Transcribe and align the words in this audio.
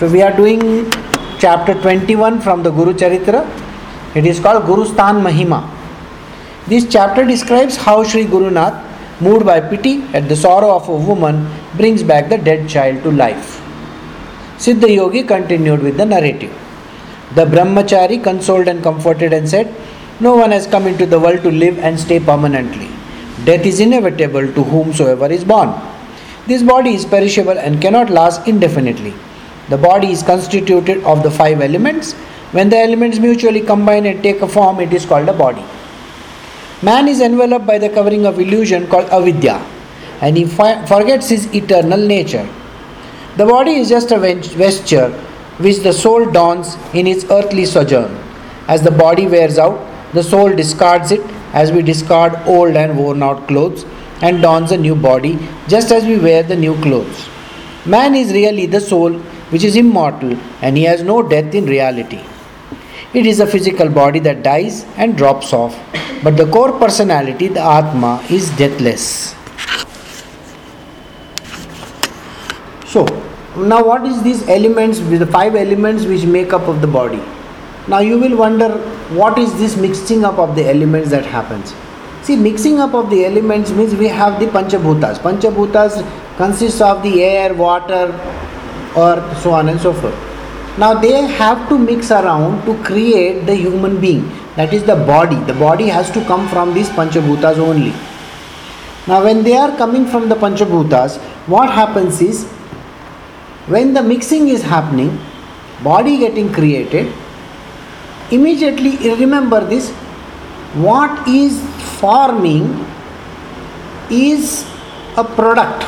So 0.00 0.08
we 0.08 0.22
are 0.22 0.34
doing 0.34 0.90
chapter 1.40 1.74
21 1.78 2.40
from 2.40 2.62
the 2.62 2.70
Guru 2.70 2.94
Charitra. 2.94 3.40
It 4.16 4.24
is 4.24 4.40
called 4.40 4.64
Guru 4.64 4.86
Sthan 4.86 5.16
Mahima. 5.26 5.58
This 6.66 6.88
chapter 6.90 7.22
describes 7.26 7.76
how 7.76 8.02
Sri 8.02 8.24
Guru 8.24 8.48
Nath, 8.50 8.78
moved 9.20 9.44
by 9.44 9.60
pity 9.60 10.00
at 10.14 10.26
the 10.26 10.34
sorrow 10.34 10.74
of 10.74 10.88
a 10.88 10.96
woman, 10.96 11.46
brings 11.76 12.02
back 12.02 12.30
the 12.30 12.38
dead 12.38 12.66
child 12.66 13.02
to 13.02 13.12
life. 13.12 13.60
Siddha 14.56 14.88
Yogi 14.88 15.22
continued 15.22 15.82
with 15.82 15.98
the 15.98 16.06
narrative. 16.06 16.58
The 17.34 17.44
Brahmachari 17.44 18.24
consoled 18.24 18.68
and 18.68 18.82
comforted 18.82 19.34
and 19.34 19.46
said, 19.46 19.74
No 20.18 20.34
one 20.34 20.50
has 20.52 20.66
come 20.66 20.86
into 20.86 21.04
the 21.04 21.20
world 21.20 21.42
to 21.42 21.50
live 21.50 21.78
and 21.78 22.00
stay 22.00 22.20
permanently. 22.20 22.88
Death 23.44 23.66
is 23.66 23.80
inevitable 23.80 24.50
to 24.50 24.64
whomsoever 24.64 25.30
is 25.30 25.44
born. 25.44 25.78
This 26.46 26.62
body 26.62 26.94
is 26.94 27.04
perishable 27.04 27.58
and 27.58 27.82
cannot 27.82 28.08
last 28.08 28.48
indefinitely. 28.48 29.12
The 29.70 29.78
body 29.78 30.10
is 30.10 30.22
constituted 30.22 31.04
of 31.04 31.22
the 31.22 31.30
five 31.30 31.60
elements. 31.60 32.12
When 32.52 32.68
the 32.68 32.78
elements 32.78 33.18
mutually 33.18 33.60
combine 33.60 34.06
and 34.06 34.22
take 34.22 34.40
a 34.42 34.48
form, 34.48 34.80
it 34.80 34.92
is 34.92 35.06
called 35.06 35.28
a 35.28 35.32
body. 35.32 35.64
Man 36.82 37.08
is 37.08 37.20
enveloped 37.20 37.66
by 37.66 37.78
the 37.78 37.88
covering 37.88 38.26
of 38.26 38.40
illusion 38.40 38.88
called 38.88 39.08
avidya, 39.10 39.64
and 40.20 40.36
he 40.36 40.44
fi- 40.44 40.84
forgets 40.86 41.28
his 41.28 41.46
eternal 41.54 42.04
nature. 42.14 42.48
The 43.36 43.46
body 43.46 43.76
is 43.76 43.88
just 43.88 44.10
a 44.10 44.18
vesture 44.18 45.10
which 45.58 45.78
the 45.78 45.92
soul 45.92 46.28
dons 46.30 46.76
in 46.92 47.06
its 47.06 47.24
earthly 47.30 47.64
sojourn. 47.64 48.10
As 48.66 48.82
the 48.82 48.90
body 48.90 49.26
wears 49.28 49.58
out, 49.58 49.78
the 50.12 50.22
soul 50.22 50.52
discards 50.52 51.12
it 51.12 51.20
as 51.52 51.70
we 51.70 51.82
discard 51.82 52.34
old 52.46 52.74
and 52.74 52.98
worn 52.98 53.22
out 53.22 53.46
clothes 53.46 53.84
and 54.22 54.42
dons 54.42 54.72
a 54.72 54.76
new 54.76 54.96
body 54.96 55.38
just 55.68 55.92
as 55.92 56.04
we 56.04 56.18
wear 56.18 56.42
the 56.42 56.56
new 56.56 56.74
clothes. 56.82 57.28
Man 57.86 58.14
is 58.14 58.32
really 58.32 58.66
the 58.66 58.80
soul 58.80 59.20
which 59.50 59.64
is 59.64 59.76
immortal 59.76 60.36
and 60.62 60.76
he 60.76 60.84
has 60.84 61.02
no 61.02 61.22
death 61.22 61.54
in 61.54 61.66
reality. 61.66 62.20
It 63.12 63.26
is 63.26 63.40
a 63.40 63.46
physical 63.46 63.88
body 63.88 64.20
that 64.20 64.42
dies 64.42 64.84
and 64.96 65.16
drops 65.16 65.52
off, 65.52 65.78
but 66.22 66.36
the 66.36 66.48
core 66.50 66.72
personality, 66.78 67.48
the 67.48 67.60
Atma, 67.60 68.24
is 68.30 68.50
deathless. 68.56 69.34
So, 72.86 73.04
now 73.56 73.84
what 73.84 74.06
is 74.06 74.22
these 74.22 74.48
elements, 74.48 75.00
the 75.00 75.26
five 75.26 75.56
elements 75.56 76.04
which 76.04 76.24
make 76.24 76.52
up 76.52 76.68
of 76.68 76.80
the 76.80 76.86
body? 76.86 77.22
Now 77.88 77.98
you 77.98 78.18
will 78.18 78.36
wonder 78.36 78.78
what 79.20 79.38
is 79.38 79.52
this 79.58 79.76
mixing 79.76 80.24
up 80.24 80.38
of 80.38 80.54
the 80.54 80.68
elements 80.68 81.10
that 81.10 81.26
happens. 81.26 81.74
See, 82.22 82.36
mixing 82.36 82.78
up 82.78 82.94
of 82.94 83.10
the 83.10 83.24
elements 83.24 83.70
means 83.72 83.94
we 83.94 84.06
have 84.06 84.38
the 84.38 84.46
Panchabhutas. 84.46 85.18
Panchabhutas 85.18 86.04
consists 86.36 86.80
of 86.80 87.02
the 87.02 87.24
air, 87.24 87.54
water, 87.54 88.12
earth, 88.96 89.42
so 89.42 89.52
on 89.52 89.68
and 89.68 89.80
so 89.80 89.92
forth. 89.92 90.14
Now 90.78 90.94
they 90.94 91.26
have 91.26 91.68
to 91.68 91.78
mix 91.78 92.10
around 92.10 92.64
to 92.64 92.82
create 92.84 93.46
the 93.46 93.54
human 93.54 94.00
being. 94.00 94.28
That 94.56 94.72
is 94.72 94.84
the 94.84 94.96
body. 94.96 95.36
The 95.44 95.54
body 95.54 95.86
has 95.86 96.10
to 96.12 96.24
come 96.24 96.48
from 96.48 96.74
these 96.74 96.88
Panchabhutas 96.90 97.58
only. 97.58 97.92
Now 99.06 99.24
when 99.24 99.42
they 99.42 99.56
are 99.56 99.76
coming 99.76 100.06
from 100.06 100.28
the 100.28 100.34
Panchabhutas, 100.34 101.18
what 101.46 101.70
happens 101.70 102.20
is 102.20 102.44
when 103.66 103.94
the 103.94 104.02
mixing 104.02 104.48
is 104.48 104.62
happening, 104.62 105.18
body 105.82 106.18
getting 106.18 106.52
created, 106.52 107.12
immediately 108.30 108.96
remember 109.14 109.64
this 109.64 109.90
what 110.74 111.26
is 111.26 111.60
forming 111.98 112.86
is 114.10 114.64
a 115.16 115.24
product. 115.24 115.82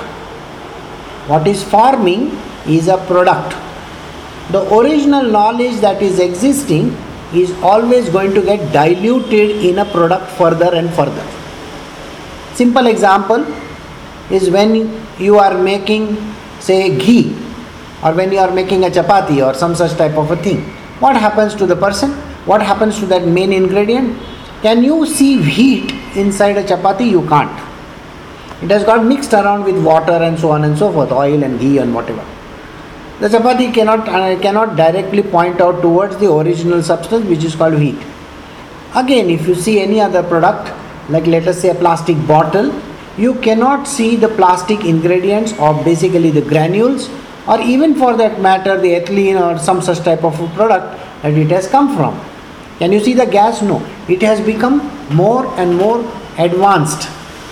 What 1.29 1.47
is 1.47 1.63
forming 1.63 2.31
is 2.67 2.89
a 2.89 2.99
product. 3.07 3.55
The 4.53 4.63
original 4.75 5.25
knowledge 5.25 5.81
that 5.81 6.03
is 6.03 6.19
existing 6.19 6.97
is 7.33 7.51
always 7.63 8.09
going 8.09 8.35
to 8.35 8.43
get 8.43 8.73
diluted 8.73 9.65
in 9.65 9.79
a 9.79 9.85
product 9.85 10.31
further 10.33 10.75
and 10.75 10.93
further. 10.93 11.27
Simple 12.55 12.87
example 12.87 13.47
is 14.31 14.51
when 14.51 15.03
you 15.19 15.39
are 15.39 15.57
making, 15.57 16.17
say, 16.61 16.99
ghee, 16.99 17.35
or 18.05 18.13
when 18.13 18.33
you 18.33 18.39
are 18.39 18.51
making 18.51 18.85
a 18.85 18.89
chapati 18.89 19.45
or 19.45 19.55
some 19.55 19.75
such 19.75 19.97
type 19.97 20.17
of 20.17 20.31
a 20.31 20.37
thing. 20.37 20.61
What 21.01 21.17
happens 21.17 21.55
to 21.57 21.67
the 21.67 21.77
person? 21.77 22.11
What 22.45 22.61
happens 22.61 22.99
to 22.99 23.07
that 23.07 23.27
main 23.27 23.53
ingredient? 23.53 24.21
Can 24.61 24.83
you 24.83 25.07
see 25.07 25.41
heat 25.43 25.93
inside 26.17 26.57
a 26.57 26.63
chapati? 26.63 27.11
You 27.11 27.27
can't. 27.29 27.51
It 28.63 28.71
has 28.71 28.85
got 28.85 29.05
mixed 29.05 29.33
around 29.33 29.65
with 29.65 29.83
water 29.85 30.13
and 30.13 30.39
so 30.39 30.51
on 30.51 30.65
and 30.65 30.79
so 30.79 30.93
forth, 30.93 31.11
oil 31.11 31.43
and 31.43 31.59
ghee 31.59 31.79
and 31.79 31.95
whatever. 31.95 32.25
The 33.23 33.29
chapati 33.29 33.73
cannot 33.73 34.09
uh, 34.09 34.37
cannot 34.41 34.75
directly 34.75 35.23
point 35.23 35.61
out 35.61 35.81
towards 35.81 36.17
the 36.17 36.29
original 36.29 36.83
substance 36.83 37.25
which 37.27 37.45
is 37.45 37.55
called 37.55 37.75
wheat. 37.75 38.01
Again, 38.97 39.31
if 39.31 39.47
you 39.47 39.55
see 39.55 39.79
any 39.81 40.01
other 40.01 40.25
product, 40.25 40.73
like 41.09 41.29
let 41.29 41.47
us 41.47 41.61
say 41.61 41.69
a 41.69 41.75
plastic 41.77 42.17
bottle, 42.27 42.73
you 43.17 43.35
cannot 43.37 43.87
see 43.87 44.17
the 44.17 44.27
plastic 44.27 44.85
ingredients 44.85 45.53
or 45.61 45.73
basically 45.85 46.31
the 46.31 46.43
granules 46.43 47.09
or 47.47 47.61
even 47.61 47.95
for 47.95 48.17
that 48.17 48.41
matter 48.41 48.77
the 48.81 48.89
ethylene 48.99 49.41
or 49.41 49.57
some 49.57 49.81
such 49.81 50.01
type 50.01 50.25
of 50.25 50.35
product 50.57 51.01
that 51.23 51.33
it 51.35 51.53
has 51.53 51.69
come 51.69 51.97
from. 51.97 52.21
Can 52.81 52.91
you 52.91 52.99
see 52.99 53.15
the 53.15 53.27
gas? 53.27 53.63
No. 53.63 53.79
It 54.09 54.21
has 54.23 54.41
become 54.41 54.79
more 55.15 55.47
and 55.61 55.77
more 55.77 56.01
advanced. 56.39 57.09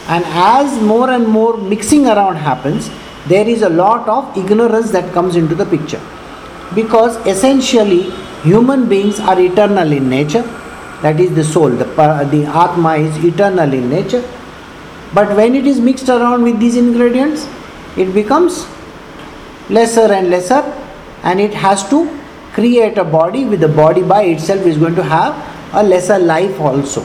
And 0.08 0.25
as 0.26 0.82
more 0.82 1.10
and 1.10 1.28
more 1.28 1.56
mixing 1.56 2.08
around 2.08 2.37
happens, 2.38 2.91
there 3.28 3.48
is 3.48 3.62
a 3.62 3.69
lot 3.69 4.08
of 4.08 4.36
ignorance 4.36 4.91
that 4.92 5.12
comes 5.12 5.36
into 5.36 5.54
the 5.54 5.66
picture. 5.66 6.00
Because 6.75 7.16
essentially, 7.26 8.10
human 8.42 8.88
beings 8.88 9.20
are 9.20 9.38
eternal 9.41 9.92
in 9.92 10.08
nature. 10.08 10.42
That 11.03 11.19
is 11.19 11.34
the 11.34 11.44
soul, 11.44 11.70
the, 11.70 11.84
the 12.31 12.44
Atma 12.44 12.97
is 12.97 13.25
eternal 13.25 13.72
in 13.72 13.88
nature. 13.88 14.22
But 15.12 15.34
when 15.36 15.54
it 15.54 15.66
is 15.66 15.81
mixed 15.81 16.08
around 16.08 16.42
with 16.42 16.60
these 16.60 16.76
ingredients, 16.76 17.48
it 17.97 18.14
becomes 18.14 18.66
lesser 19.69 20.12
and 20.12 20.31
lesser 20.31 20.62
and 21.22 21.41
it 21.41 21.54
has 21.54 21.88
to 21.91 21.98
create 22.52 22.98
a 22.98 23.04
body 23.04 23.44
with 23.44 23.60
the 23.60 23.69
body 23.69 24.02
by 24.02 24.22
itself 24.22 24.66
is 24.66 24.76
going 24.76 24.94
to 24.94 25.02
have 25.02 25.34
a 25.75 25.82
lesser 25.82 26.19
life 26.19 26.60
also 26.60 27.04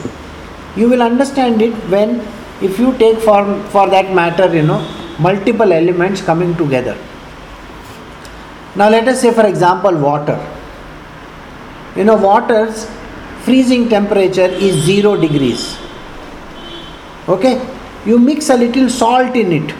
you 0.76 0.88
will 0.88 1.02
understand 1.02 1.62
it 1.62 1.72
when 1.94 2.20
if 2.60 2.78
you 2.78 2.96
take 2.98 3.18
for 3.18 3.42
for 3.74 3.88
that 3.88 4.12
matter 4.12 4.48
you 4.54 4.62
know 4.62 4.80
multiple 5.18 5.72
elements 5.72 6.22
coming 6.22 6.56
together. 6.56 6.96
Now 8.74 8.88
let 8.88 9.08
us 9.08 9.20
say 9.20 9.32
for 9.32 9.46
example 9.46 9.96
water. 9.96 10.38
You 11.96 12.04
know 12.04 12.16
water's 12.16 12.90
freezing 13.42 13.88
temperature 13.88 14.50
is 14.68 14.74
0 14.84 15.16
degrees. 15.16 15.78
Okay? 17.28 17.66
You 18.04 18.18
mix 18.18 18.50
a 18.50 18.56
little 18.56 18.88
salt 18.88 19.34
in 19.34 19.52
it 19.52 19.74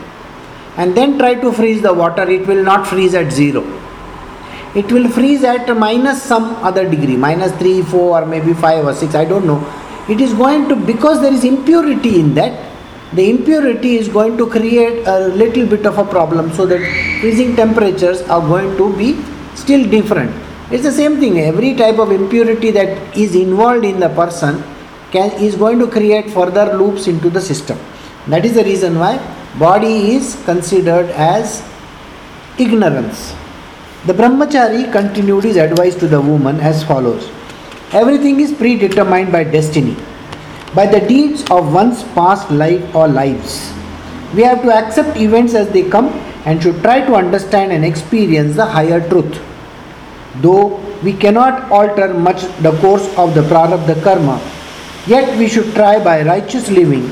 and 0.77 0.97
then 0.97 1.19
try 1.19 1.35
to 1.35 1.53
freeze 1.53 1.83
the 1.83 1.93
water, 1.93 2.29
it 2.29 2.47
will 2.47 2.63
not 2.63 2.87
freeze 2.87 3.15
at 3.15 3.33
zero. 3.33 3.63
It 4.75 4.93
will 4.93 5.09
freeze 5.09 5.43
at 5.43 5.75
minus 5.77 6.23
some 6.23 6.57
other 6.57 6.89
degree, 6.89 7.17
minus 7.17 7.53
3, 7.53 7.83
4, 7.83 8.23
or 8.23 8.27
maybe 8.27 8.53
5 8.53 8.87
or 8.87 8.95
6, 8.95 9.15
I 9.15 9.25
don't 9.25 9.47
know. 9.47 9.61
It 10.09 10.21
is 10.21 10.35
going 10.35 10.69
to, 10.69 10.77
because 10.77 11.23
there 11.23 11.33
is 11.33 11.45
impurity 11.45 12.21
in 12.21 12.35
that, 12.35 12.76
the 13.13 13.31
impurity 13.31 13.97
is 13.97 14.09
going 14.09 14.37
to 14.37 14.47
create 14.49 15.07
a 15.07 15.29
little 15.29 15.67
bit 15.67 15.87
of 15.87 15.99
a 15.99 16.05
problem 16.05 16.53
so 16.53 16.67
that 16.67 16.81
freezing 17.21 17.55
temperatures 17.55 18.23
are 18.23 18.41
going 18.41 18.77
to 18.77 18.97
be 18.97 19.23
still 19.55 19.89
different. 19.89 20.31
It's 20.71 20.83
the 20.83 20.93
same 20.93 21.21
thing, 21.21 21.39
every 21.39 21.75
type 21.75 21.99
of 21.99 22.11
impurity 22.11 22.73
that 22.73 23.17
is 23.17 23.37
involved 23.37 23.85
in 23.85 24.01
the 24.01 24.09
person 24.09 24.63
can, 25.13 25.31
is 25.41 25.55
going 25.55 25.79
to 25.79 25.87
create 25.87 26.31
further 26.31 26.77
loops 26.77 27.07
into 27.07 27.31
the 27.31 27.41
system. 27.41 27.79
That 28.27 28.45
is 28.45 28.55
the 28.55 28.65
reason 28.65 28.99
why 28.99 29.19
body 29.59 30.15
is 30.17 30.37
considered 30.45 31.11
as 31.11 31.63
ignorance. 32.59 33.35
The 34.07 34.13
brahmachari 34.13 34.91
continued 34.91 35.45
his 35.45 35.57
advice 35.57 35.95
to 35.97 36.09
the 36.09 36.21
woman 36.21 36.61
as 36.61 36.83
follows 36.85 37.31
Everything 37.93 38.41
is 38.41 38.53
predetermined 38.53 39.31
by 39.31 39.45
destiny, 39.45 39.97
by 40.77 40.85
the 40.85 41.01
deeds 41.09 41.43
of 41.51 41.73
one's 41.73 42.03
past 42.17 42.51
life 42.51 42.95
or 42.95 43.09
lives. 43.09 43.73
We 44.35 44.43
have 44.43 44.63
to 44.63 44.71
accept 44.71 45.17
events 45.17 45.55
as 45.55 45.69
they 45.71 45.89
come 45.89 46.09
and 46.45 46.63
should 46.63 46.83
try 46.83 47.01
to 47.07 47.15
understand 47.15 47.73
and 47.73 47.85
experience 47.85 48.57
the 48.57 48.67
higher 48.67 49.01
truth. 49.09 49.41
Though 50.43 50.77
we 51.03 51.15
cannot 51.15 51.71
alter 51.71 52.13
much 52.13 52.43
the 52.67 52.73
course 52.83 53.07
of 53.17 53.35
the 53.35 53.41
prarabdha 53.53 54.03
karma, 54.03 54.37
yet 55.07 55.39
we 55.39 55.49
should 55.49 55.73
try 55.75 56.03
by 56.03 56.23
righteous 56.23 56.69
living 56.71 57.07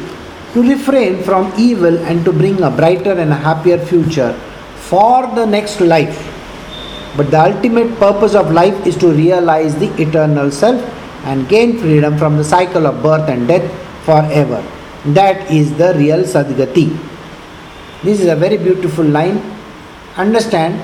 to 0.53 0.63
refrain 0.63 1.23
from 1.23 1.51
evil 1.57 1.97
and 2.11 2.25
to 2.27 2.33
bring 2.33 2.63
a 2.63 2.71
brighter 2.71 3.13
and 3.13 3.33
a 3.33 3.41
happier 3.47 3.79
future 3.79 4.35
for 4.91 5.27
the 5.35 5.47
next 5.47 5.81
life. 5.81 6.21
But 7.17 7.31
the 7.31 7.41
ultimate 7.41 7.97
purpose 7.99 8.35
of 8.35 8.53
life 8.53 8.87
is 8.87 8.97
to 8.99 9.09
realize 9.09 9.75
the 9.77 9.91
eternal 10.03 10.51
self 10.51 10.83
and 11.25 11.49
gain 11.49 11.79
freedom 11.79 12.17
from 12.19 12.37
the 12.37 12.45
cycle 12.45 12.87
of 12.87 13.03
birth 13.03 13.29
and 13.29 13.49
death 13.49 13.67
forever. 14.05 14.63
That 15.07 15.51
is 15.51 15.77
the 15.77 15.95
real 15.95 16.23
Sadgati. 16.25 16.97
This 18.03 18.21
is 18.21 18.29
a 18.29 18.37
very 18.37 18.57
beautiful 18.59 19.05
line. 19.05 19.41
Understand 20.17 20.81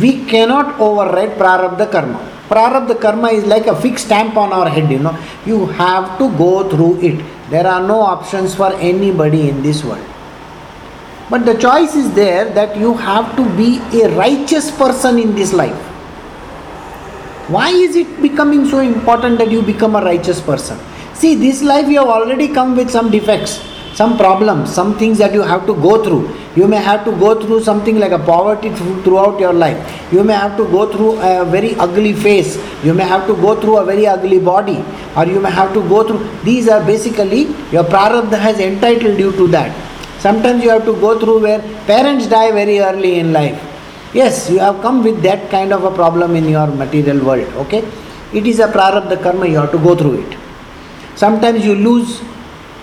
We 0.00 0.24
cannot 0.26 0.78
override 0.80 1.38
prarabdha 1.38 1.90
karma. 1.90 2.18
Prarabdha 2.48 3.00
karma 3.00 3.28
is 3.28 3.44
like 3.46 3.66
a 3.66 3.74
fixed 3.80 4.06
stamp 4.06 4.36
on 4.36 4.52
our 4.52 4.68
head, 4.68 4.90
you 4.90 4.98
know. 4.98 5.16
You 5.46 5.66
have 5.66 6.18
to 6.18 6.28
go 6.36 6.68
through 6.68 7.00
it. 7.00 7.24
There 7.50 7.66
are 7.66 7.86
no 7.86 8.00
options 8.00 8.54
for 8.54 8.72
anybody 8.74 9.48
in 9.48 9.62
this 9.62 9.84
world. 9.84 10.04
But 11.30 11.46
the 11.46 11.54
choice 11.54 11.94
is 11.94 12.12
there 12.14 12.44
that 12.52 12.76
you 12.76 12.94
have 12.94 13.34
to 13.36 13.44
be 13.56 13.78
a 14.02 14.08
righteous 14.16 14.70
person 14.70 15.18
in 15.18 15.34
this 15.34 15.52
life. 15.52 15.85
Why 17.48 17.70
is 17.70 17.94
it 17.94 18.20
becoming 18.20 18.66
so 18.66 18.80
important 18.80 19.38
that 19.38 19.52
you 19.52 19.62
become 19.62 19.94
a 19.94 20.02
righteous 20.02 20.40
person? 20.40 20.76
See, 21.14 21.36
this 21.36 21.62
life 21.62 21.88
you 21.88 22.00
have 22.00 22.08
already 22.08 22.48
come 22.48 22.76
with 22.76 22.90
some 22.90 23.08
defects, 23.08 23.62
some 23.94 24.18
problems, 24.18 24.74
some 24.74 24.98
things 24.98 25.18
that 25.18 25.32
you 25.32 25.42
have 25.42 25.64
to 25.66 25.74
go 25.74 26.02
through. 26.02 26.36
You 26.56 26.66
may 26.66 26.78
have 26.78 27.04
to 27.04 27.12
go 27.12 27.40
through 27.40 27.62
something 27.62 28.00
like 28.00 28.10
a 28.10 28.18
poverty 28.18 28.70
throughout 29.04 29.38
your 29.38 29.52
life. 29.52 29.78
You 30.12 30.24
may 30.24 30.32
have 30.34 30.56
to 30.56 30.64
go 30.64 30.90
through 30.90 31.20
a 31.20 31.44
very 31.44 31.76
ugly 31.76 32.14
face. 32.14 32.58
You 32.84 32.94
may 32.94 33.04
have 33.04 33.28
to 33.28 33.34
go 33.36 33.54
through 33.60 33.76
a 33.78 33.84
very 33.84 34.08
ugly 34.08 34.40
body. 34.40 34.84
Or 35.16 35.24
you 35.24 35.38
may 35.38 35.52
have 35.52 35.72
to 35.74 35.88
go 35.88 36.02
through. 36.02 36.28
These 36.42 36.68
are 36.68 36.84
basically 36.84 37.42
your 37.70 37.84
prarabdha 37.84 38.40
has 38.40 38.58
entitled 38.58 39.20
you 39.20 39.30
to 39.32 39.46
that. 39.48 39.72
Sometimes 40.18 40.64
you 40.64 40.70
have 40.70 40.84
to 40.84 40.94
go 40.94 41.16
through 41.20 41.42
where 41.42 41.60
parents 41.86 42.26
die 42.26 42.50
very 42.50 42.80
early 42.80 43.20
in 43.20 43.32
life. 43.32 43.75
Yes, 44.16 44.48
you 44.48 44.58
have 44.60 44.80
come 44.80 45.02
with 45.04 45.22
that 45.22 45.50
kind 45.50 45.74
of 45.74 45.84
a 45.84 45.90
problem 45.90 46.36
in 46.36 46.48
your 46.48 46.66
material 46.68 47.22
world. 47.22 47.48
Okay? 47.64 47.84
It 48.32 48.46
is 48.46 48.60
a 48.60 48.68
prarabdha 48.68 49.22
karma, 49.22 49.46
you 49.46 49.58
have 49.58 49.72
to 49.72 49.78
go 49.78 49.94
through 49.94 50.22
it. 50.22 50.38
Sometimes 51.16 51.64
you 51.64 51.74
lose 51.74 52.22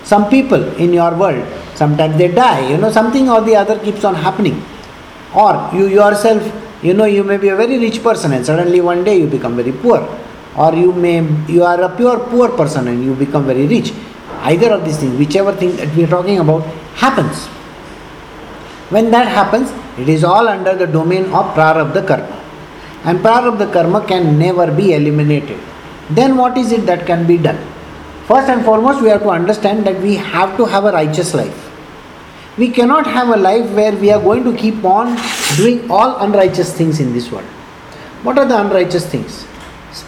some 0.03 0.30
people 0.30 0.63
in 0.75 0.94
your 0.94 1.15
world. 1.15 1.44
Sometimes 1.74 2.18
they 2.18 2.27
die. 2.27 2.69
You 2.69 2.77
know, 2.77 2.91
something 2.91 3.30
or 3.30 3.41
the 3.41 3.56
other 3.56 3.80
keeps 3.80 4.03
on 4.03 4.13
happening. 4.13 4.63
Or 5.35 5.71
you 5.74 5.88
yourself, 5.88 6.44
you 6.83 6.94
know, 6.94 7.06
you 7.06 7.24
may 7.24 7.38
be 7.38 7.50
a 7.50 7.56
very 7.56 7.79
rich 7.79 8.03
person 8.03 8.33
and 8.33 8.45
suddenly 8.45 8.81
one 8.81 9.03
day 9.03 9.18
you 9.18 9.27
become 9.27 9.56
very 9.56 9.71
poor. 9.71 10.00
Or 10.56 10.75
you 10.75 10.94
may 10.94 11.15
you 11.47 11.63
are 11.63 11.81
a 11.81 11.95
pure 11.95 12.19
poor 12.29 12.50
person 12.50 12.88
and 12.88 13.03
you 13.03 13.15
become 13.15 13.47
very 13.47 13.65
rich. 13.65 13.91
Either 14.41 14.71
of 14.74 14.86
these 14.86 14.97
things, 14.97 15.18
whichever 15.18 15.53
thing 15.53 15.75
that 15.77 15.95
we 15.95 16.03
are 16.03 16.13
talking 16.15 16.38
about, 16.38 16.63
happens. 16.94 17.47
When 18.89 19.09
that 19.09 19.27
happens, 19.27 19.71
it 19.97 20.09
is 20.09 20.23
all 20.23 20.47
under 20.47 20.75
the 20.75 20.87
domain 20.87 21.25
of 21.25 21.53
prarabdha 21.55 22.05
karma. 22.07 22.39
And 23.05 23.19
prarabdha 23.19 23.71
karma 23.71 24.05
can 24.05 24.39
never 24.39 24.71
be 24.71 24.93
eliminated. 24.93 25.59
Then 26.09 26.37
what 26.37 26.57
is 26.57 26.71
it 26.71 26.85
that 26.85 27.05
can 27.05 27.27
be 27.27 27.37
done? 27.37 27.59
First 28.27 28.49
and 28.49 28.63
foremost, 28.63 29.01
we 29.01 29.09
have 29.09 29.23
to 29.23 29.29
understand 29.29 29.85
that 29.85 29.99
we 30.01 30.15
have 30.15 30.55
to 30.57 30.65
have 30.65 30.85
a 30.85 30.91
righteous 30.91 31.33
life. 31.33 31.69
We 32.57 32.69
cannot 32.69 33.05
have 33.07 33.29
a 33.29 33.37
life 33.37 33.69
where 33.71 33.95
we 33.95 34.11
are 34.11 34.21
going 34.21 34.43
to 34.43 34.55
keep 34.55 34.83
on 34.85 35.17
doing 35.57 35.89
all 35.89 36.17
unrighteous 36.17 36.73
things 36.73 36.99
in 36.99 37.13
this 37.13 37.31
world. 37.31 37.45
What 38.23 38.37
are 38.37 38.45
the 38.45 38.59
unrighteous 38.59 39.05
things? 39.07 39.45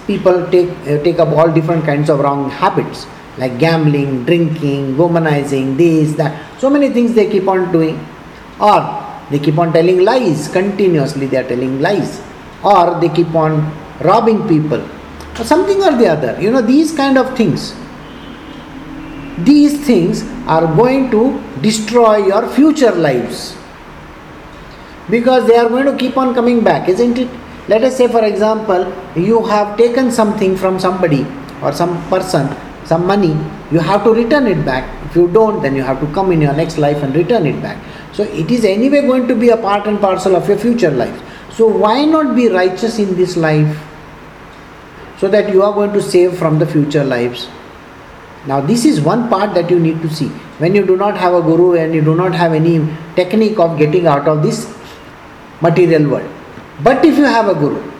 People 0.08 0.50
take, 0.50 0.70
uh, 0.88 1.04
take 1.04 1.20
up 1.20 1.30
all 1.30 1.52
different 1.52 1.86
kinds 1.86 2.10
of 2.10 2.20
wrong 2.20 2.50
habits 2.50 3.06
like 3.38 3.60
gambling, 3.60 4.24
drinking, 4.26 4.96
womanizing, 4.96 5.78
this, 5.78 6.14
that. 6.14 6.60
So 6.60 6.70
many 6.70 6.90
things 6.90 7.14
they 7.14 7.30
keep 7.30 7.48
on 7.48 7.72
doing. 7.72 8.00
Or 8.60 9.05
they 9.30 9.40
keep 9.40 9.58
on 9.58 9.74
telling 9.74 10.04
lies 10.04 10.48
continuously, 10.48 11.26
they 11.28 11.38
are 11.38 11.48
telling 11.48 11.82
lies. 11.82 12.22
Or 12.64 13.00
they 13.00 13.10
keep 13.10 13.34
on 13.36 13.72
robbing 14.02 14.48
people. 14.48 14.82
Or 15.40 15.44
something 15.44 15.82
or 15.82 15.92
the 15.98 16.08
other. 16.08 16.40
You 16.42 16.52
know, 16.52 16.62
these 16.62 16.96
kind 16.96 17.18
of 17.18 17.36
things. 17.36 17.74
These 19.40 19.86
things 19.86 20.24
are 20.48 20.66
going 20.76 21.12
to 21.12 21.42
destroy 21.62 22.28
your 22.28 22.48
future 22.50 22.92
lives. 22.92 23.58
Because 25.10 25.48
they 25.48 25.58
are 25.58 25.70
going 25.70 25.86
to 25.86 25.98
keep 25.98 26.18
on 26.18 26.34
coming 26.34 26.64
back, 26.64 26.88
isn't 26.90 27.18
it? 27.18 27.30
Let 27.68 27.84
us 27.84 27.98
say, 27.98 28.08
for 28.08 28.24
example, 28.24 28.94
you 29.16 29.44
have 29.46 29.78
taken 29.78 30.12
something 30.12 30.56
from 30.56 30.80
somebody 30.80 31.26
or 31.62 31.72
some 31.74 31.98
person 32.10 32.56
some 32.86 33.06
money, 33.08 33.36
you 33.72 33.80
have 33.80 34.04
to 34.04 34.14
return 34.14 34.48
it 34.48 34.64
back. 34.64 34.86
If 35.06 35.16
you 35.16 35.28
don't, 35.28 35.62
then 35.62 35.76
you 35.76 35.82
have 35.82 36.00
to 36.00 36.08
come 36.14 36.32
in 36.32 36.42
your 36.42 36.54
next 36.54 36.78
life 36.78 37.02
and 37.04 37.16
return 37.16 37.46
it 37.46 37.62
back. 37.62 37.78
So 38.16 38.24
it 38.24 38.50
is 38.50 38.64
anyway 38.64 39.02
going 39.02 39.28
to 39.28 39.36
be 39.36 39.50
a 39.50 39.58
part 39.58 39.88
and 39.88 40.00
parcel 40.00 40.36
of 40.36 40.48
your 40.48 40.58
future 40.58 40.92
life. 40.92 41.22
So 41.54 41.68
why 41.68 42.06
not 42.06 42.36
be 42.36 42.48
righteous 42.50 42.98
in 43.00 43.16
this 43.16 43.36
life 43.36 43.78
so 45.18 45.28
that 45.28 45.50
you 45.50 45.64
are 45.64 45.74
going 45.74 45.94
to 45.94 46.02
save 46.02 46.38
from 46.38 46.60
the 46.60 46.66
future 46.66 47.04
lives? 47.04 47.48
Now, 48.48 48.62
this 48.62 48.86
is 48.86 49.02
one 49.02 49.28
part 49.28 49.54
that 49.56 49.70
you 49.70 49.80
need 49.80 50.02
to 50.02 50.10
see. 50.10 50.28
When 50.60 50.76
you 50.76 50.86
do 50.86 50.96
not 50.96 51.18
have 51.18 51.34
a 51.34 51.42
guru 51.42 51.74
and 51.74 51.94
you 51.94 52.02
do 52.02 52.16
not 52.16 52.34
have 52.34 52.54
any 52.54 52.88
technique 53.16 53.60
of 53.60 53.78
getting 53.78 54.08
out 54.08 54.28
of 54.28 54.44
this 54.44 54.74
material 55.62 56.10
world. 56.10 56.32
But 56.84 57.04
if 57.04 57.18
you 57.18 57.24
have 57.26 57.48
a 57.48 57.56
guru, 57.56 57.92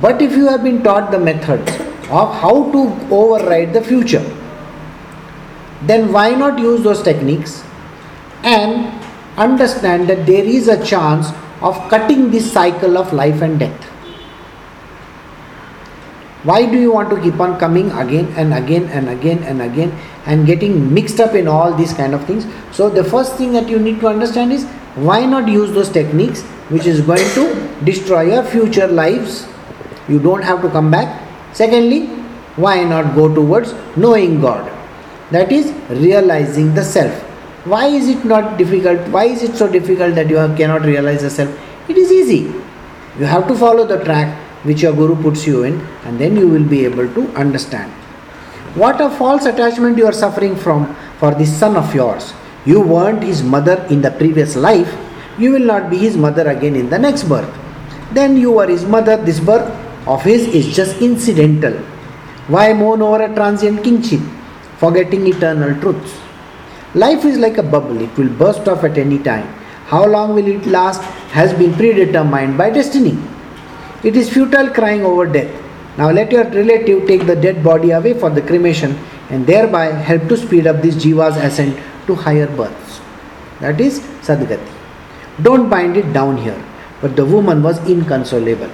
but 0.00 0.20
if 0.20 0.32
you 0.32 0.48
have 0.48 0.62
been 0.62 0.82
taught 0.82 1.10
the 1.10 1.18
methods, 1.18 1.70
of 2.10 2.34
how 2.40 2.70
to 2.72 2.80
override 3.10 3.72
the 3.72 3.80
future, 3.80 4.24
then 5.82 6.12
why 6.12 6.34
not 6.34 6.58
use 6.58 6.82
those 6.82 7.02
techniques 7.02 7.64
and 8.42 9.03
understand 9.36 10.08
that 10.08 10.26
there 10.26 10.44
is 10.44 10.68
a 10.68 10.82
chance 10.84 11.28
of 11.60 11.76
cutting 11.88 12.30
this 12.30 12.52
cycle 12.52 12.98
of 12.98 13.12
life 13.12 13.42
and 13.42 13.58
death? 13.58 13.84
Why 16.44 16.66
do 16.66 16.78
you 16.78 16.92
want 16.92 17.10
to 17.10 17.20
keep 17.20 17.40
on 17.40 17.58
coming 17.58 17.90
again 17.92 18.32
and 18.36 18.52
again 18.52 18.84
and 18.88 19.08
again 19.08 19.42
and 19.44 19.62
again 19.62 19.98
and 20.26 20.46
getting 20.46 20.92
mixed 20.92 21.18
up 21.18 21.34
in 21.34 21.48
all 21.48 21.74
these 21.74 21.94
kind 21.94 22.14
of 22.14 22.24
things? 22.26 22.46
So, 22.70 22.90
the 22.90 23.02
first 23.02 23.36
thing 23.36 23.52
that 23.52 23.68
you 23.68 23.78
need 23.78 24.00
to 24.00 24.08
understand 24.08 24.52
is 24.52 24.64
why 24.94 25.24
not 25.24 25.48
use 25.48 25.72
those 25.72 25.88
techniques 25.88 26.42
which 26.68 26.86
is 26.86 27.00
going 27.00 27.28
to 27.30 27.84
destroy 27.84 28.34
your 28.34 28.42
future 28.44 28.86
lives? 28.86 29.46
You 30.06 30.18
don't 30.20 30.42
have 30.42 30.60
to 30.60 30.68
come 30.68 30.90
back 30.90 31.24
Secondly, 31.54 32.06
why 32.56 32.82
not 32.82 33.14
go 33.14 33.32
towards 33.32 33.72
knowing 33.96 34.40
God? 34.40 34.70
That 35.30 35.52
is 35.52 35.72
realizing 35.88 36.74
the 36.74 36.82
self. 36.82 37.23
Why 37.64 37.86
is 37.86 38.08
it 38.08 38.24
not 38.26 38.58
difficult? 38.58 39.08
Why 39.08 39.24
is 39.24 39.42
it 39.42 39.56
so 39.56 39.66
difficult 39.66 40.14
that 40.16 40.28
you 40.28 40.36
cannot 40.56 40.82
realize 40.82 41.22
yourself? 41.22 41.48
It 41.88 41.96
is 41.96 42.12
easy. 42.12 42.52
You 43.18 43.24
have 43.24 43.48
to 43.48 43.54
follow 43.54 43.86
the 43.86 44.04
track 44.04 44.38
which 44.64 44.82
your 44.82 44.92
guru 44.92 45.20
puts 45.22 45.46
you 45.46 45.62
in, 45.62 45.80
and 46.04 46.18
then 46.18 46.36
you 46.36 46.46
will 46.46 46.64
be 46.64 46.84
able 46.84 47.08
to 47.14 47.28
understand. 47.34 47.90
What 48.74 49.00
a 49.00 49.08
false 49.08 49.46
attachment 49.46 49.96
you 49.96 50.04
are 50.04 50.12
suffering 50.12 50.56
from 50.56 50.94
for 51.18 51.34
this 51.34 51.56
son 51.56 51.76
of 51.76 51.94
yours. 51.94 52.34
You 52.66 52.80
weren't 52.80 53.22
his 53.22 53.42
mother 53.42 53.86
in 53.88 54.02
the 54.02 54.10
previous 54.10 54.56
life, 54.56 54.94
you 55.38 55.52
will 55.52 55.64
not 55.64 55.90
be 55.90 55.96
his 55.96 56.16
mother 56.16 56.48
again 56.48 56.76
in 56.76 56.90
the 56.90 56.98
next 56.98 57.24
birth. 57.24 57.52
Then 58.12 58.36
you 58.36 58.58
are 58.58 58.68
his 58.68 58.84
mother 58.84 59.16
this 59.16 59.40
birth, 59.40 59.70
of 60.06 60.22
his 60.22 60.48
is 60.48 60.74
just 60.74 61.00
incidental. 61.00 61.72
Why 62.48 62.74
mourn 62.74 63.00
over 63.00 63.22
a 63.22 63.34
transient 63.34 63.82
kingship, 63.82 64.20
forgetting 64.76 65.26
eternal 65.26 65.80
truths? 65.80 66.12
Life 66.94 67.24
is 67.24 67.38
like 67.38 67.58
a 67.58 67.62
bubble, 67.62 68.00
it 68.00 68.16
will 68.16 68.28
burst 68.28 68.68
off 68.68 68.84
at 68.84 68.96
any 68.96 69.18
time. 69.18 69.46
How 69.86 70.06
long 70.06 70.34
will 70.34 70.46
it 70.46 70.66
last 70.66 71.02
has 71.34 71.52
been 71.52 71.74
predetermined 71.74 72.56
by 72.56 72.70
destiny. 72.70 73.18
It 74.04 74.16
is 74.16 74.32
futile 74.32 74.68
crying 74.70 75.04
over 75.04 75.26
death. 75.26 75.50
Now 75.98 76.10
let 76.10 76.30
your 76.30 76.44
relative 76.44 77.08
take 77.08 77.26
the 77.26 77.34
dead 77.34 77.64
body 77.64 77.90
away 77.90 78.14
for 78.14 78.30
the 78.30 78.42
cremation 78.42 78.96
and 79.30 79.44
thereby 79.46 79.86
help 80.10 80.28
to 80.28 80.36
speed 80.36 80.68
up 80.68 80.80
this 80.82 80.94
jiva's 81.04 81.36
ascent 81.36 81.76
to 82.06 82.14
higher 82.14 82.46
births. 82.46 83.00
That 83.60 83.80
is 83.80 83.98
Sadgati. 84.28 84.70
Don't 85.42 85.68
bind 85.68 85.96
it 85.96 86.12
down 86.12 86.36
here. 86.36 86.62
But 87.00 87.16
the 87.16 87.26
woman 87.26 87.62
was 87.62 87.78
inconsolable. 87.90 88.70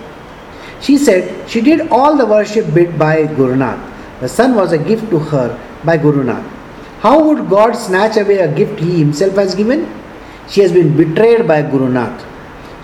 She 0.82 0.98
said 0.98 1.48
she 1.48 1.62
did 1.62 1.88
all 1.88 2.16
the 2.16 2.26
worship 2.26 2.74
bid 2.74 2.98
by 2.98 3.26
Gurunath. 3.26 3.80
The 4.20 4.28
son 4.28 4.54
was 4.54 4.72
a 4.72 4.78
gift 4.78 5.10
to 5.10 5.18
her 5.18 5.58
by 5.84 5.96
Gurunath. 5.96 6.59
How 7.00 7.22
would 7.24 7.48
God 7.48 7.72
snatch 7.72 8.16
away 8.18 8.38
a 8.38 8.54
gift 8.54 8.78
he 8.78 8.98
himself 8.98 9.34
has 9.36 9.54
given? 9.54 9.88
She 10.48 10.60
has 10.60 10.70
been 10.70 10.96
betrayed 10.96 11.48
by 11.48 11.62
Gurunath. 11.62 12.26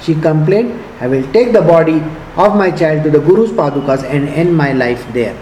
She 0.01 0.15
complained, 0.15 0.83
I 1.01 1.07
will 1.07 1.31
take 1.33 1.53
the 1.53 1.61
body 1.61 2.03
of 2.37 2.57
my 2.57 2.71
child 2.71 3.05
to 3.05 3.11
the 3.11 3.19
Guru's 3.19 3.51
Padukas 3.51 4.05
and 4.05 4.29
end 4.29 4.57
my 4.57 4.73
life 4.73 5.07
there. 5.13 5.35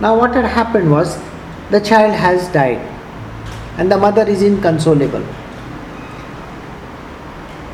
Now, 0.00 0.18
what 0.18 0.34
had 0.34 0.44
happened 0.44 0.90
was 0.90 1.16
the 1.70 1.80
child 1.80 2.12
has 2.12 2.48
died 2.52 2.78
and 3.78 3.90
the 3.90 3.96
mother 3.96 4.28
is 4.28 4.42
inconsolable. 4.42 5.24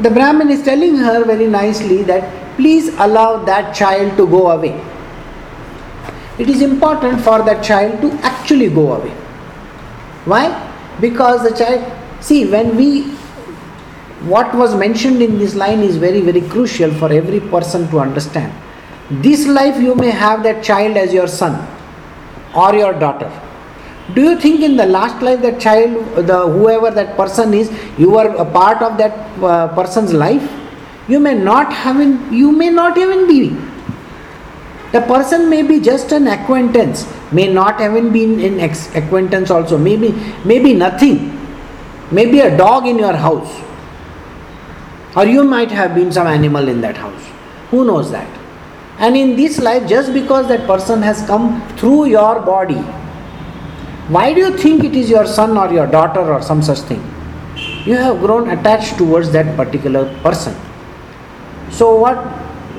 The 0.00 0.11
Brahmin 0.11 0.50
is 0.50 0.62
telling 0.62 0.95
her 0.97 1.25
very 1.25 1.49
nicely 1.49 2.04
that 2.04 2.57
please 2.57 2.88
allow 2.99 3.45
that 3.45 3.75
child 3.75 4.16
to 4.16 4.28
go 4.28 4.50
away. 4.52 4.80
It 6.38 6.49
is 6.49 6.62
important 6.62 7.21
for 7.21 7.42
that 7.42 7.64
child 7.64 8.00
to 8.02 8.12
actually 8.23 8.71
go 8.71 8.92
away. 8.92 9.14
Why? 10.25 10.49
Because 11.00 11.43
the 11.43 11.57
child, 11.57 11.91
see, 12.21 12.50
when 12.50 12.77
we, 12.77 13.12
what 14.29 14.55
was 14.55 14.75
mentioned 14.75 15.23
in 15.23 15.39
this 15.39 15.55
line 15.55 15.81
is 15.81 15.97
very, 15.97 16.21
very 16.21 16.43
crucial 16.43 16.93
for 16.95 17.12
every 17.12 17.41
person 17.41 17.89
to 17.91 18.00
understand. 18.00 18.53
This 19.11 19.47
life 19.47 19.81
you 19.83 19.95
may 19.95 20.11
have 20.11 20.43
that 20.43 20.62
child 20.62 20.97
as 20.97 21.12
your 21.12 21.27
son 21.27 21.67
or 22.55 22.75
your 22.75 22.93
daughter. 22.93 23.31
Do 24.15 24.23
you 24.23 24.39
think 24.39 24.61
in 24.61 24.77
the 24.77 24.87
last 24.87 25.23
life 25.23 25.41
that 25.43 25.61
child, 25.61 26.27
the 26.27 26.47
whoever 26.49 26.91
that 26.91 27.17
person 27.17 27.55
is, 27.55 27.71
you 27.99 28.17
are 28.17 28.29
a 28.37 28.45
part 28.45 28.83
of 28.83 28.99
that 28.99 29.12
uh, 29.43 29.69
person's 29.75 30.12
life? 30.12 30.49
You 31.09 31.19
may 31.19 31.35
not 31.35 31.73
have 31.73 32.00
in, 32.00 32.33
you 32.33 32.53
may 32.53 32.71
not 32.71 32.99
even 32.99 33.27
be. 33.27 33.57
The 34.93 35.00
person 35.03 35.49
may 35.49 35.62
be 35.62 35.81
just 35.81 36.12
an 36.12 36.27
acquaintance, 36.27 37.05
may 37.33 37.53
not 37.53 37.81
even 37.81 38.13
been 38.13 38.41
in 38.41 38.61
acquaintance 38.61 39.51
also, 39.51 39.79
maybe 39.79 40.11
maybe 40.45 40.75
nothing. 40.75 41.37
Maybe 42.11 42.41
a 42.41 42.57
dog 42.57 42.87
in 42.87 42.99
your 42.99 43.15
house. 43.15 43.61
Or 45.17 45.27
you 45.27 45.45
might 45.45 45.71
have 45.71 45.95
been 45.95 46.11
some 46.11 46.27
animal 46.27 46.69
in 46.69 46.81
that 46.81 46.97
house. 46.97 47.25
Who 47.71 47.85
knows 47.85 48.11
that? 48.11 48.29
And 48.99 49.17
in 49.17 49.37
this 49.37 49.59
life, 49.61 49.89
just 49.89 50.13
because 50.13 50.49
that 50.49 50.67
person 50.67 51.03
has 51.03 51.25
come 51.27 51.67
through 51.77 52.07
your 52.07 52.41
body, 52.41 52.81
why 54.17 54.35
do 54.35 54.41
you 54.41 54.57
think 54.59 54.83
it 54.85 54.95
is 54.95 55.09
your 55.09 55.27
son 55.27 55.57
or 55.57 55.73
your 55.73 55.87
daughter 55.87 56.21
or 56.21 56.43
some 56.43 56.63
such 56.63 56.81
thing? 56.81 57.03
You 57.85 57.95
have 57.97 58.19
grown 58.19 58.51
attached 58.51 58.99
towards 58.99 59.31
that 59.33 59.57
particular 59.57 60.05
person. 60.23 60.55
So, 61.71 61.95
what 61.95 62.17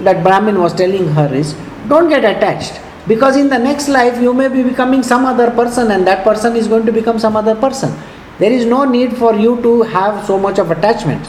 that 0.04 0.24
Brahmin 0.24 0.60
was 0.60 0.74
telling 0.74 1.08
her 1.08 1.34
is 1.34 1.54
don't 1.88 2.10
get 2.10 2.26
attached 2.26 2.80
because 3.08 3.36
in 3.36 3.50
the 3.50 3.58
next 3.58 3.88
life 3.88 4.22
you 4.22 4.34
may 4.34 4.48
be 4.48 4.64
becoming 4.64 5.04
some 5.04 5.26
other 5.26 5.52
person 5.52 5.92
and 5.92 6.06
that 6.06 6.24
person 6.24 6.56
is 6.56 6.68
going 6.68 6.86
to 6.86 6.92
become 6.92 7.20
some 7.20 7.36
other 7.36 7.56
person. 7.56 7.92
There 8.40 8.52
is 8.52 8.66
no 8.66 8.86
need 8.86 9.18
for 9.18 9.36
you 9.36 9.62
to 9.62 9.84
have 9.84 10.26
so 10.26 10.38
much 10.38 10.60
of 10.60 10.72
attachment. 10.72 11.28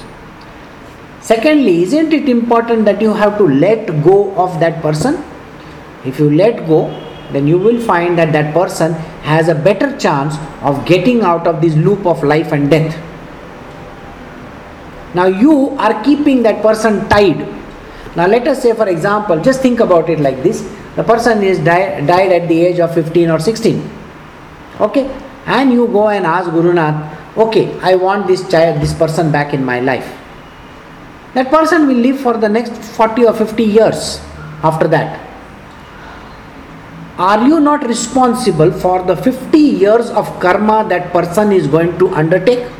Secondly, 1.21 1.83
isn't 1.83 2.13
it 2.13 2.29
important 2.29 2.85
that 2.85 3.01
you 3.01 3.13
have 3.15 3.39
to 3.39 3.45
let 3.45 3.87
go 4.03 4.35
of 4.35 4.59
that 4.61 4.83
person? 4.83 5.23
If 6.05 6.19
you 6.19 6.31
let 6.31 6.67
go, 6.67 6.89
then 7.33 7.47
you 7.47 7.59
will 7.59 7.81
find 7.81 8.19
that 8.19 8.33
that 8.33 8.53
person 8.53 8.93
has 9.23 9.49
a 9.49 9.55
better 9.55 9.97
chance 9.99 10.37
of 10.63 10.85
getting 10.85 11.23
out 11.23 11.47
of 11.47 11.61
this 11.61 11.75
loop 11.77 12.05
of 12.07 12.23
life 12.23 12.53
and 12.53 12.71
death. 12.71 12.97
Now 15.15 15.27
you 15.27 15.71
are 15.79 16.03
keeping 16.03 16.43
that 16.43 16.63
person 16.63 17.09
tied. 17.09 17.39
Now 18.17 18.27
let 18.27 18.47
us 18.49 18.63
say, 18.63 18.75
for 18.75 18.89
example, 18.89 19.41
just 19.41 19.63
think 19.63 19.81
about 19.81 20.11
it 20.11 20.21
like 20.21 20.43
this: 20.43 20.63
the 20.97 21.05
person 21.05 21.43
is 21.43 21.59
died, 21.59 22.07
died 22.07 22.33
at 22.33 22.49
the 22.49 22.67
age 22.67 22.79
of 22.81 22.95
15 22.95 23.31
or 23.31 23.39
16. 23.39 23.91
Okay, 24.81 25.11
and 25.47 25.73
you 25.73 25.87
go 25.89 26.09
and 26.09 26.27
ask 26.27 26.51
Guru 26.51 26.73
Nath, 26.73 27.37
okay, 27.37 27.79
I 27.81 27.95
want 27.95 28.27
this 28.27 28.49
child, 28.51 28.81
this 28.81 28.93
person 28.93 29.31
back 29.33 29.55
in 29.55 29.65
my 29.65 29.81
life 29.81 30.19
that 31.35 31.51
person 31.51 31.87
will 31.87 31.97
live 31.97 32.21
for 32.21 32.37
the 32.37 32.49
next 32.49 32.73
40 32.97 33.25
or 33.25 33.33
50 33.33 33.63
years 33.63 34.21
after 34.63 34.87
that. 34.89 35.29
Are 37.19 37.47
you 37.47 37.61
not 37.61 37.87
responsible 37.87 38.71
for 38.71 39.03
the 39.03 39.17
50 39.17 39.59
years 39.59 40.11
of 40.11 40.29
karma 40.41 40.87
that 40.89 41.13
person 41.13 41.53
is 41.53 41.67
going 41.67 41.99
to 41.99 42.09
undertake? 42.11 42.71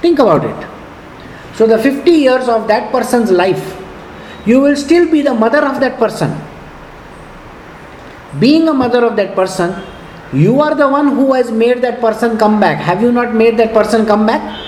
Think 0.00 0.18
about 0.18 0.44
it. 0.44 0.66
So, 1.56 1.66
the 1.66 1.78
50 1.78 2.10
years 2.10 2.48
of 2.48 2.68
that 2.68 2.90
person's 2.90 3.30
life, 3.30 3.76
you 4.46 4.60
will 4.60 4.76
still 4.76 5.10
be 5.10 5.22
the 5.22 5.34
mother 5.34 5.64
of 5.64 5.80
that 5.80 5.98
person. 5.98 6.40
Being 8.38 8.68
a 8.68 8.74
mother 8.74 9.04
of 9.04 9.16
that 9.16 9.34
person, 9.34 9.74
you 10.32 10.60
are 10.60 10.74
the 10.74 10.88
one 10.88 11.08
who 11.08 11.32
has 11.34 11.50
made 11.50 11.82
that 11.82 12.00
person 12.00 12.38
come 12.38 12.60
back. 12.60 12.78
Have 12.78 13.02
you 13.02 13.10
not 13.12 13.34
made 13.34 13.56
that 13.58 13.72
person 13.72 14.06
come 14.06 14.26
back? 14.26 14.60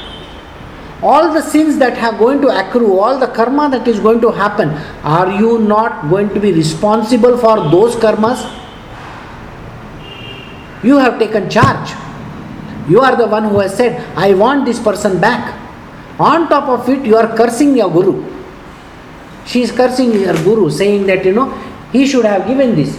all 1.03 1.33
the 1.35 1.43
sins 1.43 1.79
that 1.79 1.99
are 1.99 2.17
going 2.17 2.41
to 2.41 2.49
accrue, 2.49 2.99
all 2.99 3.19
the 3.19 3.27
karma 3.27 3.69
that 3.69 3.87
is 3.89 3.99
going 3.99 4.21
to 4.21 4.31
happen, 4.31 4.69
are 5.03 5.33
you 5.41 5.59
not 5.59 6.09
going 6.09 6.29
to 6.29 6.39
be 6.39 6.53
responsible 6.53 7.37
for 7.37 7.57
those 7.71 7.97
karmas? 7.97 8.41
You 10.85 10.99
have 10.99 11.19
taken 11.19 11.51
charge. 11.51 11.91
You 12.89 13.01
are 13.01 13.17
the 13.17 13.27
one 13.27 13.45
who 13.45 13.59
has 13.59 13.77
said, 13.77 14.01
I 14.17 14.35
want 14.35 14.65
this 14.65 14.79
person 14.79 15.21
back. 15.21 15.59
On 16.21 16.49
top 16.49 16.69
of 16.69 16.89
it, 16.89 17.05
you 17.05 17.17
are 17.17 17.37
cursing 17.37 17.77
your 17.77 17.91
guru. 17.91 18.32
She 19.47 19.63
is 19.63 19.73
cursing 19.73 20.13
her 20.25 20.35
guru, 20.45 20.71
saying 20.71 21.07
that, 21.07 21.25
you 21.25 21.33
know, 21.33 21.51
he 21.93 22.07
should 22.07 22.25
have 22.25 22.47
given 22.47 22.75
this. 22.75 22.99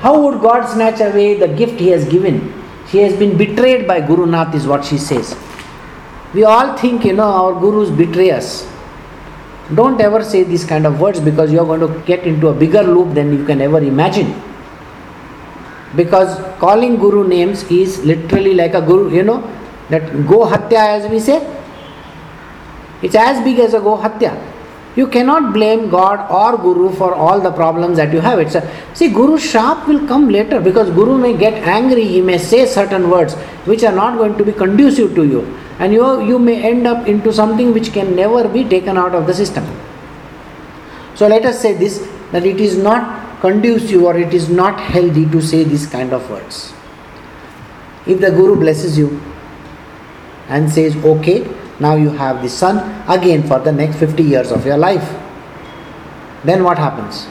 How 0.00 0.20
would 0.20 0.40
God 0.40 0.66
snatch 0.66 1.00
away 1.00 1.34
the 1.38 1.48
gift 1.48 1.80
he 1.80 1.88
has 1.88 2.06
given? 2.08 2.52
She 2.88 2.98
has 2.98 3.16
been 3.16 3.36
betrayed 3.36 3.86
by 3.86 4.00
Guru 4.00 4.26
Nath, 4.26 4.54
is 4.54 4.66
what 4.66 4.84
she 4.84 4.98
says. 4.98 5.36
We 6.34 6.44
all 6.44 6.76
think, 6.76 7.04
you 7.04 7.14
know, 7.14 7.24
our 7.24 7.58
gurus 7.58 7.90
betray 7.90 8.30
us. 8.30 8.68
Don't 9.74 10.00
ever 10.00 10.22
say 10.22 10.44
these 10.44 10.64
kind 10.64 10.86
of 10.86 11.00
words 11.00 11.18
because 11.18 11.50
you're 11.50 11.64
going 11.64 11.80
to 11.80 12.02
get 12.06 12.24
into 12.24 12.48
a 12.48 12.54
bigger 12.54 12.82
loop 12.82 13.14
than 13.14 13.32
you 13.32 13.44
can 13.44 13.60
ever 13.60 13.78
imagine. 13.78 14.40
Because 15.96 16.38
calling 16.58 16.96
guru 16.96 17.26
names 17.26 17.64
is 17.70 18.04
literally 18.04 18.54
like 18.54 18.74
a 18.74 18.80
guru, 18.80 19.10
you 19.12 19.22
know, 19.22 19.40
that 19.88 20.10
go 20.26 20.46
hatya 20.46 21.00
as 21.00 21.10
we 21.10 21.18
say. 21.18 21.38
It's 23.02 23.14
as 23.14 23.42
big 23.42 23.58
as 23.58 23.74
a 23.74 23.80
go 23.80 23.96
hatya. 23.96 24.55
You 24.96 25.06
cannot 25.06 25.52
blame 25.52 25.90
God 25.90 26.30
or 26.30 26.56
Guru 26.56 26.90
for 26.90 27.14
all 27.14 27.38
the 27.38 27.52
problems 27.52 27.98
that 27.98 28.12
you 28.14 28.20
have. 28.20 28.38
It's 28.38 28.54
a, 28.54 28.66
see, 28.94 29.08
Guru 29.10 29.38
sharp 29.38 29.86
will 29.86 30.06
come 30.08 30.30
later 30.30 30.58
because 30.58 30.90
Guru 30.90 31.18
may 31.18 31.36
get 31.36 31.52
angry. 31.54 32.04
He 32.04 32.22
may 32.22 32.38
say 32.38 32.64
certain 32.66 33.10
words 33.10 33.34
which 33.66 33.84
are 33.84 33.94
not 33.94 34.16
going 34.16 34.38
to 34.38 34.44
be 34.44 34.52
conducive 34.52 35.14
to 35.14 35.24
you 35.24 35.42
and 35.78 35.92
you, 35.92 36.22
you 36.22 36.38
may 36.38 36.62
end 36.62 36.86
up 36.86 37.06
into 37.06 37.30
something 37.30 37.74
which 37.74 37.92
can 37.92 38.16
never 38.16 38.48
be 38.48 38.64
taken 38.64 38.96
out 38.96 39.14
of 39.14 39.26
the 39.26 39.34
system. 39.34 39.64
So 41.14 41.26
let 41.28 41.44
us 41.44 41.60
say 41.60 41.74
this 41.74 42.06
that 42.32 42.44
it 42.44 42.60
is 42.60 42.76
not 42.76 43.40
conducive 43.40 44.02
or 44.02 44.16
it 44.16 44.32
is 44.32 44.48
not 44.48 44.80
healthy 44.80 45.26
to 45.26 45.42
say 45.42 45.62
these 45.62 45.86
kind 45.86 46.12
of 46.12 46.28
words. 46.30 46.72
If 48.06 48.20
the 48.20 48.30
Guru 48.30 48.56
blesses 48.56 48.96
you 48.96 49.20
and 50.48 50.72
says, 50.72 50.96
okay, 50.96 51.46
now 51.78 51.94
you 51.94 52.10
have 52.10 52.42
the 52.42 52.48
son 52.48 52.78
again 53.08 53.46
for 53.46 53.58
the 53.58 53.72
next 53.72 53.96
50 53.96 54.22
years 54.22 54.50
of 54.50 54.64
your 54.64 54.78
life, 54.78 55.14
then 56.44 56.64
what 56.64 56.78
happens? 56.78 57.26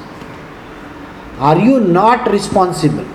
Are 1.39 1.57
you 1.57 1.79
not 1.79 2.29
responsible? 2.29 3.05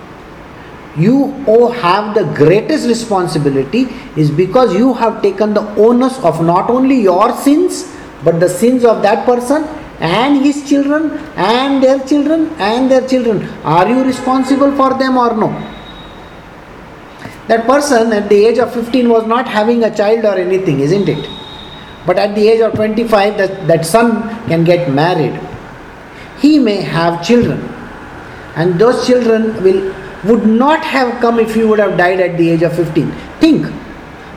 You 0.97 1.45
oh, 1.47 1.71
have 1.71 2.15
the 2.15 2.25
greatest 2.35 2.87
responsibility 2.89 3.87
is 4.17 4.31
because 4.31 4.75
you 4.75 4.93
have 4.95 5.23
taken 5.23 5.55
the 5.55 5.63
onus 5.77 6.19
of 6.25 6.45
not 6.45 6.69
only 6.69 7.01
your 7.01 7.35
sins 7.37 7.97
but 8.25 8.41
the 8.41 8.49
sins 8.49 8.85
of 8.85 9.01
that 9.03 9.25
person 9.25 9.65
and 10.01 10.45
his 10.45 10.69
children 10.69 11.11
and 11.37 11.83
their 11.83 12.05
children 12.07 12.49
and 12.59 12.91
their 12.91 13.07
children. 13.07 13.49
Are 13.63 13.89
you 13.89 14.03
responsible 14.03 14.73
for 14.73 14.99
them 14.99 15.17
or 15.17 15.37
no 15.37 15.80
that 17.51 17.67
person 17.67 18.13
at 18.13 18.29
the 18.29 18.47
age 18.47 18.59
of 18.59 18.73
15 18.73 19.09
was 19.09 19.27
not 19.27 19.49
having 19.49 19.83
a 19.85 19.95
child 20.01 20.25
or 20.25 20.35
anything 20.39 20.81
isn't 20.81 21.09
it? 21.09 21.29
But 22.07 22.19
at 22.19 22.35
the 22.35 22.49
age 22.49 22.61
of 22.61 22.75
25 22.75 23.39
that, 23.39 23.67
that 23.67 23.85
son 23.85 24.29
can 24.47 24.65
get 24.65 24.91
married. 24.91 25.39
He 26.39 26.59
may 26.59 26.81
have 26.81 27.25
children. 27.25 27.61
And 28.57 28.79
those 28.81 29.07
children 29.07 29.63
will 29.65 29.95
would 30.25 30.47
not 30.47 30.85
have 30.85 31.21
come 31.21 31.39
if 31.39 31.57
you 31.57 31.67
would 31.67 31.79
have 31.79 31.97
died 31.97 32.21
at 32.21 32.37
the 32.37 32.51
age 32.51 32.63
of 32.63 32.75
15 32.77 33.11
think. 33.41 33.67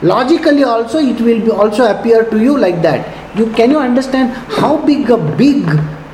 Logically 0.01 0.63
also 0.63 0.99
it 0.99 1.19
will 1.21 1.41
be 1.41 1.51
also 1.51 1.85
appear 1.85 2.23
to 2.29 2.39
you 2.41 2.57
like 2.57 2.81
that. 2.81 3.37
You 3.37 3.51
can 3.51 3.71
you 3.71 3.79
understand 3.79 4.31
how 4.61 4.77
big 4.85 5.09
a 5.09 5.17
big 5.17 5.67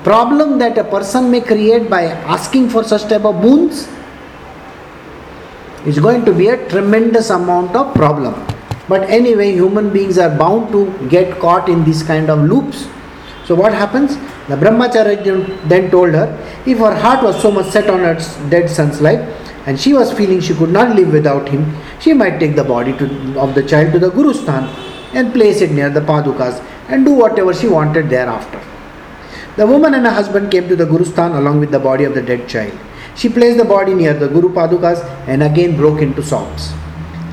problem 0.03 0.57
that 0.59 0.77
a 0.77 0.83
person 0.83 1.31
may 1.31 1.41
create 1.41 1.89
by 1.89 2.03
asking 2.35 2.69
for 2.69 2.83
such 2.83 3.03
type 3.03 3.25
of 3.25 3.41
boons 3.41 3.87
it's 5.85 5.99
going 5.99 6.23
to 6.25 6.33
be 6.33 6.47
a 6.49 6.57
tremendous 6.69 7.29
amount 7.29 7.75
of 7.75 7.93
problem 7.93 8.33
but 8.87 9.03
anyway 9.09 9.51
human 9.51 9.91
beings 9.91 10.17
are 10.17 10.35
bound 10.37 10.71
to 10.71 10.81
get 11.09 11.39
caught 11.39 11.69
in 11.69 11.83
these 11.83 12.03
kind 12.03 12.29
of 12.29 12.39
loops 12.39 12.87
so 13.45 13.55
what 13.55 13.73
happens 13.73 14.15
the 14.49 14.57
brahmachari 14.63 15.17
then 15.73 15.89
told 15.91 16.11
her 16.19 16.27
if 16.65 16.77
her 16.79 16.95
heart 17.03 17.23
was 17.23 17.41
so 17.41 17.51
much 17.51 17.67
set 17.67 17.89
on 17.89 17.99
her 17.99 18.17
dead 18.49 18.69
son's 18.69 18.99
life 19.01 19.21
and 19.69 19.79
she 19.79 19.93
was 19.93 20.11
feeling 20.11 20.39
she 20.39 20.53
could 20.55 20.71
not 20.71 20.95
live 20.95 21.11
without 21.11 21.47
him, 21.47 21.75
she 21.99 22.13
might 22.13 22.39
take 22.39 22.55
the 22.55 22.63
body 22.63 22.93
to, 22.97 23.39
of 23.39 23.55
the 23.55 23.63
child 23.63 23.91
to 23.93 23.99
the 23.99 24.09
Guru 24.09 24.33
Sthan 24.33 24.63
and 25.13 25.33
place 25.33 25.61
it 25.61 25.71
near 25.71 25.89
the 25.89 26.01
Padukas 26.01 26.63
and 26.87 27.05
do 27.05 27.13
whatever 27.13 27.53
she 27.53 27.67
wanted 27.67 28.09
thereafter. 28.09 28.61
The 29.57 29.67
woman 29.67 29.93
and 29.93 30.05
her 30.05 30.11
husband 30.11 30.51
came 30.51 30.67
to 30.69 30.75
the 30.75 30.85
Guru 30.85 31.05
Sthan 31.05 31.33
along 31.33 31.59
with 31.59 31.71
the 31.71 31.79
body 31.79 32.03
of 32.03 32.13
the 32.13 32.21
dead 32.21 32.47
child. 32.47 32.73
She 33.19 33.27
placed 33.27 33.57
the 33.57 33.65
body 33.65 33.93
near 33.93 34.13
the 34.13 34.29
Guru 34.29 34.49
Padukas 34.53 35.03
and 35.27 35.43
again 35.43 35.75
broke 35.75 36.01
into 36.01 36.23
songs. 36.23 36.71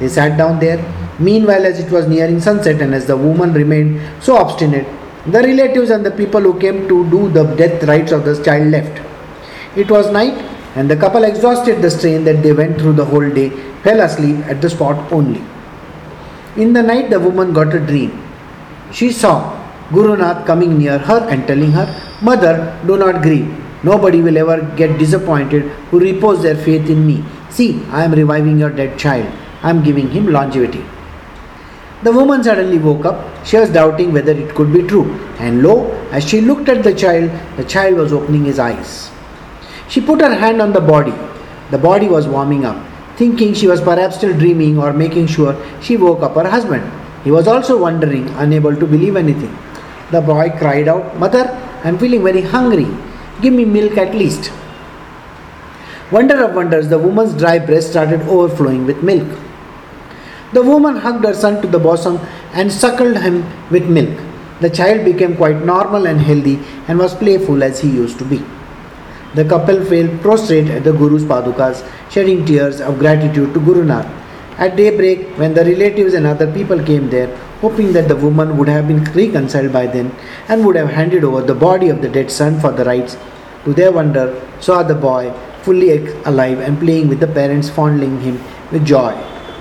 They 0.01 0.09
sat 0.09 0.37
down 0.37 0.59
there. 0.59 0.79
Meanwhile, 1.21 1.65
as 1.65 1.79
it 1.79 1.93
was 1.93 2.09
nearing 2.09 2.41
sunset 2.41 2.83
and 2.83 2.93
as 2.93 3.07
the 3.07 3.17
woman 3.17 3.53
remained 3.53 4.01
so 4.21 4.37
obstinate, 4.37 4.87
the 5.27 5.43
relatives 5.43 5.91
and 5.91 6.05
the 6.05 6.11
people 6.11 6.41
who 6.41 6.59
came 6.59 6.89
to 6.89 7.09
do 7.09 7.29
the 7.29 7.45
death 7.55 7.85
rites 7.85 8.11
of 8.11 8.25
the 8.25 8.35
child 8.43 8.73
left. 8.73 9.01
It 9.77 9.89
was 9.89 10.11
night 10.11 10.37
and 10.75 10.91
the 10.91 10.97
couple, 10.97 11.23
exhausted 11.23 11.81
the 11.81 11.91
strain 11.91 12.25
that 12.25 12.43
they 12.43 12.53
went 12.53 12.81
through 12.81 12.95
the 12.95 13.05
whole 13.05 13.31
day, 13.31 13.51
fell 13.83 14.01
asleep 14.01 14.45
at 14.47 14.61
the 14.61 14.69
spot 14.69 15.13
only. 15.13 15.43
In 16.57 16.73
the 16.73 16.83
night, 16.83 17.11
the 17.11 17.21
woman 17.21 17.53
got 17.53 17.73
a 17.75 17.81
dream. 17.81 18.23
She 18.93 19.13
saw 19.13 19.57
Guru 19.93 20.17
Nath 20.17 20.47
coming 20.47 20.79
near 20.79 20.99
her 20.99 21.29
and 21.31 21.47
telling 21.47 21.71
her, 21.73 21.87
Mother, 22.21 22.77
do 22.87 22.97
not 22.99 23.23
grieve. 23.23 23.66
Nobody 23.89 24.21
will 24.21 24.39
ever 24.39 24.59
get 24.77 24.99
disappointed 24.99 25.63
who 25.91 26.01
repose 26.01 26.43
their 26.43 26.57
faith 26.57 26.91
in 26.91 27.07
me. 27.07 27.25
See, 27.51 27.71
I 27.99 28.05
am 28.05 28.13
reviving 28.13 28.59
your 28.59 28.71
dead 28.71 28.99
child. 28.99 29.27
I 29.63 29.71
am 29.71 29.83
giving 29.83 30.11
him 30.11 30.27
longevity. 30.37 30.85
The 32.03 32.13
woman 32.13 32.43
suddenly 32.43 32.79
woke 32.79 33.05
up. 33.05 33.47
She 33.47 33.57
was 33.57 33.71
doubting 33.71 34.13
whether 34.13 34.33
it 34.33 34.55
could 34.57 34.73
be 34.73 34.83
true. 34.83 35.05
And 35.39 35.63
lo, 35.63 35.77
as 36.11 36.29
she 36.29 36.41
looked 36.41 36.69
at 36.69 36.83
the 36.83 36.95
child, 36.95 37.31
the 37.57 37.65
child 37.65 37.97
was 37.97 38.13
opening 38.13 38.45
his 38.45 38.59
eyes. 38.59 39.11
She 39.89 40.01
put 40.01 40.21
her 40.21 40.35
hand 40.35 40.61
on 40.61 40.73
the 40.73 40.81
body. 40.81 41.15
The 41.71 41.79
body 41.79 42.09
was 42.09 42.27
warming 42.27 42.65
up. 42.65 42.85
Thinking 43.17 43.55
she 43.55 43.67
was 43.67 43.81
perhaps 43.81 44.17
still 44.17 44.37
dreaming 44.37 44.79
or 44.79 44.93
making 44.93 45.29
sure, 45.29 45.57
she 45.81 45.97
woke 45.97 46.23
up 46.23 46.35
her 46.35 46.49
husband. 46.49 46.85
He 47.25 47.31
was 47.31 47.49
also 47.49 47.79
wondering, 47.79 48.29
unable 48.45 48.77
to 48.77 48.87
believe 48.87 49.17
anything. 49.17 49.57
The 50.11 50.21
boy 50.21 50.51
cried 50.59 50.89
out, 50.89 51.17
Mother, 51.19 51.45
I'm 51.83 51.99
feeling 51.99 52.23
very 52.23 52.43
hungry. 52.43 52.89
Give 53.43 53.53
me 53.53 53.65
milk 53.65 53.99
at 53.99 54.15
least. 54.15 54.51
Wonder 56.11 56.43
of 56.45 56.55
wonders, 56.55 56.89
the 56.89 56.99
woman's 56.99 57.35
dry 57.35 57.59
breast 57.59 57.91
started 57.91 58.23
overflowing 58.23 58.87
with 58.87 59.03
milk. 59.03 59.29
The 60.53 60.63
woman 60.63 60.97
hugged 60.97 61.25
her 61.25 61.35
son 61.35 61.61
to 61.63 61.69
the 61.69 61.79
bosom 61.79 62.21
and 62.53 62.73
suckled 62.73 63.19
him 63.19 63.45
with 63.71 63.89
milk. 63.89 64.19
The 64.61 64.71
child 64.71 65.05
became 65.05 65.37
quite 65.37 65.65
normal 65.65 66.07
and 66.07 66.21
healthy 66.21 66.61
and 66.89 66.99
was 66.99 67.15
playful 67.15 67.63
as 67.63 67.81
he 67.81 67.91
used 67.91 68.19
to 68.21 68.25
be. 68.25 68.43
The 69.35 69.45
couple 69.45 69.85
fell 69.85 70.09
prostrate 70.19 70.69
at 70.69 70.85
the 70.85 70.93
Guru's 70.93 71.25
padukas, 71.25 71.87
shedding 72.11 72.47
tears 72.47 72.81
of 72.81 72.99
gratitude 72.99 73.53
to 73.53 73.61
Guru 73.61 73.85
Nath. 73.85 74.26
At 74.59 74.75
daybreak, 74.77 75.37
when 75.37 75.53
the 75.53 75.65
relatives 75.65 76.15
and 76.15 76.27
other 76.27 76.51
people 76.51 76.83
came 76.83 77.11
there, 77.11 77.29
hoping 77.61 77.93
that 77.93 78.09
the 78.09 78.17
woman 78.17 78.57
would 78.57 78.69
have 78.69 78.89
been 78.89 79.05
reconciled 79.05 79.71
by 79.71 79.87
then 79.87 80.13
and 80.49 80.65
would 80.65 80.77
have 80.77 80.89
handed 80.89 81.25
over 81.25 81.43
the 81.43 81.55
body 81.55 81.91
of 81.91 82.01
the 82.01 82.09
dead 82.09 82.31
son 82.31 82.59
for 82.59 82.73
the 82.73 82.85
rites, 82.85 83.19
to 83.65 83.75
their 83.75 83.93
wonder, 83.93 84.41
saw 84.61 84.83
the 84.83 84.95
boy 84.95 85.31
fully 85.63 86.07
alive 86.25 86.61
and 86.61 86.79
playing 86.79 87.09
with 87.09 87.21
the 87.21 87.27
parents, 87.27 87.69
fondling 87.69 88.21
him 88.21 88.41
with 88.73 88.87
joy. 88.87 89.13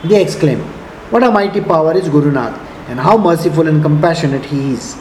They 0.05 0.21
exclaimed, 0.21 0.63
What 1.11 1.23
a 1.23 1.31
mighty 1.31 1.59
power 1.59 1.97
is 1.97 2.07
Guru 2.07 2.31
Nath, 2.31 2.57
and 2.87 2.99
how 2.99 3.17
merciful 3.17 3.67
and 3.67 3.81
compassionate 3.81 4.45
he 4.45 4.73
is. 4.73 4.95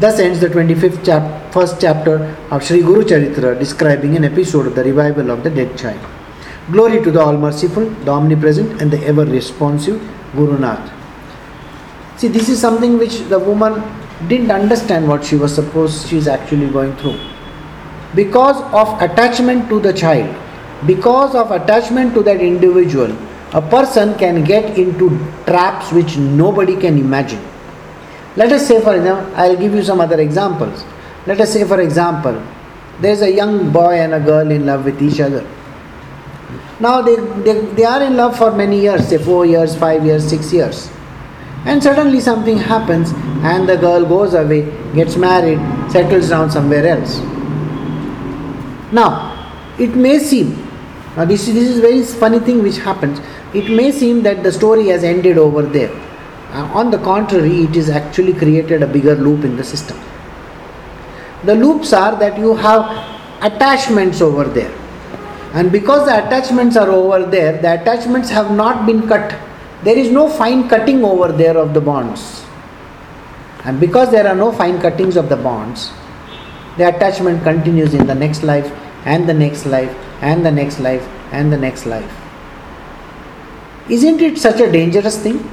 Thus 0.00 0.18
ends 0.18 0.40
the 0.40 0.48
25th 0.48 1.04
chap- 1.04 1.52
first 1.52 1.80
chapter 1.80 2.34
of 2.50 2.64
Sri 2.64 2.80
Guru 2.80 3.04
Charitra 3.04 3.56
describing 3.56 4.16
an 4.16 4.24
episode 4.24 4.66
of 4.66 4.74
the 4.74 4.82
revival 4.82 5.30
of 5.30 5.44
the 5.44 5.50
dead 5.50 5.78
child. 5.78 6.00
Glory 6.70 7.02
to 7.02 7.10
the 7.10 7.20
All 7.20 7.36
Merciful, 7.36 7.86
the 8.04 8.10
Omnipresent, 8.12 8.80
and 8.80 8.90
the 8.90 9.04
ever 9.04 9.24
responsive 9.24 10.00
Guru 10.36 10.58
Nath. 10.58 10.92
See, 12.18 12.28
this 12.28 12.48
is 12.48 12.60
something 12.60 12.98
which 12.98 13.18
the 13.28 13.38
woman 13.38 13.82
didn't 14.28 14.52
understand 14.52 15.08
what 15.08 15.24
she 15.24 15.34
was 15.34 15.52
supposed 15.52 16.06
she 16.06 16.16
is 16.16 16.28
actually 16.28 16.68
going 16.70 16.94
through. 16.96 17.18
Because 18.14 18.62
of 18.72 19.02
attachment 19.02 19.68
to 19.70 19.80
the 19.80 19.92
child, 19.92 20.36
because 20.86 21.34
of 21.34 21.50
attachment 21.50 22.14
to 22.14 22.22
that 22.22 22.40
individual, 22.40 23.10
a 23.54 23.60
person 23.60 24.16
can 24.16 24.44
get 24.44 24.78
into 24.78 25.18
traps 25.46 25.90
which 25.90 26.16
nobody 26.16 26.76
can 26.76 26.96
imagine. 26.96 27.42
Let 28.36 28.52
us 28.52 28.68
say, 28.68 28.80
for 28.80 28.94
example, 28.94 29.34
I'll 29.34 29.56
give 29.56 29.74
you 29.74 29.82
some 29.82 30.00
other 30.00 30.20
examples. 30.20 30.84
Let 31.26 31.40
us 31.40 31.52
say, 31.52 31.64
for 31.64 31.80
example, 31.80 32.40
there's 33.00 33.20
a 33.22 33.30
young 33.30 33.72
boy 33.72 33.94
and 33.94 34.14
a 34.14 34.20
girl 34.20 34.48
in 34.48 34.64
love 34.64 34.84
with 34.84 35.02
each 35.02 35.20
other. 35.20 35.44
Now 36.82 37.00
they, 37.00 37.14
they, 37.44 37.60
they 37.76 37.84
are 37.84 38.02
in 38.02 38.16
love 38.16 38.36
for 38.36 38.50
many 38.50 38.80
years, 38.80 39.06
say 39.06 39.16
four 39.16 39.46
years, 39.46 39.76
five 39.76 40.04
years, 40.04 40.28
six 40.28 40.52
years. 40.52 40.90
And 41.64 41.80
suddenly 41.80 42.18
something 42.18 42.58
happens 42.58 43.12
and 43.50 43.68
the 43.68 43.76
girl 43.76 44.04
goes 44.04 44.34
away, 44.34 44.62
gets 44.92 45.16
married, 45.16 45.60
settles 45.92 46.30
down 46.30 46.50
somewhere 46.50 46.84
else. 46.84 47.20
Now, 48.92 49.12
it 49.78 49.94
may 49.94 50.18
seem, 50.18 50.56
now 51.16 51.24
this, 51.24 51.46
this 51.46 51.70
is 51.70 51.78
very 51.78 52.02
funny 52.02 52.40
thing 52.40 52.64
which 52.64 52.78
happens, 52.78 53.20
it 53.54 53.70
may 53.70 53.92
seem 53.92 54.24
that 54.24 54.42
the 54.42 54.50
story 54.50 54.88
has 54.88 55.04
ended 55.04 55.38
over 55.38 55.62
there. 55.62 55.92
Uh, 56.50 56.68
on 56.74 56.90
the 56.90 56.98
contrary, 56.98 57.62
it 57.62 57.76
is 57.76 57.90
actually 57.90 58.32
created 58.32 58.82
a 58.82 58.88
bigger 58.88 59.14
loop 59.14 59.44
in 59.44 59.56
the 59.56 59.62
system. 59.62 59.98
The 61.44 61.54
loops 61.54 61.92
are 61.92 62.18
that 62.18 62.36
you 62.40 62.56
have 62.56 62.84
attachments 63.40 64.20
over 64.20 64.44
there. 64.44 64.81
And 65.54 65.70
because 65.70 66.06
the 66.06 66.26
attachments 66.26 66.76
are 66.76 66.88
over 66.88 67.26
there, 67.26 67.60
the 67.60 67.80
attachments 67.80 68.30
have 68.30 68.50
not 68.50 68.86
been 68.86 69.06
cut. 69.06 69.38
There 69.82 69.96
is 69.96 70.10
no 70.10 70.28
fine 70.28 70.68
cutting 70.68 71.04
over 71.04 71.30
there 71.30 71.58
of 71.58 71.74
the 71.74 71.80
bonds. 71.80 72.44
And 73.64 73.78
because 73.78 74.10
there 74.10 74.26
are 74.26 74.34
no 74.34 74.50
fine 74.50 74.80
cuttings 74.80 75.16
of 75.16 75.28
the 75.28 75.36
bonds, 75.36 75.92
the 76.78 76.88
attachment 76.88 77.42
continues 77.42 77.92
in 77.92 78.06
the 78.06 78.14
next 78.14 78.42
life, 78.42 78.72
and 79.04 79.28
the 79.28 79.34
next 79.34 79.66
life, 79.66 79.90
and 80.22 80.44
the 80.44 80.50
next 80.50 80.80
life, 80.80 81.06
and 81.32 81.52
the 81.52 81.58
next 81.58 81.86
life. 81.86 82.10
Isn't 83.90 84.20
it 84.22 84.38
such 84.38 84.60
a 84.60 84.70
dangerous 84.70 85.22
thing? 85.22 85.50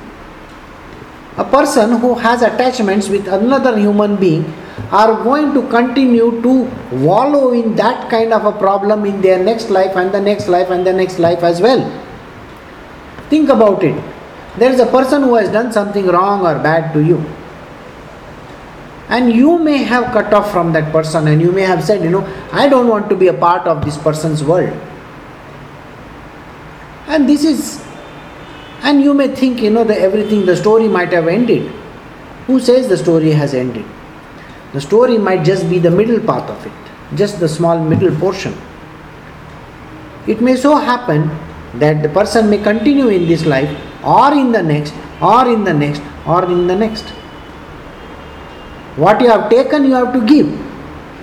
A 1.37 1.43
person 1.43 1.99
who 1.99 2.15
has 2.15 2.41
attachments 2.41 3.09
with 3.09 3.27
another 3.27 3.77
human 3.77 4.15
being 4.15 4.45
are 4.91 5.23
going 5.23 5.53
to 5.53 5.67
continue 5.69 6.41
to 6.41 6.63
wallow 6.91 7.53
in 7.53 7.75
that 7.75 8.09
kind 8.09 8.33
of 8.33 8.45
a 8.45 8.51
problem 8.57 9.05
in 9.05 9.21
their 9.21 9.43
next 9.43 9.69
life 9.69 9.95
and 9.95 10.11
the 10.11 10.19
next 10.19 10.47
life 10.47 10.69
and 10.71 10.85
the 10.85 10.93
next 10.93 11.19
life 11.19 11.43
as 11.43 11.61
well. 11.61 11.83
Think 13.29 13.49
about 13.49 13.83
it. 13.83 14.03
There 14.57 14.71
is 14.71 14.79
a 14.79 14.87
person 14.87 15.23
who 15.23 15.35
has 15.35 15.49
done 15.49 15.71
something 15.71 16.07
wrong 16.07 16.41
or 16.41 16.55
bad 16.63 16.91
to 16.93 17.03
you. 17.03 17.23
And 19.09 19.31
you 19.31 19.59
may 19.59 19.77
have 19.77 20.11
cut 20.11 20.33
off 20.33 20.51
from 20.51 20.73
that 20.73 20.91
person 20.91 21.27
and 21.27 21.41
you 21.41 21.51
may 21.51 21.61
have 21.61 21.83
said, 21.83 22.03
you 22.03 22.09
know, 22.09 22.25
I 22.51 22.67
don't 22.67 22.87
want 22.87 23.09
to 23.09 23.15
be 23.15 23.27
a 23.27 23.33
part 23.33 23.67
of 23.67 23.85
this 23.85 23.97
person's 23.97 24.43
world. 24.43 24.69
And 27.07 27.29
this 27.29 27.43
is, 27.43 27.83
and 28.81 29.01
you 29.01 29.13
may 29.13 29.27
think, 29.35 29.61
you 29.61 29.69
know, 29.69 29.83
that 29.83 29.97
everything, 29.97 30.45
the 30.45 30.55
story 30.55 30.87
might 30.87 31.11
have 31.11 31.27
ended. 31.27 31.71
Who 32.47 32.59
says 32.59 32.87
the 32.87 32.97
story 32.97 33.31
has 33.31 33.53
ended? 33.53 33.85
The 34.73 34.81
story 34.81 35.17
might 35.17 35.43
just 35.43 35.69
be 35.69 35.79
the 35.79 35.91
middle 35.91 36.19
part 36.19 36.49
of 36.49 36.65
it, 36.65 36.71
just 37.15 37.39
the 37.39 37.49
small 37.49 37.79
middle 37.79 38.15
portion. 38.15 38.53
It 40.27 40.41
may 40.41 40.55
so 40.55 40.75
happen 40.75 41.29
that 41.75 42.03
the 42.03 42.09
person 42.09 42.49
may 42.49 42.59
continue 42.59 43.07
in 43.07 43.27
this 43.27 43.45
life 43.45 43.69
or 44.03 44.33
in 44.33 44.51
the 44.51 44.61
next, 44.61 44.93
or 45.21 45.49
in 45.49 45.63
the 45.63 45.73
next, 45.73 46.01
or 46.27 46.45
in 46.45 46.67
the 46.67 46.75
next. 46.75 47.03
What 48.95 49.21
you 49.21 49.29
have 49.29 49.49
taken, 49.49 49.85
you 49.85 49.93
have 49.93 50.13
to 50.13 50.25
give, 50.25 50.47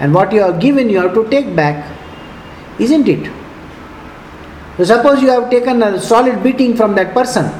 and 0.01 0.13
what 0.13 0.33
you 0.33 0.41
have 0.41 0.61
given, 0.61 0.91
you 0.91 0.99
have 0.99 1.15
to 1.15 1.29
take 1.31 1.55
back, 1.55 1.97
isn't 2.79 3.09
it? 3.09 3.31
So, 4.77 4.85
suppose 4.85 5.23
you 5.23 5.31
have 5.31 5.51
taken 5.51 5.83
a 5.83 6.01
solid 6.01 6.43
beating 6.43 6.77
from 6.77 6.95
that 6.97 7.15
person. 7.15 7.51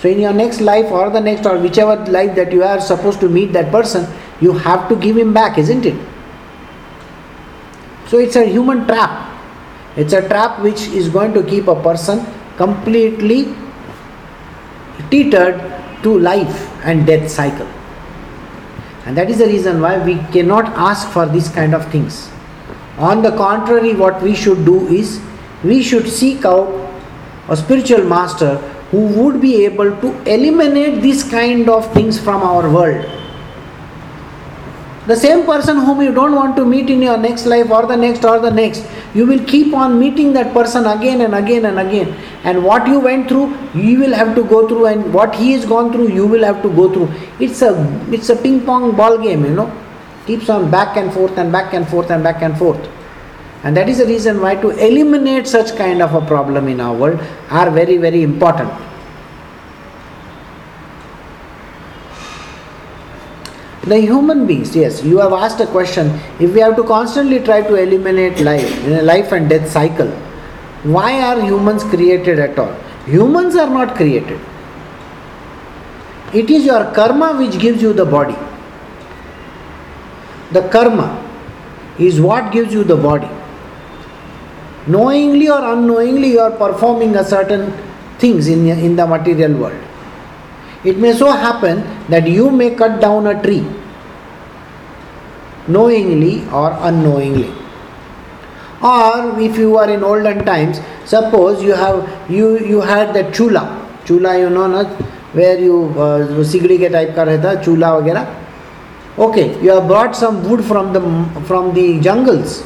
So, 0.00 0.08
in 0.08 0.18
your 0.18 0.32
next 0.32 0.60
life, 0.60 0.90
or 0.90 1.10
the 1.10 1.20
next, 1.20 1.46
or 1.46 1.58
whichever 1.58 1.96
life 2.06 2.34
that 2.36 2.52
you 2.52 2.64
are 2.64 2.80
supposed 2.80 3.20
to 3.20 3.28
meet 3.28 3.52
that 3.52 3.70
person, 3.70 4.06
you 4.40 4.52
have 4.52 4.88
to 4.88 4.96
give 4.96 5.16
him 5.16 5.32
back, 5.32 5.58
isn't 5.58 5.84
it? 5.84 5.98
So 8.08 8.18
it's 8.18 8.36
a 8.36 8.44
human 8.44 8.86
trap. 8.86 9.28
It's 9.96 10.12
a 10.12 10.26
trap 10.26 10.60
which 10.60 10.82
is 10.88 11.08
going 11.08 11.34
to 11.34 11.42
keep 11.42 11.68
a 11.68 11.80
person 11.80 12.26
completely 12.56 13.54
teetered 15.10 15.60
to 16.02 16.18
life 16.18 16.70
and 16.84 17.06
death 17.06 17.30
cycle. 17.30 17.68
And 19.06 19.16
that 19.16 19.30
is 19.30 19.38
the 19.38 19.46
reason 19.46 19.80
why 19.80 20.04
we 20.04 20.16
cannot 20.32 20.66
ask 20.76 21.08
for 21.08 21.26
these 21.26 21.48
kind 21.48 21.74
of 21.74 21.90
things. 21.90 22.30
On 22.98 23.22
the 23.22 23.30
contrary, 23.36 23.94
what 23.94 24.22
we 24.22 24.34
should 24.34 24.64
do 24.64 24.86
is 24.88 25.20
we 25.64 25.82
should 25.82 26.08
seek 26.08 26.44
out 26.44 26.68
a 27.48 27.56
spiritual 27.56 28.04
master 28.04 28.56
who 28.90 29.06
would 29.06 29.40
be 29.40 29.64
able 29.64 29.96
to 30.00 30.22
eliminate 30.22 31.00
these 31.00 31.24
kind 31.24 31.68
of 31.68 31.92
things 31.92 32.18
from 32.18 32.42
our 32.42 32.68
world 32.70 33.19
the 35.10 35.16
same 35.16 35.44
person 35.44 35.78
whom 35.78 36.00
you 36.02 36.12
don't 36.12 36.34
want 36.34 36.56
to 36.56 36.64
meet 36.64 36.90
in 36.90 37.02
your 37.02 37.16
next 37.16 37.46
life 37.46 37.70
or 37.70 37.86
the 37.86 37.96
next 37.96 38.24
or 38.24 38.38
the 38.38 38.50
next, 38.50 38.86
you 39.14 39.26
will 39.26 39.44
keep 39.44 39.74
on 39.74 39.98
meeting 39.98 40.32
that 40.34 40.52
person 40.52 40.86
again 40.86 41.22
and 41.22 41.34
again 41.34 41.64
and 41.66 41.78
again. 41.78 42.14
And 42.44 42.64
what 42.64 42.86
you 42.86 43.00
went 43.00 43.28
through, 43.28 43.46
you 43.74 43.98
will 44.00 44.14
have 44.14 44.34
to 44.34 44.44
go 44.44 44.68
through, 44.68 44.86
and 44.86 45.14
what 45.14 45.34
he 45.34 45.52
has 45.52 45.64
gone 45.64 45.92
through, 45.92 46.08
you 46.08 46.26
will 46.26 46.44
have 46.44 46.62
to 46.62 46.70
go 46.80 46.92
through. 46.92 47.08
It's 47.38 47.62
a 47.62 47.72
it's 48.10 48.30
a 48.30 48.36
ping 48.36 48.60
pong 48.66 48.96
ball 48.96 49.18
game, 49.18 49.44
you 49.44 49.54
know. 49.60 49.70
Keeps 50.26 50.48
on 50.48 50.70
back 50.70 50.96
and 50.96 51.12
forth 51.12 51.38
and 51.38 51.50
back 51.50 51.74
and 51.74 51.88
forth 51.88 52.10
and 52.10 52.22
back 52.22 52.42
and 52.42 52.56
forth. 52.56 52.88
And 53.62 53.76
that 53.76 53.88
is 53.88 53.98
the 53.98 54.06
reason 54.06 54.40
why 54.40 54.54
to 54.56 54.70
eliminate 54.70 55.46
such 55.46 55.74
kind 55.76 56.00
of 56.02 56.14
a 56.14 56.24
problem 56.26 56.68
in 56.68 56.80
our 56.80 56.94
world 56.94 57.20
are 57.50 57.70
very, 57.70 57.96
very 57.98 58.22
important. 58.22 58.70
The 63.92 64.00
human 64.00 64.46
beings 64.46 64.74
yes. 64.76 65.02
You 65.04 65.18
have 65.18 65.32
asked 65.32 65.60
a 65.60 65.66
question. 65.66 66.10
If 66.38 66.54
we 66.54 66.60
have 66.60 66.76
to 66.76 66.84
constantly 66.84 67.38
try 67.40 67.62
to 67.62 67.74
eliminate 67.74 68.40
life 68.40 68.84
in 68.86 68.92
a 68.94 69.02
life 69.02 69.32
and 69.32 69.48
death 69.48 69.70
cycle 69.70 70.10
why 70.82 71.20
are 71.20 71.40
humans 71.40 71.84
created 71.84 72.38
at 72.38 72.58
all? 72.58 72.72
Humans 73.04 73.54
are 73.54 73.68
not 73.68 73.96
created. 73.96 74.40
It 76.32 76.48
is 76.48 76.64
your 76.64 76.90
karma 76.94 77.36
which 77.36 77.58
gives 77.58 77.82
you 77.82 77.92
the 77.92 78.06
body. 78.06 78.36
The 80.52 80.66
karma 80.68 81.22
is 81.98 82.20
what 82.20 82.50
gives 82.50 82.72
you 82.72 82.82
the 82.84 82.96
body. 82.96 83.28
Knowingly 84.86 85.50
or 85.50 85.72
unknowingly 85.72 86.30
you 86.30 86.40
are 86.40 86.50
performing 86.50 87.14
a 87.16 87.24
certain 87.24 87.72
things 88.18 88.48
in, 88.48 88.66
in 88.66 88.96
the 88.96 89.06
material 89.06 89.52
world. 89.52 89.78
It 90.82 90.96
may 90.96 91.12
so 91.12 91.30
happen 91.30 91.84
that 92.08 92.26
you 92.26 92.50
may 92.50 92.74
cut 92.74 93.02
down 93.02 93.26
a 93.26 93.42
tree 93.42 93.66
knowingly 95.70 96.44
or 96.50 96.76
unknowingly. 96.80 97.50
Or 98.82 99.38
if 99.38 99.58
you 99.58 99.76
are 99.76 99.90
in 99.90 100.02
olden 100.02 100.44
times 100.44 100.80
suppose 101.04 101.62
you 101.62 101.74
have 101.74 102.30
you 102.30 102.58
you 102.58 102.80
had 102.80 103.12
the 103.14 103.30
chula. 103.30 103.64
Chula 104.06 104.38
you 104.38 104.50
know 104.50 104.66
not, 104.66 104.86
where 105.34 105.58
you 105.58 105.90
uh, 105.98 106.44
sigri 106.52 106.78
ke 106.78 106.90
type 106.90 107.14
ka 107.14 107.24
rehta 107.24 107.62
chula 107.62 108.00
wagera 108.00 108.24
okay 109.18 109.60
you 109.62 109.70
have 109.70 109.86
brought 109.86 110.16
some 110.16 110.42
wood 110.48 110.64
from 110.64 110.92
the 110.94 111.00
from 111.46 111.74
the 111.74 112.00
jungles. 112.00 112.64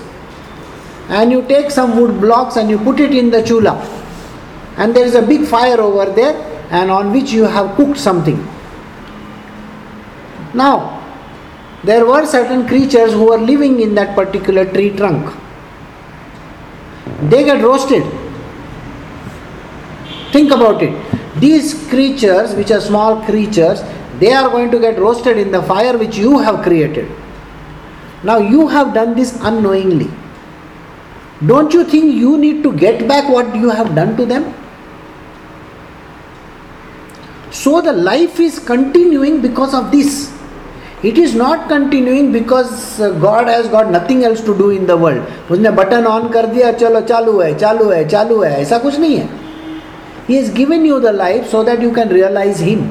And 1.08 1.30
you 1.30 1.42
take 1.42 1.70
some 1.70 2.00
wood 2.00 2.18
blocks 2.20 2.56
and 2.56 2.70
you 2.70 2.78
put 2.78 2.98
it 2.98 3.12
in 3.12 3.30
the 3.30 3.42
chula. 3.42 3.74
And 4.78 4.96
there 4.96 5.04
is 5.04 5.14
a 5.14 5.20
big 5.20 5.46
fire 5.46 5.80
over 5.80 6.06
there 6.10 6.34
and 6.70 6.90
on 6.90 7.12
which 7.12 7.30
you 7.30 7.44
have 7.44 7.76
cooked 7.76 7.98
something. 7.98 8.38
Now 10.54 10.93
there 11.84 12.06
were 12.06 12.24
certain 12.26 12.66
creatures 12.66 13.12
who 13.12 13.26
were 13.26 13.38
living 13.38 13.80
in 13.80 13.94
that 13.94 14.14
particular 14.14 14.64
tree 14.64 14.90
trunk. 14.96 15.34
They 17.30 17.44
get 17.44 17.62
roasted. 17.62 18.04
Think 20.32 20.50
about 20.50 20.82
it. 20.82 20.94
These 21.40 21.88
creatures, 21.88 22.54
which 22.54 22.70
are 22.70 22.80
small 22.80 23.22
creatures, 23.24 23.82
they 24.18 24.32
are 24.32 24.48
going 24.48 24.70
to 24.70 24.78
get 24.78 24.98
roasted 24.98 25.36
in 25.36 25.50
the 25.50 25.62
fire 25.62 25.98
which 25.98 26.16
you 26.16 26.38
have 26.38 26.62
created. 26.62 27.10
Now, 28.22 28.38
you 28.38 28.68
have 28.68 28.94
done 28.94 29.14
this 29.14 29.38
unknowingly. 29.42 30.10
Don't 31.46 31.74
you 31.74 31.84
think 31.84 32.14
you 32.14 32.38
need 32.38 32.62
to 32.62 32.72
get 32.72 33.06
back 33.06 33.28
what 33.28 33.54
you 33.54 33.68
have 33.68 33.94
done 33.94 34.16
to 34.16 34.24
them? 34.24 34.54
So, 37.50 37.80
the 37.80 37.92
life 37.92 38.40
is 38.40 38.58
continuing 38.58 39.42
because 39.42 39.74
of 39.74 39.90
this. 39.90 40.32
It 41.03 41.17
is 41.17 41.33
not 41.33 41.69
continuing 41.69 42.31
because 42.33 42.99
uh, 42.99 43.11
God 43.19 43.47
has 43.47 43.67
got 43.69 43.89
nothing 43.89 44.25
else 44.25 44.41
to 44.41 44.57
do 44.57 44.69
in 44.69 44.85
the 44.85 44.97
world. 44.97 45.21
उसने 45.51 45.69
button 45.81 46.05
on 46.05 46.27
कर 46.29 46.45
दिया 46.55 46.71
चलो 46.81 47.01
चालू 47.11 47.39
है 47.39 47.53
चालू 47.59 47.89
है 47.89 48.07
चालू 48.07 48.41
है 48.41 48.51
ऐसा 48.61 48.77
कुछ 48.87 48.99
नहीं 48.99 49.17
है 49.17 49.27
He 50.27 50.35
has 50.35 50.49
given 50.57 50.83
you 50.85 50.99
the 50.99 51.11
life 51.11 51.47
so 51.49 51.63
that 51.63 51.81
you 51.81 51.91
can 51.91 52.09
realize 52.09 52.59
Him. 52.59 52.83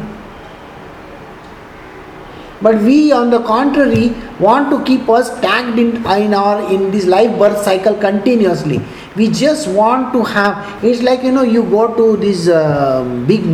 But 2.61 2.81
we, 2.83 3.13
on 3.13 3.31
the 3.31 3.41
contrary, 3.43 4.13
want 4.41 4.71
to 4.71 4.83
keep 4.85 5.09
us 5.09 5.29
tagged 5.41 5.79
in, 5.79 6.05
in 6.05 6.35
our 6.35 6.73
in 6.73 6.91
this 6.91 7.07
life 7.07 7.39
birth 7.39 7.63
cycle 7.63 7.95
continuously. 7.95 8.81
We 9.15 9.29
just 9.29 9.69
want 9.69 10.13
to 10.15 10.25
have. 10.25 10.83
It's 10.83 11.03
like 11.03 11.23
you 11.23 11.31
know, 11.31 11.43
you 11.43 11.63
go 11.63 11.95
to 11.95 12.17
this 12.17 12.49
uh, 12.49 13.05
big, 13.29 13.45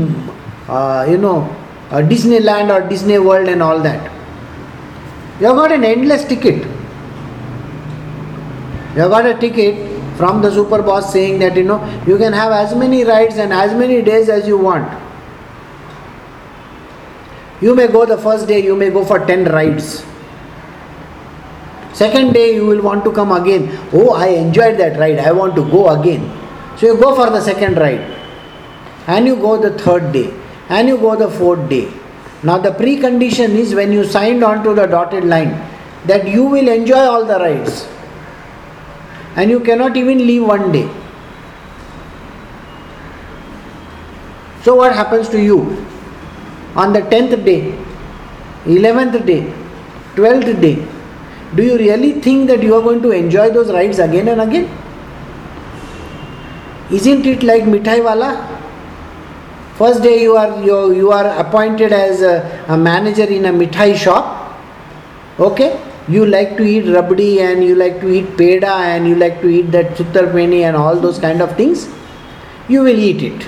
uh, 0.68 1.06
you 1.08 1.18
know, 1.18 1.36
uh, 1.90 2.00
Disneyland 2.14 2.72
or 2.74 2.88
Disney 2.88 3.18
World 3.18 3.48
and 3.48 3.62
all 3.62 3.80
that. 3.80 4.10
You 5.39 5.47
have 5.47 5.55
got 5.55 5.71
an 5.71 5.83
endless 5.85 6.25
ticket. 6.25 6.63
You 8.95 9.01
have 9.03 9.11
got 9.11 9.25
a 9.25 9.37
ticket 9.37 9.99
from 10.17 10.41
the 10.41 10.51
super 10.51 10.81
boss 10.81 11.13
saying 11.13 11.39
that 11.39 11.55
you 11.55 11.63
know 11.63 11.79
you 12.05 12.17
can 12.17 12.33
have 12.33 12.51
as 12.51 12.75
many 12.75 13.05
rides 13.05 13.37
and 13.37 13.53
as 13.53 13.73
many 13.73 14.01
days 14.01 14.27
as 14.27 14.47
you 14.47 14.57
want. 14.57 14.91
You 17.61 17.75
may 17.75 17.87
go 17.87 18.05
the 18.05 18.17
first 18.17 18.47
day, 18.47 18.61
you 18.63 18.75
may 18.75 18.89
go 18.89 19.05
for 19.05 19.25
10 19.25 19.45
rides. 19.45 20.05
Second 21.93 22.33
day, 22.33 22.55
you 22.55 22.65
will 22.65 22.81
want 22.81 23.03
to 23.03 23.11
come 23.11 23.31
again. 23.31 23.69
Oh, 23.93 24.13
I 24.13 24.27
enjoyed 24.27 24.77
that 24.77 24.97
ride, 24.97 25.19
I 25.19 25.31
want 25.31 25.55
to 25.55 25.69
go 25.69 25.89
again. 25.89 26.29
So 26.77 26.87
you 26.87 26.97
go 26.97 27.15
for 27.15 27.29
the 27.29 27.41
second 27.41 27.77
ride, 27.77 27.99
and 29.07 29.25
you 29.25 29.35
go 29.35 29.57
the 29.57 29.77
third 29.77 30.13
day, 30.13 30.33
and 30.69 30.87
you 30.87 30.97
go 30.97 31.15
the 31.17 31.29
fourth 31.29 31.69
day. 31.69 31.91
Now, 32.41 32.57
the 32.57 32.71
precondition 32.71 33.49
is 33.49 33.75
when 33.75 33.91
you 33.91 34.03
signed 34.05 34.43
on 34.43 34.63
to 34.63 34.73
the 34.73 34.85
dotted 34.85 35.25
line 35.25 35.49
that 36.05 36.27
you 36.27 36.45
will 36.45 36.69
enjoy 36.69 36.99
all 36.99 37.25
the 37.25 37.37
rides 37.37 37.87
and 39.35 39.49
you 39.49 39.59
cannot 39.59 39.97
even 39.97 40.19
leave 40.19 40.43
one 40.43 40.71
day. 40.71 40.89
So, 44.63 44.75
what 44.75 44.93
happens 44.93 45.27
to 45.29 45.41
you? 45.41 45.85
On 46.75 46.93
the 46.93 47.01
10th 47.01 47.43
day, 47.43 47.77
11th 48.65 49.25
day, 49.25 49.53
12th 50.15 50.61
day, 50.61 50.87
do 51.55 51.63
you 51.63 51.77
really 51.77 52.21
think 52.21 52.47
that 52.47 52.61
you 52.61 52.75
are 52.75 52.81
going 52.81 53.01
to 53.01 53.11
enjoy 53.11 53.49
those 53.49 53.71
rides 53.71 53.99
again 53.99 54.27
and 54.27 54.41
again? 54.41 54.69
Isn't 56.91 57.25
it 57.25 57.43
like 57.43 57.63
mithai 57.63 58.03
wala? 58.03 58.58
First 59.79 60.03
day 60.03 60.21
you 60.21 60.35
are 60.35 60.61
you, 60.61 60.93
you 60.93 61.11
are 61.13 61.27
appointed 61.41 61.93
as 61.93 62.21
a, 62.21 62.65
a 62.67 62.77
manager 62.77 63.23
in 63.23 63.45
a 63.45 63.53
mithai 63.59 63.95
shop. 63.95 64.25
Okay, 65.39 65.69
you 66.09 66.25
like 66.25 66.57
to 66.57 66.63
eat 66.63 66.83
rabdi 66.95 67.39
and 67.39 67.63
you 67.63 67.75
like 67.75 68.01
to 68.01 68.09
eat 68.09 68.25
peda 68.41 68.73
and 68.89 69.07
you 69.07 69.15
like 69.15 69.39
to 69.39 69.47
eat 69.47 69.71
that 69.77 69.95
chuttarpeni 69.95 70.59
and 70.67 70.75
all 70.75 70.99
those 70.99 71.17
kind 71.17 71.41
of 71.41 71.55
things. 71.55 71.87
You 72.67 72.81
will 72.81 72.99
eat 72.99 73.23
it. 73.23 73.47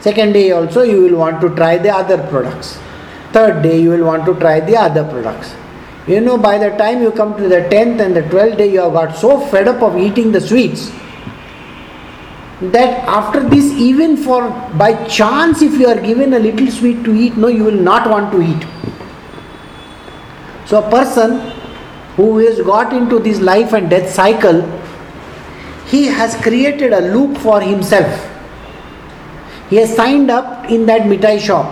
Second 0.00 0.32
day 0.32 0.50
also 0.50 0.82
you 0.82 1.00
will 1.02 1.16
want 1.16 1.40
to 1.42 1.54
try 1.54 1.78
the 1.78 1.94
other 1.94 2.18
products. 2.26 2.76
Third 3.32 3.62
day 3.62 3.80
you 3.80 3.90
will 3.90 4.04
want 4.04 4.26
to 4.26 4.34
try 4.34 4.58
the 4.58 4.76
other 4.76 5.04
products. 5.04 5.54
You 6.08 6.20
know, 6.20 6.38
by 6.38 6.58
the 6.58 6.70
time 6.76 7.02
you 7.02 7.12
come 7.12 7.36
to 7.36 7.48
the 7.48 7.60
10th 7.72 8.00
and 8.00 8.16
the 8.16 8.22
12th 8.22 8.56
day, 8.56 8.72
you 8.72 8.80
have 8.80 8.94
got 8.94 9.16
so 9.16 9.38
fed 9.46 9.68
up 9.68 9.80
of 9.80 9.96
eating 9.96 10.32
the 10.32 10.40
sweets 10.40 10.90
that 12.60 13.04
after 13.08 13.48
this, 13.48 13.64
even 13.72 14.16
for 14.16 14.50
by 14.76 15.04
chance, 15.06 15.62
if 15.62 15.74
you 15.74 15.86
are 15.86 16.00
given 16.00 16.34
a 16.34 16.38
little 16.38 16.70
sweet 16.70 17.04
to 17.04 17.14
eat, 17.14 17.36
no, 17.36 17.48
you 17.48 17.64
will 17.64 17.82
not 17.90 18.10
want 18.10 18.32
to 18.32 18.42
eat. 18.42 18.66
So, 20.66 20.82
a 20.82 20.90
person 20.90 21.38
who 22.16 22.38
has 22.38 22.60
got 22.60 22.92
into 22.92 23.20
this 23.20 23.40
life 23.40 23.72
and 23.72 23.88
death 23.88 24.10
cycle, 24.10 24.62
he 25.86 26.06
has 26.06 26.34
created 26.42 26.92
a 26.92 27.00
loop 27.12 27.38
for 27.38 27.60
himself. 27.60 28.24
He 29.70 29.76
has 29.76 29.94
signed 29.94 30.30
up 30.30 30.68
in 30.70 30.86
that 30.86 31.02
mithai 31.02 31.40
shop. 31.40 31.66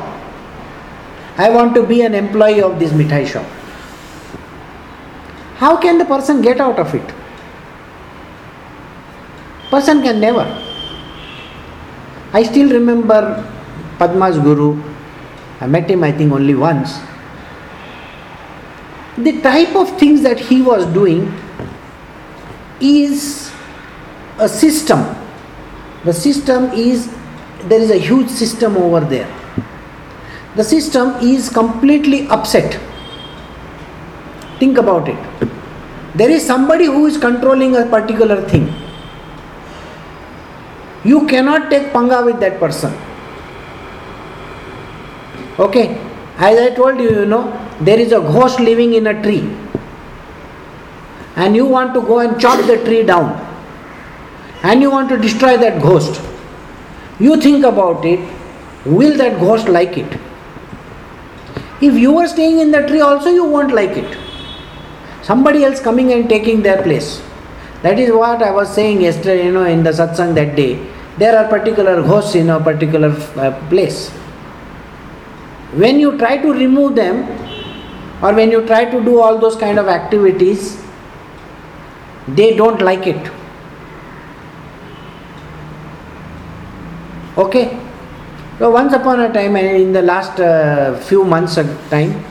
I 1.36 1.50
want 1.50 1.74
to 1.74 1.82
be 1.82 2.02
an 2.02 2.14
employee 2.14 2.62
of 2.62 2.78
this 2.78 2.92
mithai 2.92 3.26
shop. 3.26 3.44
How 5.56 5.76
can 5.76 5.98
the 5.98 6.04
person 6.04 6.42
get 6.42 6.60
out 6.60 6.78
of 6.78 6.94
it? 6.94 7.14
Person 9.70 10.02
can 10.02 10.20
never. 10.20 10.65
I 12.36 12.42
still 12.42 12.70
remember 12.70 13.18
Padma's 13.98 14.38
guru. 14.38 14.78
I 15.58 15.66
met 15.66 15.90
him, 15.90 16.04
I 16.04 16.12
think, 16.12 16.32
only 16.32 16.54
once. 16.54 16.98
The 19.16 19.40
type 19.40 19.74
of 19.74 19.98
things 19.98 20.20
that 20.20 20.38
he 20.38 20.60
was 20.60 20.84
doing 20.96 21.32
is 22.78 23.50
a 24.38 24.50
system. 24.50 25.06
The 26.04 26.12
system 26.12 26.64
is, 26.72 27.08
there 27.70 27.80
is 27.80 27.90
a 27.90 27.96
huge 27.96 28.28
system 28.28 28.76
over 28.76 29.00
there. 29.00 29.28
The 30.56 30.64
system 30.64 31.14
is 31.22 31.48
completely 31.48 32.28
upset. 32.28 32.78
Think 34.58 34.76
about 34.76 35.08
it. 35.08 35.48
There 36.14 36.30
is 36.30 36.44
somebody 36.44 36.84
who 36.84 37.06
is 37.06 37.16
controlling 37.16 37.76
a 37.76 37.86
particular 37.86 38.42
thing 38.42 38.85
you 41.10 41.26
cannot 41.26 41.70
take 41.70 41.92
panga 41.92 42.22
with 42.24 42.40
that 42.40 42.58
person. 42.58 42.92
Okay, 45.58 45.84
as 46.36 46.58
I 46.58 46.74
told 46.74 47.00
you, 47.00 47.10
you 47.20 47.26
know, 47.26 47.42
there 47.80 47.98
is 47.98 48.12
a 48.12 48.20
ghost 48.20 48.60
living 48.60 48.94
in 48.94 49.06
a 49.06 49.22
tree, 49.22 49.42
and 51.36 51.54
you 51.56 51.66
want 51.66 51.94
to 51.94 52.00
go 52.00 52.18
and 52.20 52.40
chop 52.40 52.64
the 52.66 52.78
tree 52.84 53.02
down, 53.02 53.30
and 54.62 54.82
you 54.82 54.90
want 54.90 55.08
to 55.10 55.16
destroy 55.16 55.56
that 55.56 55.80
ghost. 55.80 56.20
You 57.20 57.40
think 57.40 57.64
about 57.64 58.04
it, 58.04 58.20
will 58.84 59.16
that 59.16 59.38
ghost 59.40 59.68
like 59.68 59.96
it? 59.96 60.18
If 61.80 61.94
you 61.94 62.18
are 62.18 62.26
staying 62.26 62.58
in 62.58 62.70
the 62.70 62.82
tree, 62.86 63.00
also 63.00 63.30
you 63.30 63.44
won't 63.44 63.72
like 63.72 63.96
it. 63.96 64.18
Somebody 65.22 65.64
else 65.64 65.80
coming 65.80 66.12
and 66.12 66.28
taking 66.28 66.62
their 66.62 66.82
place. 66.82 67.22
That 67.82 67.98
is 67.98 68.12
what 68.12 68.42
I 68.42 68.50
was 68.50 68.74
saying 68.74 69.02
yesterday, 69.02 69.46
you 69.46 69.52
know, 69.52 69.64
in 69.64 69.82
the 69.82 69.90
satsang 69.90 70.34
that 70.34 70.54
day 70.56 70.95
there 71.18 71.36
are 71.38 71.48
particular 71.48 72.02
ghosts 72.02 72.34
in 72.34 72.50
a 72.50 72.60
particular 72.60 73.10
uh, 73.36 73.68
place. 73.68 74.10
When 75.72 75.98
you 75.98 76.16
try 76.18 76.36
to 76.38 76.52
remove 76.52 76.94
them, 76.94 77.24
or 78.22 78.34
when 78.34 78.50
you 78.50 78.66
try 78.66 78.84
to 78.84 79.04
do 79.04 79.20
all 79.20 79.38
those 79.38 79.56
kind 79.56 79.78
of 79.78 79.88
activities, 79.88 80.82
they 82.28 82.56
don't 82.56 82.80
like 82.80 83.06
it. 83.06 83.30
Okay? 87.36 87.78
So, 88.58 88.70
once 88.70 88.94
upon 88.94 89.20
a 89.20 89.32
time, 89.32 89.56
and 89.56 89.66
in 89.66 89.92
the 89.92 90.00
last 90.00 90.40
uh, 90.40 90.98
few 91.00 91.24
months 91.24 91.58
of 91.58 91.66
time, 91.90 92.24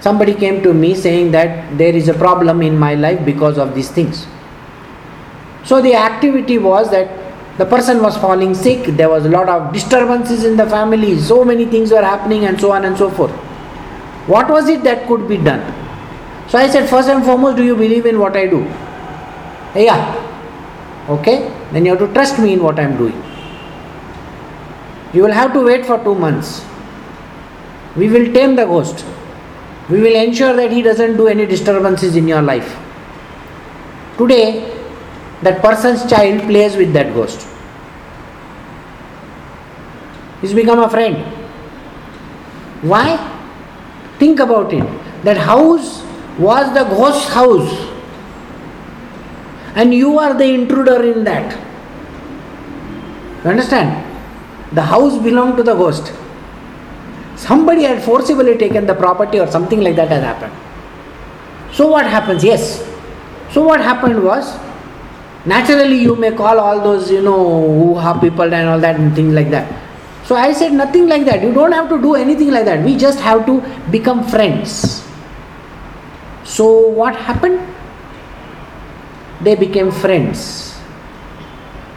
somebody 0.00 0.34
came 0.34 0.62
to 0.62 0.74
me 0.74 0.94
saying 0.94 1.30
that 1.32 1.78
there 1.78 1.94
is 1.94 2.08
a 2.08 2.14
problem 2.14 2.60
in 2.60 2.78
my 2.78 2.94
life 2.94 3.24
because 3.24 3.56
of 3.56 3.74
these 3.74 3.90
things. 3.90 4.26
So, 5.64 5.80
the 5.80 5.94
activity 5.94 6.58
was 6.58 6.90
that 6.90 7.21
the 7.58 7.66
person 7.66 8.02
was 8.02 8.16
falling 8.16 8.54
sick, 8.54 8.84
there 8.96 9.10
was 9.10 9.26
a 9.26 9.28
lot 9.28 9.48
of 9.48 9.72
disturbances 9.72 10.44
in 10.44 10.56
the 10.56 10.66
family, 10.66 11.18
so 11.18 11.44
many 11.44 11.66
things 11.66 11.90
were 11.90 12.02
happening, 12.02 12.46
and 12.46 12.60
so 12.60 12.72
on 12.72 12.84
and 12.84 12.96
so 12.96 13.10
forth. 13.10 13.32
What 14.26 14.48
was 14.48 14.68
it 14.68 14.82
that 14.84 15.06
could 15.06 15.28
be 15.28 15.36
done? 15.36 15.60
So 16.48 16.58
I 16.58 16.68
said, 16.68 16.88
first 16.88 17.08
and 17.08 17.24
foremost, 17.24 17.56
do 17.56 17.64
you 17.64 17.76
believe 17.76 18.06
in 18.06 18.18
what 18.18 18.36
I 18.36 18.46
do? 18.46 18.60
Yeah. 19.74 20.28
Okay? 21.08 21.48
Then 21.72 21.84
you 21.84 21.96
have 21.96 22.06
to 22.06 22.12
trust 22.12 22.38
me 22.38 22.52
in 22.52 22.62
what 22.62 22.78
I 22.78 22.82
am 22.82 22.96
doing. 22.96 23.20
You 25.12 25.22
will 25.22 25.32
have 25.32 25.52
to 25.52 25.64
wait 25.64 25.84
for 25.84 26.02
two 26.02 26.14
months. 26.14 26.64
We 27.96 28.08
will 28.08 28.32
tame 28.32 28.56
the 28.56 28.64
ghost. 28.64 29.04
We 29.90 30.00
will 30.00 30.14
ensure 30.14 30.54
that 30.56 30.70
he 30.70 30.80
doesn't 30.80 31.16
do 31.16 31.26
any 31.28 31.44
disturbances 31.44 32.16
in 32.16 32.28
your 32.28 32.40
life. 32.40 32.78
Today, 34.16 34.71
that 35.42 35.60
person's 35.60 36.08
child 36.08 36.42
plays 36.42 36.76
with 36.76 36.92
that 36.92 37.12
ghost. 37.14 37.46
He's 40.40 40.54
become 40.54 40.80
a 40.80 40.88
friend. 40.88 41.16
Why? 42.82 43.16
Think 44.18 44.40
about 44.40 44.72
it. 44.72 44.84
That 45.24 45.36
house 45.36 46.02
was 46.38 46.72
the 46.74 46.84
ghost 46.84 47.28
house, 47.28 47.72
and 49.76 49.94
you 49.94 50.18
are 50.18 50.34
the 50.34 50.44
intruder 50.44 51.02
in 51.04 51.24
that. 51.24 51.52
You 53.44 53.50
understand? 53.50 54.08
The 54.72 54.82
house 54.82 55.22
belonged 55.22 55.56
to 55.58 55.62
the 55.62 55.74
ghost. 55.74 56.12
Somebody 57.36 57.82
had 57.82 58.02
forcibly 58.02 58.56
taken 58.56 58.86
the 58.86 58.94
property 58.94 59.40
or 59.40 59.50
something 59.50 59.80
like 59.80 59.96
that 59.96 60.08
has 60.08 60.22
happened. 60.22 60.52
So 61.72 61.88
what 61.88 62.06
happens? 62.06 62.44
Yes. 62.44 62.78
So 63.50 63.62
what 63.62 63.80
happened 63.80 64.22
was 64.22 64.56
naturally 65.46 65.98
you 66.02 66.16
may 66.16 66.32
call 66.32 66.58
all 66.58 66.80
those 66.80 67.10
you 67.10 67.22
know 67.22 67.42
who 67.68 67.98
have 67.98 68.20
people 68.20 68.54
and 68.54 68.68
all 68.68 68.80
that 68.80 68.96
and 68.96 69.14
things 69.14 69.34
like 69.34 69.50
that. 69.50 69.72
So 70.24 70.36
I 70.36 70.52
said 70.52 70.72
nothing 70.72 71.08
like 71.08 71.24
that. 71.24 71.42
You 71.42 71.52
don't 71.52 71.72
have 71.72 71.88
to 71.88 72.00
do 72.00 72.14
anything 72.14 72.50
like 72.50 72.64
that. 72.64 72.84
We 72.84 72.96
just 72.96 73.20
have 73.20 73.44
to 73.46 73.60
become 73.90 74.26
friends. 74.28 75.02
So 76.44 76.88
what 76.88 77.16
happened? 77.16 77.60
They 79.40 79.56
became 79.56 79.90
friends. 79.90 80.78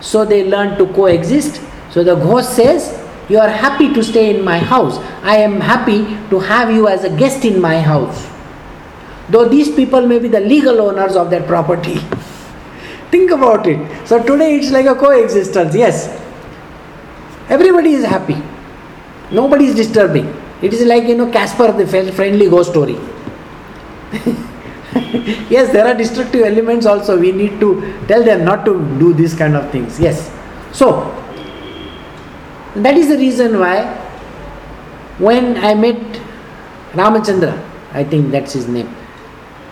So 0.01 0.25
they 0.25 0.43
learned 0.49 0.77
to 0.79 0.87
coexist 0.93 1.61
so 1.95 2.03
the 2.03 2.15
ghost 2.15 2.57
says, 2.57 2.91
You 3.29 3.39
are 3.39 3.47
happy 3.49 3.93
to 3.93 4.03
stay 4.03 4.35
in 4.35 4.43
my 4.43 4.59
house. 4.59 4.97
I 5.23 5.37
am 5.37 5.61
happy 5.61 6.03
to 6.29 6.39
have 6.39 6.69
you 6.69 6.89
as 6.89 7.05
a 7.05 7.09
guest 7.09 7.45
in 7.45 7.61
my 7.61 7.79
house. 7.79 8.27
Though 9.29 9.47
these 9.47 9.73
people 9.73 10.05
may 10.05 10.19
be 10.19 10.27
the 10.27 10.41
legal 10.41 10.81
owners 10.81 11.15
of 11.15 11.29
that 11.29 11.47
property. 11.47 12.01
Think 13.15 13.31
about 13.31 13.65
it. 13.65 13.79
So 14.05 14.21
today 14.21 14.57
it's 14.57 14.71
like 14.71 14.87
a 14.87 14.93
coexistence. 14.93 15.73
Yes. 15.73 15.99
Everybody 17.47 17.93
is 17.93 18.03
happy. 18.03 18.35
Nobody 19.31 19.67
is 19.67 19.75
disturbing. 19.75 20.25
It 20.61 20.73
is 20.73 20.85
like, 20.85 21.03
you 21.03 21.15
know, 21.15 21.31
Casper 21.31 21.71
the 21.71 21.87
friendly 21.87 22.49
ghost 22.49 22.71
story. 22.71 22.95
yes, 25.55 25.71
there 25.71 25.87
are 25.87 25.93
destructive 25.93 26.41
elements 26.45 26.85
also. 26.85 27.17
We 27.17 27.31
need 27.31 27.57
to 27.61 27.69
tell 28.09 28.21
them 28.21 28.43
not 28.43 28.65
to 28.65 28.73
do 28.99 29.13
these 29.13 29.33
kind 29.33 29.55
of 29.55 29.71
things. 29.71 29.97
Yes. 29.97 30.29
So, 30.73 30.89
that 32.75 32.97
is 32.97 33.07
the 33.07 33.17
reason 33.17 33.59
why 33.59 33.77
when 35.19 35.55
I 35.63 35.73
met 35.73 36.01
Ramachandra, 36.91 37.57
I 37.93 38.03
think 38.03 38.31
that's 38.31 38.51
his 38.51 38.67
name, 38.67 38.93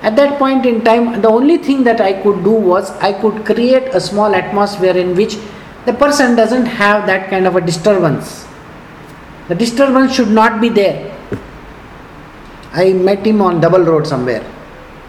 at 0.03 0.17
that 0.17 0.37
point 0.37 0.65
in 0.65 0.83
time, 0.83 1.21
the 1.21 1.29
only 1.29 1.57
thing 1.57 1.83
that 1.85 2.01
I 2.01 2.21
could 2.21 2.43
do 2.43 2.51
was 2.51 2.91
I 2.97 3.13
could 3.13 3.45
create 3.45 3.87
a 3.95 4.01
small 4.01 4.35
atmosphere 4.35 4.97
in 4.97 5.15
which 5.15 5.37
the 5.85 5.93
person 5.93 6.35
doesn't 6.35 6.65
have 6.65 7.05
that 7.07 7.29
kind 7.29 7.47
of 7.47 7.55
a 7.55 7.61
disturbance. 7.61 8.45
The 9.47 9.55
disturbance 9.55 10.13
should 10.13 10.27
not 10.27 10.59
be 10.59 10.67
there. 10.67 11.17
I 12.73 12.91
met 12.91 13.25
him 13.25 13.41
on 13.41 13.61
double 13.61 13.83
road 13.83 14.05
somewhere, 14.05 14.43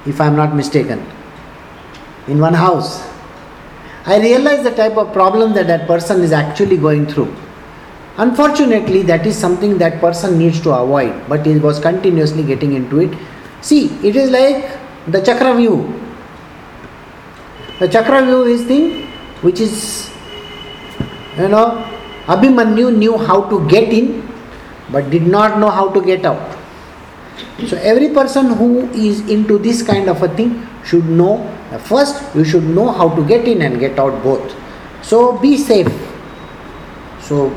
if 0.06 0.20
I 0.20 0.26
am 0.26 0.36
not 0.36 0.54
mistaken, 0.54 1.04
in 2.28 2.38
one 2.38 2.54
house. 2.54 3.02
I 4.06 4.20
realized 4.20 4.62
the 4.62 4.74
type 4.76 4.96
of 4.96 5.12
problem 5.12 5.54
that 5.54 5.66
that 5.66 5.88
person 5.88 6.22
is 6.22 6.30
actually 6.30 6.76
going 6.76 7.06
through. 7.06 7.34
Unfortunately, 8.18 9.02
that 9.02 9.26
is 9.26 9.36
something 9.36 9.76
that 9.78 10.00
person 10.00 10.38
needs 10.38 10.60
to 10.60 10.72
avoid, 10.72 11.28
but 11.28 11.44
he 11.44 11.58
was 11.58 11.80
continuously 11.80 12.44
getting 12.44 12.74
into 12.74 13.00
it. 13.00 13.18
See, 13.60 13.86
it 14.06 14.14
is 14.14 14.30
like 14.30 14.83
the 15.06 15.20
chakravyuh. 15.20 16.00
The 17.78 17.88
chakravyuh 17.88 18.50
is 18.50 18.64
thing 18.64 19.06
which 19.42 19.60
is, 19.60 20.10
you 21.36 21.48
know, 21.48 21.84
Abhimanyu 22.26 22.96
knew 22.96 23.18
how 23.18 23.48
to 23.50 23.68
get 23.68 23.92
in, 23.92 24.26
but 24.90 25.10
did 25.10 25.26
not 25.26 25.58
know 25.58 25.68
how 25.68 25.90
to 25.90 26.00
get 26.00 26.24
out. 26.24 26.56
So 27.66 27.76
every 27.78 28.08
person 28.08 28.54
who 28.54 28.88
is 28.92 29.20
into 29.28 29.58
this 29.58 29.82
kind 29.82 30.08
of 30.08 30.22
a 30.22 30.28
thing 30.28 30.66
should 30.84 31.04
know. 31.06 31.50
First, 31.80 32.34
you 32.34 32.44
should 32.44 32.64
know 32.64 32.90
how 32.92 33.14
to 33.14 33.26
get 33.26 33.46
in 33.48 33.62
and 33.62 33.80
get 33.80 33.98
out 33.98 34.22
both. 34.22 34.54
So 35.02 35.36
be 35.38 35.58
safe. 35.58 35.92
So 37.20 37.50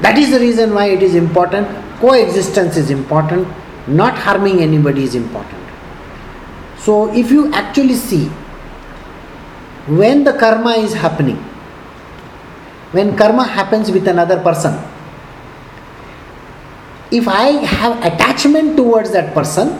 that 0.00 0.16
is 0.16 0.30
the 0.30 0.38
reason 0.38 0.72
why 0.74 0.86
it 0.86 1.02
is 1.02 1.14
important. 1.14 1.68
Coexistence 1.98 2.76
is 2.76 2.90
important. 2.90 3.48
Not 3.86 4.16
harming 4.16 4.60
anybody 4.60 5.02
is 5.04 5.14
important. 5.14 5.63
So, 6.84 7.12
if 7.14 7.30
you 7.30 7.52
actually 7.52 7.94
see 7.94 8.26
when 9.86 10.24
the 10.24 10.34
karma 10.34 10.72
is 10.72 10.92
happening, 10.94 11.36
when 12.92 13.16
karma 13.16 13.44
happens 13.44 13.90
with 13.90 14.06
another 14.06 14.40
person, 14.42 14.74
if 17.10 17.26
I 17.28 17.46
have 17.76 18.04
attachment 18.04 18.76
towards 18.76 19.12
that 19.12 19.32
person, 19.34 19.78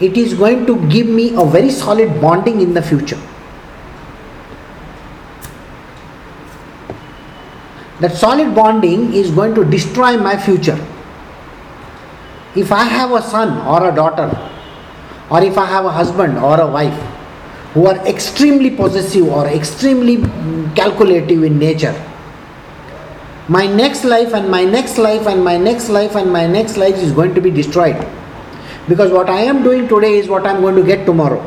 it 0.00 0.16
is 0.16 0.34
going 0.34 0.66
to 0.66 0.88
give 0.88 1.06
me 1.06 1.34
a 1.34 1.44
very 1.44 1.70
solid 1.70 2.20
bonding 2.20 2.60
in 2.60 2.74
the 2.74 2.82
future. 2.82 3.20
that 8.00 8.16
solid 8.16 8.54
bonding 8.54 9.12
is 9.14 9.30
going 9.30 9.54
to 9.54 9.64
destroy 9.64 10.16
my 10.16 10.36
future. 10.36 10.78
If 12.54 12.72
I 12.72 12.84
have 12.84 13.12
a 13.12 13.22
son 13.22 13.66
or 13.66 13.88
a 13.88 13.94
daughter, 13.94 14.26
or 15.30 15.42
if 15.42 15.56
I 15.58 15.66
have 15.66 15.84
a 15.84 15.90
husband 15.90 16.38
or 16.38 16.60
a 16.60 16.66
wife 16.66 16.98
who 17.74 17.86
are 17.86 17.96
extremely 18.06 18.70
possessive 18.70 19.26
or 19.26 19.46
extremely 19.46 20.16
calculative 20.74 21.42
in 21.42 21.58
nature, 21.58 21.94
my 23.48 23.66
next 23.66 24.04
life 24.04 24.32
and 24.34 24.50
my 24.50 24.64
next 24.64 24.96
life 24.96 25.26
and 25.26 25.44
my 25.44 25.56
next 25.56 25.88
life 25.88 26.14
and 26.16 26.32
my 26.32 26.46
next 26.46 26.76
life 26.76 26.96
is 26.96 27.12
going 27.12 27.34
to 27.34 27.40
be 27.40 27.50
destroyed. 27.50 27.96
Because 28.88 29.10
what 29.10 29.28
I 29.30 29.40
am 29.40 29.62
doing 29.62 29.88
today 29.88 30.14
is 30.14 30.28
what 30.28 30.46
I 30.46 30.52
am 30.52 30.60
going 30.60 30.76
to 30.76 30.82
get 30.82 31.06
tomorrow. 31.06 31.42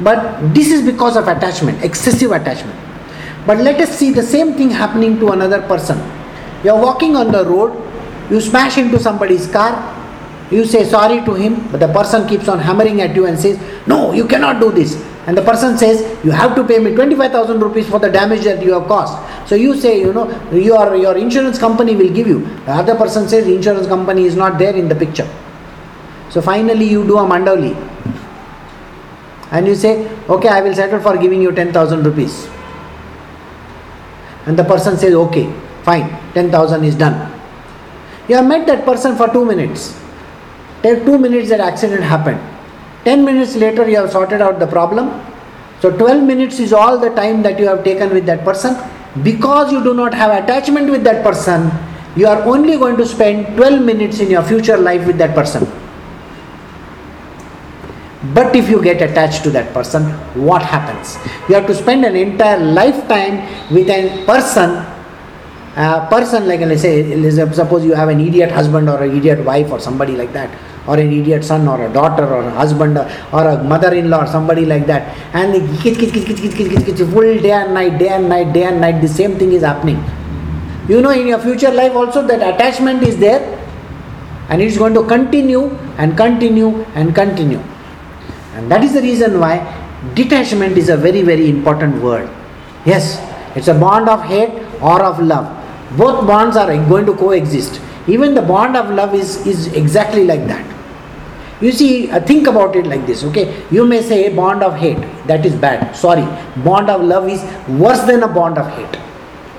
But 0.00 0.54
this 0.54 0.70
is 0.70 0.84
because 0.84 1.16
of 1.16 1.28
attachment, 1.28 1.82
excessive 1.82 2.32
attachment. 2.32 2.78
But 3.46 3.58
let 3.58 3.80
us 3.80 3.96
see 3.96 4.10
the 4.10 4.22
same 4.22 4.54
thing 4.54 4.70
happening 4.70 5.18
to 5.20 5.30
another 5.30 5.62
person. 5.62 5.98
You 6.64 6.72
are 6.72 6.82
walking 6.82 7.16
on 7.16 7.32
the 7.32 7.44
road, 7.44 7.72
you 8.30 8.40
smash 8.40 8.76
into 8.76 8.98
somebody's 8.98 9.46
car, 9.46 9.72
you 10.50 10.64
say 10.64 10.84
sorry 10.84 11.24
to 11.24 11.34
him, 11.34 11.68
but 11.70 11.80
the 11.80 11.88
person 11.88 12.26
keeps 12.28 12.48
on 12.48 12.58
hammering 12.58 13.00
at 13.00 13.14
you 13.14 13.26
and 13.26 13.38
says, 13.38 13.58
No, 13.86 14.12
you 14.12 14.26
cannot 14.26 14.60
do 14.60 14.70
this. 14.70 15.02
And 15.26 15.36
the 15.36 15.42
person 15.42 15.76
says, 15.76 16.00
You 16.24 16.30
have 16.30 16.54
to 16.56 16.64
pay 16.64 16.78
me 16.78 16.94
25,000 16.94 17.60
rupees 17.60 17.88
for 17.88 17.98
the 17.98 18.10
damage 18.10 18.44
that 18.44 18.62
you 18.62 18.72
have 18.74 18.86
caused. 18.86 19.16
So 19.48 19.54
you 19.54 19.76
say, 19.76 20.00
You 20.00 20.12
know, 20.12 20.28
your, 20.52 20.96
your 20.96 21.16
insurance 21.16 21.58
company 21.58 21.96
will 21.96 22.12
give 22.12 22.26
you. 22.26 22.40
The 22.66 22.72
other 22.72 22.94
person 22.94 23.28
says, 23.28 23.46
Insurance 23.46 23.86
company 23.86 24.24
is 24.24 24.36
not 24.36 24.58
there 24.58 24.74
in 24.74 24.88
the 24.88 24.94
picture. 24.94 25.28
So 26.30 26.40
finally, 26.40 26.88
you 26.88 27.04
do 27.06 27.18
a 27.18 27.22
mandali. 27.24 27.74
And 29.50 29.66
you 29.66 29.74
say, 29.74 30.08
Okay, 30.28 30.48
I 30.48 30.60
will 30.60 30.74
settle 30.74 31.00
for 31.00 31.16
giving 31.16 31.42
you 31.42 31.52
10,000 31.52 32.04
rupees 32.04 32.48
and 34.46 34.56
the 34.58 34.64
person 34.64 34.96
says 34.96 35.14
okay 35.14 35.44
fine 35.82 36.08
10000 36.34 36.84
is 36.84 36.94
done 36.94 37.16
you 38.28 38.34
have 38.36 38.46
met 38.46 38.66
that 38.66 38.84
person 38.84 39.16
for 39.20 39.28
2 39.28 39.44
minutes 39.44 39.86
2 40.94 41.18
minutes 41.18 41.48
that 41.48 41.60
accident 41.60 42.02
happened 42.02 42.40
10 43.04 43.24
minutes 43.24 43.56
later 43.56 43.88
you 43.88 43.96
have 43.96 44.10
sorted 44.10 44.40
out 44.40 44.58
the 44.58 44.66
problem 44.66 45.10
so 45.80 45.90
12 45.96 46.22
minutes 46.22 46.60
is 46.60 46.72
all 46.72 46.98
the 46.98 47.10
time 47.10 47.42
that 47.42 47.58
you 47.58 47.66
have 47.66 47.82
taken 47.84 48.10
with 48.10 48.26
that 48.26 48.44
person 48.44 48.76
because 49.22 49.72
you 49.72 49.82
do 49.82 49.94
not 49.94 50.14
have 50.14 50.30
attachment 50.42 50.90
with 50.90 51.02
that 51.04 51.24
person 51.24 51.70
you 52.16 52.26
are 52.26 52.42
only 52.42 52.76
going 52.76 52.96
to 52.96 53.06
spend 53.06 53.56
12 53.56 53.82
minutes 53.82 54.20
in 54.20 54.30
your 54.30 54.42
future 54.42 54.76
life 54.76 55.06
with 55.06 55.18
that 55.18 55.34
person 55.34 55.66
but 58.34 58.56
if 58.56 58.68
you 58.68 58.82
get 58.82 59.02
attached 59.02 59.44
to 59.44 59.50
that 59.50 59.72
person, 59.72 60.04
what 60.34 60.62
happens? 60.62 61.16
You 61.48 61.54
have 61.54 61.66
to 61.66 61.74
spend 61.74 62.04
an 62.04 62.16
entire 62.16 62.58
lifetime 62.58 63.38
with 63.72 63.88
a 63.88 64.24
person. 64.24 64.84
A 65.76 66.06
person 66.08 66.48
like 66.48 66.60
let's 66.60 66.82
say, 66.82 67.30
suppose 67.52 67.84
you 67.84 67.94
have 67.94 68.08
an 68.08 68.20
idiot 68.20 68.50
husband 68.50 68.88
or 68.88 69.02
an 69.02 69.16
idiot 69.16 69.44
wife 69.44 69.70
or 69.70 69.78
somebody 69.78 70.16
like 70.16 70.32
that, 70.32 70.50
or 70.86 70.98
an 70.98 71.12
idiot 71.12 71.44
son 71.44 71.66
or 71.68 71.84
a 71.84 71.92
daughter 71.92 72.24
or 72.24 72.42
a 72.42 72.50
husband 72.50 72.96
or 72.98 73.48
a 73.48 73.62
mother-in-law 73.64 74.24
or 74.24 74.26
somebody 74.26 74.64
like 74.64 74.86
that. 74.86 75.16
And 75.34 75.54
the 75.54 77.06
full 77.12 77.38
day 77.40 77.52
and 77.52 77.74
night 77.74 77.98
day 77.98 78.08
and 78.08 78.28
night 78.28 78.52
day 78.52 78.64
and 78.64 78.80
night 78.80 79.00
the 79.00 79.08
same 79.08 79.38
thing 79.38 79.52
is 79.52 79.62
happening. 79.62 80.02
You 80.88 81.00
know 81.02 81.10
in 81.10 81.26
your 81.26 81.38
future 81.38 81.70
life 81.70 81.94
also 81.94 82.26
that 82.26 82.54
attachment 82.54 83.02
is 83.02 83.18
there 83.18 83.42
and 84.48 84.62
it's 84.62 84.78
going 84.78 84.94
to 84.94 85.04
continue 85.04 85.70
and 85.98 86.16
continue 86.16 86.84
and 86.94 87.14
continue. 87.14 87.60
And 88.54 88.70
that 88.70 88.84
is 88.84 88.94
the 88.94 89.02
reason 89.02 89.40
why 89.40 89.54
detachment 90.14 90.78
is 90.78 90.88
a 90.88 90.96
very 90.96 91.22
very 91.22 91.50
important 91.50 92.00
word. 92.02 92.30
Yes 92.84 93.20
it's 93.56 93.68
a 93.68 93.74
bond 93.74 94.08
of 94.08 94.22
hate 94.24 94.52
or 94.82 95.02
of 95.02 95.18
love. 95.18 95.52
Both 95.96 96.26
bonds 96.26 96.56
are 96.56 96.66
going 96.88 97.06
to 97.06 97.14
coexist. 97.14 97.80
Even 98.06 98.34
the 98.34 98.42
bond 98.42 98.76
of 98.76 98.90
love 98.90 99.14
is, 99.14 99.44
is 99.46 99.68
exactly 99.72 100.24
like 100.24 100.46
that 100.46 100.75
you 101.60 101.72
see 101.72 102.10
uh, 102.10 102.20
think 102.20 102.46
about 102.46 102.76
it 102.76 102.86
like 102.86 103.06
this 103.06 103.24
okay 103.24 103.64
you 103.70 103.86
may 103.86 104.02
say 104.02 104.34
bond 104.34 104.62
of 104.62 104.76
hate 104.76 104.98
that 105.26 105.44
is 105.46 105.54
bad 105.54 105.94
sorry 105.96 106.24
bond 106.62 106.90
of 106.90 107.02
love 107.02 107.28
is 107.28 107.42
worse 107.68 108.02
than 108.02 108.22
a 108.22 108.28
bond 108.28 108.58
of 108.58 108.66
hate 108.78 108.98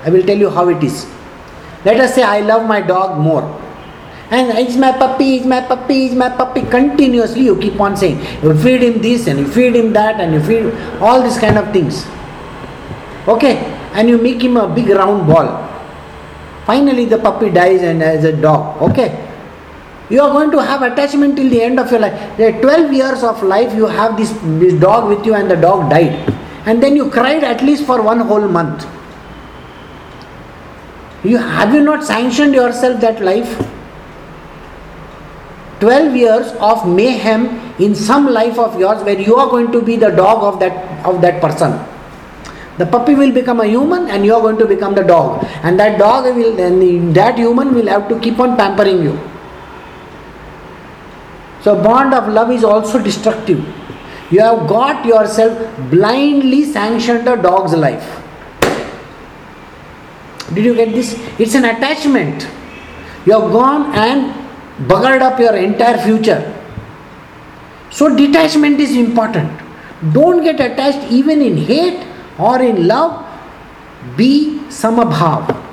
i 0.04 0.10
will 0.10 0.22
tell 0.22 0.36
you 0.36 0.50
how 0.50 0.68
it 0.68 0.82
is 0.82 1.06
let 1.84 1.98
us 2.00 2.14
say 2.14 2.22
i 2.22 2.40
love 2.40 2.66
my 2.66 2.80
dog 2.80 3.18
more 3.18 3.42
and 4.30 4.58
it's 4.58 4.76
my 4.76 4.92
puppy, 4.92 5.36
it's 5.36 5.46
my 5.46 5.62
puppy, 5.62 6.04
it's 6.04 6.14
my 6.14 6.28
puppy. 6.28 6.60
Continuously 6.60 7.44
you 7.44 7.58
keep 7.58 7.80
on 7.80 7.96
saying, 7.96 8.20
you 8.42 8.54
feed 8.62 8.82
him 8.82 9.00
this 9.00 9.26
and 9.26 9.38
you 9.38 9.48
feed 9.48 9.74
him 9.74 9.94
that 9.94 10.20
and 10.20 10.34
you 10.34 10.42
feed 10.42 10.66
all 11.00 11.22
these 11.22 11.38
kind 11.38 11.56
of 11.56 11.72
things. 11.72 12.04
Okay, 13.26 13.56
and 13.94 14.06
you 14.06 14.18
make 14.18 14.42
him 14.42 14.58
a 14.58 14.68
big 14.68 14.90
round 14.90 15.26
ball. 15.26 15.64
Finally 16.66 17.06
the 17.06 17.16
puppy 17.16 17.48
dies 17.48 17.80
and 17.80 18.02
as 18.02 18.24
a 18.24 18.36
dog. 18.36 18.82
Okay. 18.90 19.27
You 20.10 20.22
are 20.22 20.30
going 20.30 20.50
to 20.52 20.62
have 20.62 20.82
attachment 20.82 21.36
till 21.36 21.50
the 21.50 21.62
end 21.62 21.78
of 21.78 21.90
your 21.90 22.00
life. 22.00 22.40
Are 22.40 22.60
12 22.60 22.92
years 22.92 23.22
of 23.22 23.42
life 23.42 23.74
you 23.74 23.86
have 23.86 24.16
this, 24.16 24.30
this 24.60 24.72
dog 24.80 25.08
with 25.08 25.26
you 25.26 25.34
and 25.34 25.50
the 25.50 25.56
dog 25.56 25.90
died. 25.90 26.34
And 26.66 26.82
then 26.82 26.96
you 26.96 27.10
cried 27.10 27.44
at 27.44 27.62
least 27.62 27.84
for 27.84 28.00
one 28.00 28.20
whole 28.20 28.48
month. 28.48 28.86
You 31.24 31.36
have 31.36 31.74
you 31.74 31.82
not 31.82 32.04
sanctioned 32.04 32.54
yourself 32.54 33.00
that 33.00 33.20
life? 33.20 33.50
12 35.80 36.16
years 36.16 36.52
of 36.58 36.88
mayhem 36.88 37.46
in 37.78 37.94
some 37.94 38.26
life 38.26 38.58
of 38.58 38.78
yours 38.80 39.02
where 39.04 39.20
you 39.20 39.36
are 39.36 39.48
going 39.48 39.70
to 39.70 39.80
be 39.82 39.96
the 39.96 40.10
dog 40.10 40.42
of 40.42 40.58
that 40.58 41.06
of 41.06 41.20
that 41.22 41.40
person 41.40 41.78
the 42.78 42.86
puppy 42.86 43.14
will 43.14 43.30
become 43.32 43.60
a 43.60 43.66
human 43.66 44.08
and 44.10 44.24
you 44.24 44.34
are 44.34 44.40
going 44.40 44.58
to 44.58 44.66
become 44.66 44.94
the 44.96 45.02
dog 45.04 45.44
and 45.62 45.78
that 45.78 45.96
dog 45.96 46.24
will 46.34 46.60
and 46.60 47.14
that 47.14 47.38
human 47.38 47.72
will 47.72 47.86
have 47.86 48.08
to 48.08 48.18
keep 48.18 48.40
on 48.40 48.56
pampering 48.56 49.00
you 49.02 49.14
so 51.62 51.74
bond 51.82 52.14
of 52.14 52.28
love 52.28 52.50
is 52.50 52.64
also 52.64 53.02
destructive 53.02 53.60
you 54.30 54.40
have 54.40 54.66
got 54.68 55.04
yourself 55.04 55.56
blindly 55.90 56.64
sanctioned 56.64 57.26
a 57.28 57.36
dog's 57.36 57.74
life 57.74 58.08
did 60.54 60.64
you 60.64 60.74
get 60.74 60.92
this 60.92 61.14
it's 61.38 61.54
an 61.54 61.64
attachment 61.64 62.48
you 63.26 63.38
have 63.38 63.50
gone 63.52 63.94
and 63.94 64.38
buggered 64.86 65.20
up 65.20 65.38
your 65.40 65.56
entire 65.56 65.98
future. 65.98 66.54
So, 67.90 68.14
detachment 68.14 68.80
is 68.80 68.94
important. 68.96 69.50
Don't 70.12 70.42
get 70.44 70.60
attached 70.60 71.10
even 71.10 71.42
in 71.42 71.56
hate 71.56 72.06
or 72.38 72.62
in 72.62 72.86
love. 72.86 73.24
Be 74.16 74.60
samabhav. 74.68 75.64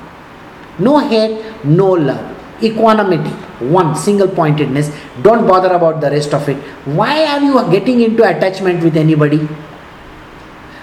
No 0.78 0.98
hate, 0.98 1.64
no 1.64 1.90
love. 1.92 2.62
Equanimity. 2.62 3.32
One 3.60 3.94
single 3.94 4.28
pointedness. 4.28 4.90
Don't 5.22 5.46
bother 5.46 5.72
about 5.72 6.00
the 6.00 6.10
rest 6.10 6.34
of 6.34 6.48
it. 6.48 6.56
Why 6.84 7.24
are 7.26 7.40
you 7.40 7.70
getting 7.70 8.00
into 8.00 8.22
attachment 8.22 8.82
with 8.84 8.96
anybody? 8.96 9.38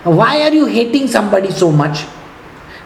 Why 0.03 0.41
are 0.41 0.53
you 0.53 0.65
hating 0.65 1.07
somebody 1.07 1.51
so 1.51 1.71
much? 1.71 2.05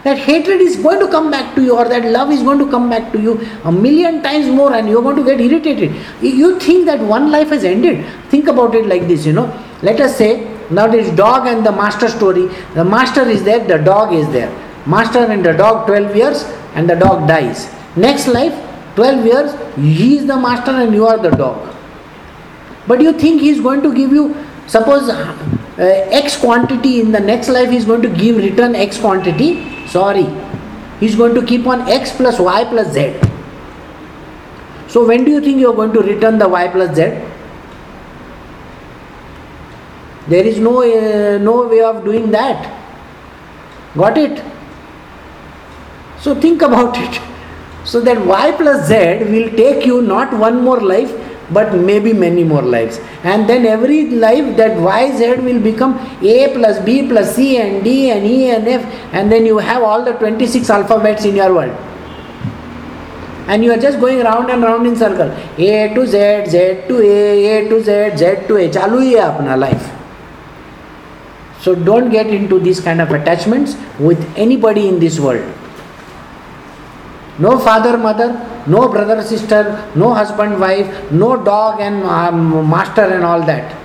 that 0.04 0.18
hatred 0.18 0.60
is 0.60 0.76
going 0.76 1.00
to 1.00 1.08
come 1.08 1.30
back 1.30 1.54
to 1.54 1.62
you 1.62 1.76
or 1.76 1.88
that 1.88 2.04
love 2.04 2.30
is 2.30 2.42
going 2.42 2.58
to 2.58 2.70
come 2.70 2.88
back 2.88 3.10
to 3.12 3.20
you 3.20 3.32
a 3.64 3.72
million 3.72 4.22
times 4.22 4.46
more 4.46 4.72
and 4.74 4.88
you're 4.88 5.02
going 5.02 5.16
to 5.16 5.24
get 5.24 5.40
irritated 5.40 5.94
you 6.22 6.58
think 6.60 6.86
that 6.86 7.00
one 7.00 7.30
life 7.30 7.48
has 7.48 7.64
ended 7.64 8.04
think 8.28 8.46
about 8.48 8.74
it 8.74 8.86
like 8.86 9.08
this 9.08 9.26
you 9.26 9.32
know 9.32 9.48
let 9.82 10.00
us 10.00 10.16
say 10.16 10.30
now 10.70 10.86
this 10.86 11.10
dog 11.16 11.48
and 11.48 11.66
the 11.66 11.72
master 11.72 12.08
story 12.08 12.46
the 12.74 12.84
master 12.84 13.22
is 13.28 13.42
there 13.42 13.66
the 13.66 13.78
dog 13.78 14.12
is 14.12 14.30
there 14.30 14.50
master 14.86 15.18
and 15.18 15.44
the 15.44 15.52
dog 15.52 15.86
12 15.86 16.16
years 16.16 16.44
and 16.74 16.88
the 16.88 16.94
dog 16.94 17.26
dies 17.26 17.68
next 17.96 18.28
life 18.28 18.67
12 18.98 19.26
years 19.30 19.56
he 19.96 20.10
is 20.18 20.26
the 20.34 20.38
master 20.44 20.76
and 20.82 20.94
you 21.00 21.06
are 21.14 21.18
the 21.26 21.32
dog 21.42 21.74
but 22.92 23.00
you 23.06 23.12
think 23.24 23.40
he 23.46 23.50
is 23.56 23.60
going 23.70 23.82
to 23.88 23.94
give 24.02 24.12
you 24.18 24.28
suppose 24.66 25.08
uh, 25.08 26.20
x 26.20 26.36
quantity 26.44 27.00
in 27.00 27.12
the 27.12 27.20
next 27.32 27.48
life 27.56 27.70
he 27.70 27.76
is 27.82 27.84
going 27.90 28.02
to 28.02 28.14
give 28.22 28.44
return 28.48 28.74
x 28.88 28.98
quantity 29.06 29.50
Sorry. 29.88 30.26
he 31.00 31.06
is 31.06 31.16
going 31.16 31.34
to 31.34 31.42
keep 31.46 31.66
on 31.66 31.88
x 31.88 32.12
plus 32.12 32.38
y 32.38 32.64
plus 32.64 32.92
z. 32.92 33.14
So 34.88 35.06
when 35.06 35.24
do 35.24 35.30
you 35.30 35.40
think 35.40 35.58
you 35.58 35.70
are 35.70 35.74
going 35.74 35.92
to 35.92 36.00
return 36.00 36.38
the 36.38 36.48
y 36.48 36.68
plus 36.68 36.94
z? 36.96 37.02
There 40.28 40.44
is 40.44 40.58
no, 40.58 40.82
uh, 40.82 41.38
no 41.38 41.66
way 41.68 41.80
of 41.80 42.04
doing 42.04 42.30
that. 42.32 42.74
Got 43.96 44.18
it? 44.18 44.44
So 46.20 46.34
think 46.34 46.60
about 46.60 46.98
it. 46.98 47.27
So 47.84 48.00
that 48.00 48.20
y 48.26 48.52
plus 48.52 48.88
z 48.88 49.24
will 49.24 49.50
take 49.56 49.86
you 49.86 50.02
not 50.02 50.32
one 50.32 50.62
more 50.62 50.80
life 50.80 51.12
but 51.50 51.74
maybe 51.74 52.12
many 52.12 52.44
more 52.44 52.62
lives. 52.62 52.98
And 53.22 53.48
then 53.48 53.66
every 53.66 54.10
life 54.10 54.56
that 54.56 54.72
YZ 54.72 55.42
will 55.42 55.60
become 55.60 55.94
A 56.22 56.52
plus 56.54 56.78
B 56.84 57.08
plus 57.08 57.34
C 57.34 57.56
and 57.58 57.82
D 57.82 58.10
and 58.10 58.26
E 58.26 58.50
and 58.50 58.68
F, 58.68 58.84
and 59.12 59.32
then 59.32 59.46
you 59.46 59.58
have 59.58 59.82
all 59.82 60.04
the 60.04 60.12
26 60.12 60.68
alphabets 60.70 61.24
in 61.24 61.36
your 61.36 61.54
world. 61.54 61.76
And 63.48 63.64
you 63.64 63.72
are 63.72 63.78
just 63.78 63.98
going 63.98 64.18
round 64.20 64.50
and 64.50 64.62
round 64.62 64.86
in 64.86 64.94
circle. 64.94 65.30
A 65.56 65.94
to 65.94 66.06
Z, 66.06 66.50
Z 66.50 66.86
to 66.88 67.00
A, 67.00 67.64
A 67.64 67.68
to 67.68 67.82
Z, 67.82 68.16
Z 68.18 68.46
to 68.46 68.56
A. 68.56 68.68
Chalu 68.68 69.00
hi 69.10 69.22
apna 69.26 69.58
life. 69.58 69.94
So 71.60 71.74
don't 71.74 72.10
get 72.10 72.26
into 72.26 72.60
these 72.60 72.78
kind 72.80 73.00
of 73.00 73.10
attachments 73.10 73.74
with 73.98 74.20
anybody 74.36 74.86
in 74.86 75.00
this 75.00 75.18
world. 75.18 75.42
No 77.38 77.58
father, 77.58 77.96
mother, 77.96 78.30
no 78.66 78.88
brother, 78.88 79.22
sister, 79.22 79.90
no 79.94 80.12
husband, 80.12 80.60
wife, 80.60 81.12
no 81.12 81.42
dog 81.42 81.80
and 81.80 82.02
um, 82.04 82.68
master 82.68 83.02
and 83.02 83.24
all 83.24 83.42
that. 83.46 83.76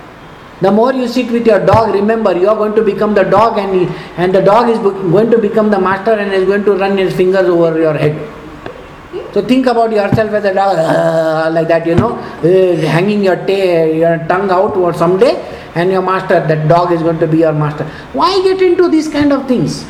The 0.60 0.70
more 0.70 0.92
you 0.92 1.06
sit 1.08 1.30
with 1.30 1.46
your 1.46 1.64
dog, 1.64 1.94
remember 1.94 2.36
you 2.36 2.48
are 2.48 2.56
going 2.56 2.74
to 2.74 2.82
become 2.82 3.14
the 3.14 3.24
dog 3.24 3.58
and, 3.58 3.88
and 4.16 4.34
the 4.34 4.40
dog 4.40 4.68
is 4.68 4.78
going 4.78 5.30
to 5.30 5.38
become 5.38 5.70
the 5.70 5.78
master 5.78 6.12
and 6.12 6.32
is 6.32 6.44
going 6.46 6.64
to 6.64 6.72
run 6.74 6.96
his 6.96 7.14
fingers 7.14 7.48
over 7.48 7.78
your 7.78 7.94
head. 7.94 8.16
So 9.32 9.42
think 9.42 9.66
about 9.66 9.90
yourself 9.92 10.30
as 10.30 10.44
a 10.44 10.54
dog, 10.54 10.78
uh, 10.78 11.50
like 11.52 11.68
that, 11.68 11.86
you 11.86 11.94
know, 11.96 12.16
uh, 12.16 12.76
hanging 12.88 13.22
your, 13.22 13.36
tail, 13.46 13.94
your 13.94 14.18
tongue 14.28 14.50
out 14.50 14.76
or 14.76 14.94
someday, 14.94 15.34
and 15.74 15.90
your 15.90 16.02
master, 16.02 16.40
that 16.46 16.68
dog 16.68 16.92
is 16.92 17.02
going 17.02 17.18
to 17.18 17.26
be 17.26 17.38
your 17.38 17.52
master. 17.52 17.84
Why 18.12 18.40
get 18.42 18.62
into 18.62 18.88
these 18.88 19.08
kind 19.08 19.32
of 19.32 19.48
things? 19.48 19.84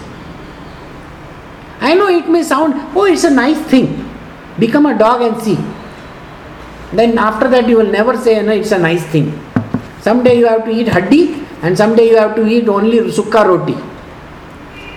I 1.88 1.94
know 1.94 2.08
it 2.08 2.28
may 2.34 2.42
sound, 2.42 2.74
oh, 2.96 3.04
it's 3.04 3.24
a 3.24 3.30
nice 3.30 3.60
thing. 3.72 3.88
Become 4.58 4.86
a 4.86 4.98
dog 4.98 5.22
and 5.22 5.42
see. 5.42 5.58
Then 6.98 7.18
after 7.18 7.48
that, 7.48 7.68
you 7.68 7.76
will 7.76 7.90
never 7.90 8.16
say, 8.16 8.40
no, 8.42 8.52
it's 8.52 8.72
a 8.72 8.78
nice 8.78 9.04
thing. 9.14 9.26
Someday 10.00 10.38
you 10.38 10.46
have 10.46 10.64
to 10.64 10.70
eat 10.70 10.88
haddi, 10.88 11.22
and 11.62 11.76
someday 11.76 12.08
you 12.10 12.16
have 12.16 12.34
to 12.36 12.46
eat 12.46 12.68
only 12.68 12.98
sukka 13.18 13.44
roti. 13.48 13.74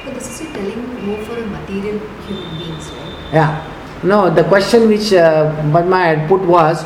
But 0.05 0.13
this 0.13 0.41
is 0.41 0.47
telling 0.53 1.05
more 1.05 1.23
for 1.25 1.37
a 1.37 1.47
material 1.47 1.99
human 2.27 2.57
beings, 2.57 2.91
right? 2.91 3.33
Yeah. 3.33 3.73
No, 4.03 4.29
the 4.29 4.43
question 4.43 4.87
which 4.87 5.11
uh, 5.11 5.51
Padma 5.73 5.97
had 6.05 6.29
put 6.29 6.41
was 6.41 6.85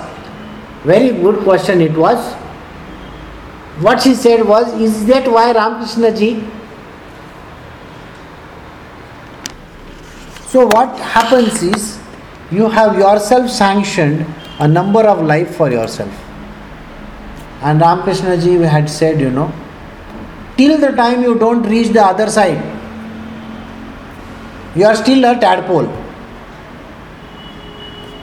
very 0.84 1.12
good 1.12 1.44
question. 1.44 1.82
It 1.82 1.96
was. 1.96 2.34
What 3.86 4.02
she 4.02 4.16
said 4.16 4.48
was, 4.48 4.74
is 4.82 5.06
that 5.08 5.28
why 5.28 5.52
Ramakrishna 5.52 6.16
ji 6.16 6.44
So, 10.52 10.66
what 10.68 10.98
happens 11.00 11.64
is 11.64 11.98
you 12.52 12.68
have 12.68 12.98
yourself 13.00 13.50
sanctioned 13.50 14.26
a 14.60 14.68
number 14.68 15.00
of 15.00 15.22
life 15.26 15.56
for 15.56 15.72
yourself. 15.72 16.14
And 17.62 17.80
Ramakrishna 17.80 18.36
ji 18.38 18.56
had 18.56 18.90
said, 18.90 19.22
you 19.22 19.30
know, 19.30 19.50
till 20.58 20.78
the 20.78 20.90
time 20.90 21.22
you 21.24 21.36
don't 21.40 21.64
reach 21.64 21.94
the 21.94 22.04
other 22.04 22.30
side, 22.30 22.62
you 24.76 24.84
are 24.86 24.96
still 24.96 25.24
a 25.24 25.40
tadpole. 25.40 25.88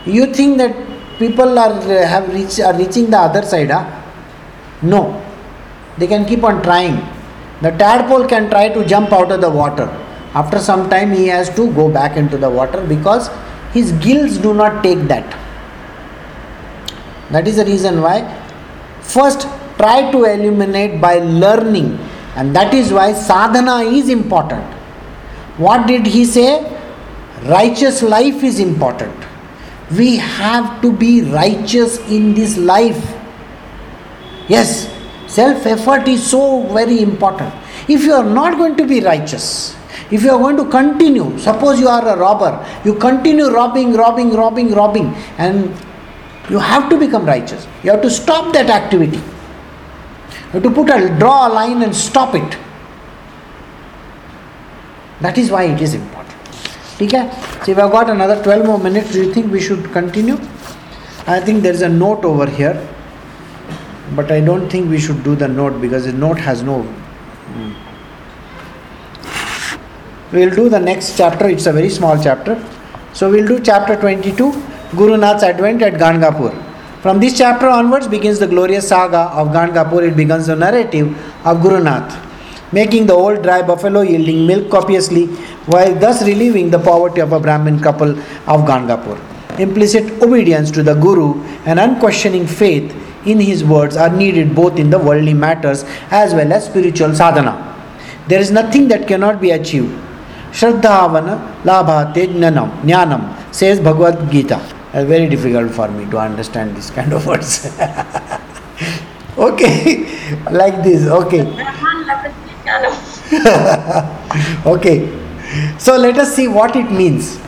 You 0.05 0.27
think 0.35 0.59
that 0.59 0.77
people 1.19 1.59
are 1.59 1.81
have 1.81 2.29
reach, 2.35 2.61
are 2.61 2.77
reaching 2.77 3.09
the 3.09 3.19
other 3.21 3.41
side, 3.41 3.71
huh? 3.71 3.87
No. 4.83 5.25
They 5.97 6.07
can 6.07 6.27
keep 6.27 6.45
on 6.45 6.63
trying. 6.63 7.01
The 7.63 7.71
tadpole 7.71 8.29
can 8.29 8.51
try 8.51 8.69
to 8.69 8.85
jump 8.85 9.15
out 9.15 9.33
of 9.33 9.41
the 9.41 9.49
water 9.49 9.89
after 10.35 10.59
some 10.59 10.91
time, 10.91 11.13
he 11.13 11.27
has 11.29 11.49
to 11.57 11.73
go 11.73 11.91
back 11.91 12.17
into 12.17 12.37
the 12.37 12.51
water 12.51 12.85
because 12.87 13.31
his 13.73 13.93
gills 13.93 14.39
do 14.39 14.55
not 14.55 14.83
take 14.83 15.01
that. 15.09 15.25
That 17.31 17.47
is 17.47 17.57
the 17.57 17.65
reason 17.65 18.01
why 18.01 18.23
first 19.01 19.43
try 19.77 20.11
to 20.13 20.25
eliminate 20.25 21.01
by 21.01 21.19
learning, 21.19 21.99
and 22.37 22.55
that 22.55 22.75
is 22.75 22.93
why 22.93 23.13
sadhana 23.13 23.79
is 23.85 24.09
important. 24.09 24.65
What 25.57 25.87
did 25.87 26.07
he 26.07 26.25
say? 26.25 26.75
Righteous 27.45 28.03
life 28.03 28.43
is 28.43 28.59
important. 28.59 29.15
We 29.97 30.17
have 30.17 30.83
to 30.83 30.93
be 30.93 31.23
righteous 31.23 31.99
in 32.11 32.35
this 32.35 32.57
life. 32.59 33.15
Yes, 34.49 34.89
self 35.27 35.65
effort 35.67 36.09
is 36.09 36.29
so 36.31 36.67
very 36.69 37.01
important. 37.01 37.55
If 37.89 38.05
you 38.05 38.13
are 38.13 38.25
not 38.25 38.59
going 38.59 38.77
to 38.77 38.87
be 38.87 39.01
righteous, 39.01 39.78
if 40.11 40.23
you 40.23 40.31
are 40.31 40.39
going 40.39 40.57
to 40.57 40.65
continue, 40.69 41.39
suppose 41.39 41.79
you 41.79 41.89
are 41.89 42.07
a 42.09 42.17
robber, 42.17 42.65
you 42.85 42.95
continue 42.95 43.49
robbing, 43.49 43.93
robbing, 43.93 44.33
robbing, 44.33 44.73
robbing, 44.73 45.15
and 45.37 45.75
you 46.49 46.59
have 46.59 46.89
to 46.89 46.99
become 46.99 47.27
righteous. 47.27 47.67
You 47.83 47.91
have 47.91 48.03
to 48.03 48.11
stop 48.11 48.55
that 48.55 48.71
activity. 48.71 49.19
You 49.19 50.53
have 50.53 50.63
to 50.63 50.71
put 50.71 50.89
a 50.89 51.15
draw 51.19 51.49
a 51.49 51.51
line 51.53 51.83
and 51.83 51.95
stop 51.95 52.35
it. 52.35 52.59
That 55.21 55.37
is 55.37 55.51
why 55.51 55.65
it 55.65 55.81
is 55.81 55.95
important. 55.95 56.37
Okay? 57.01 57.31
So 57.65 57.73
if 57.73 57.79
I've 57.79 57.93
got 57.93 58.09
another 58.09 58.43
12 58.43 58.67
more 58.67 58.79
minutes, 58.79 59.13
do 59.13 59.25
you 59.25 59.35
think 59.35 59.53
we 59.53 59.61
should 59.61 59.93
continue? 59.93 60.37
I 61.27 61.41
think 61.41 61.63
there 61.63 61.73
is 61.73 61.83
a 61.83 61.89
note 61.89 62.25
over 62.25 62.49
here, 62.49 62.89
but 64.17 64.33
I 64.33 64.41
don't 64.41 64.71
think 64.71 64.89
we 64.89 64.99
should 64.99 65.23
do 65.23 65.37
the 65.37 65.49
note 65.49 65.81
because 65.81 66.07
the 66.07 66.13
note 66.13 66.39
has 66.39 66.63
no. 66.63 66.83
We'll 70.31 70.55
do 70.55 70.69
the 70.69 70.79
next 70.79 71.17
chapter, 71.17 71.49
it's 71.49 71.65
a 71.65 71.73
very 71.73 71.89
small 71.89 72.23
chapter. 72.23 72.63
So 73.15 73.31
we'll 73.31 73.47
do 73.49 73.61
chapter 73.61 73.97
22, 73.97 74.63
Guru 74.95 75.17
Nath's 75.17 75.43
Advent 75.43 75.81
at 75.81 75.95
Gangapur. 75.95 76.53
From 77.01 77.19
this 77.19 77.39
chapter 77.39 77.67
onwards 77.67 78.07
begins 78.09 78.39
the 78.39 78.47
glorious 78.47 78.89
saga 78.89 79.31
of 79.33 79.49
Gangapur. 79.49 80.07
It 80.07 80.19
begins 80.19 80.49
the 80.49 80.55
narrative 80.55 81.17
of 81.47 81.63
Guru 81.63 81.83
Nath, 81.83 82.13
making 82.75 83.07
the 83.07 83.15
old 83.15 83.43
dry 83.43 83.63
buffalo 83.63 84.03
yielding 84.03 84.47
milk 84.47 84.69
copiously, 84.71 85.29
while 85.65 85.95
thus 85.95 86.23
relieving 86.23 86.71
the 86.71 86.79
poverty 86.79 87.23
of 87.23 87.33
a 87.33 87.41
Brahmin 87.41 87.81
couple 87.81 88.11
of 88.11 88.67
Gangapur. 88.69 89.19
Implicit 89.59 90.23
obedience 90.23 90.71
to 90.73 90.83
the 90.83 90.93
Guru 90.93 91.43
and 91.65 91.81
unquestioning 91.81 92.47
faith 92.47 92.95
in 93.27 93.41
his 93.41 93.65
words 93.65 93.97
are 93.97 94.15
needed 94.15 94.55
both 94.55 94.79
in 94.79 94.91
the 94.91 94.99
worldly 94.99 95.33
matters 95.33 95.85
as 96.11 96.35
well 96.35 96.53
as 96.53 96.67
spiritual 96.67 97.15
sadhana. 97.15 97.65
There 98.27 98.39
is 98.39 98.51
nothing 98.51 98.89
that 98.89 99.09
cannot 99.09 99.41
be 99.41 99.53
achieved. 99.53 100.05
Shraddhavana 100.53 101.63
labhate 101.63 102.27
jnanam, 102.35 102.81
jnanam, 102.83 103.55
says 103.55 103.81
Bhagavad 103.81 104.31
Gita. 104.31 104.61
Uh, 104.93 105.05
very 105.05 105.29
difficult 105.29 105.71
for 105.71 105.89
me 105.89 106.11
to 106.11 106.19
understand 106.19 106.77
this 106.77 106.91
kind 106.91 107.13
of 107.13 107.27
words. 107.27 107.67
okay, 109.39 110.07
like 110.51 110.83
this, 110.83 111.07
okay. 111.07 111.45
Okay, 114.67 115.09
so 115.79 115.97
let 115.97 116.19
us 116.19 116.35
see 116.35 116.49
what 116.49 116.77
it 116.77 116.91
means. 116.91 117.39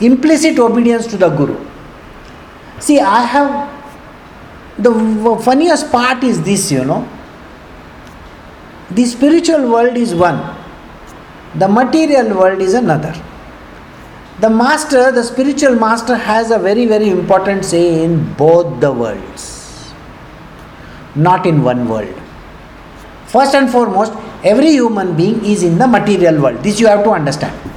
Implicit 0.00 0.58
obedience 0.58 1.06
to 1.06 1.16
the 1.16 1.28
Guru. 1.28 1.56
See, 2.80 2.98
I 3.00 3.22
have 3.22 3.70
the 4.78 4.92
funniest 5.42 5.90
part 5.90 6.24
is 6.24 6.42
this, 6.42 6.70
you 6.72 6.84
know. 6.84 7.08
The 8.90 9.04
spiritual 9.04 9.70
world 9.70 9.96
is 9.96 10.14
one, 10.14 10.53
the 11.56 11.68
material 11.68 12.36
world 12.36 12.60
is 12.60 12.74
another. 12.74 13.14
The 14.40 14.50
master, 14.50 15.12
the 15.12 15.22
spiritual 15.22 15.76
master, 15.76 16.16
has 16.16 16.50
a 16.50 16.58
very, 16.58 16.86
very 16.86 17.08
important 17.08 17.64
say 17.64 18.02
in 18.04 18.34
both 18.34 18.80
the 18.80 18.92
worlds, 18.92 19.94
not 21.14 21.46
in 21.46 21.62
one 21.62 21.88
world. 21.88 22.14
First 23.26 23.54
and 23.54 23.70
foremost, 23.70 24.12
every 24.42 24.70
human 24.70 25.16
being 25.16 25.44
is 25.44 25.62
in 25.62 25.78
the 25.78 25.86
material 25.86 26.42
world. 26.42 26.62
This 26.64 26.80
you 26.80 26.88
have 26.88 27.04
to 27.04 27.10
understand. 27.10 27.70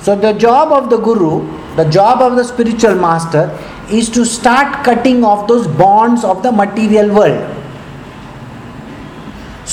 So, 0.00 0.14
the 0.14 0.32
job 0.32 0.72
of 0.72 0.88
the 0.88 0.98
guru, 0.98 1.46
the 1.76 1.84
job 1.90 2.22
of 2.22 2.36
the 2.36 2.44
spiritual 2.44 2.94
master 2.94 3.50
is 3.90 4.08
to 4.10 4.24
start 4.24 4.84
cutting 4.84 5.24
off 5.24 5.48
those 5.48 5.66
bonds 5.66 6.24
of 6.24 6.42
the 6.42 6.52
material 6.52 7.14
world. 7.14 7.59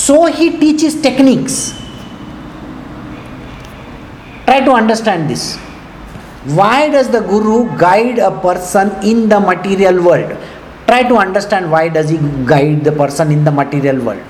So, 0.08 0.28
he 0.28 0.58
teaches 0.58 1.02
techniques. 1.02 1.74
Try 4.46 4.62
to 4.64 4.72
understand 4.72 5.30
this. 5.30 5.58
Why 6.60 6.90
does 6.90 7.10
the 7.10 7.20
guru 7.20 7.78
guide 7.78 8.18
a 8.18 8.32
person 8.40 8.92
in 9.04 9.28
the 9.28 9.38
material 9.42 10.02
world? 10.02 10.38
Try 10.86 11.04
to 11.10 11.18
understand 11.18 11.70
why 11.70 11.90
does 11.90 12.10
he 12.10 12.20
guide 12.46 12.86
the 12.86 12.94
person 12.94 13.34
in 13.34 13.44
the 13.44 13.52
material 13.52 14.02
world. 14.02 14.24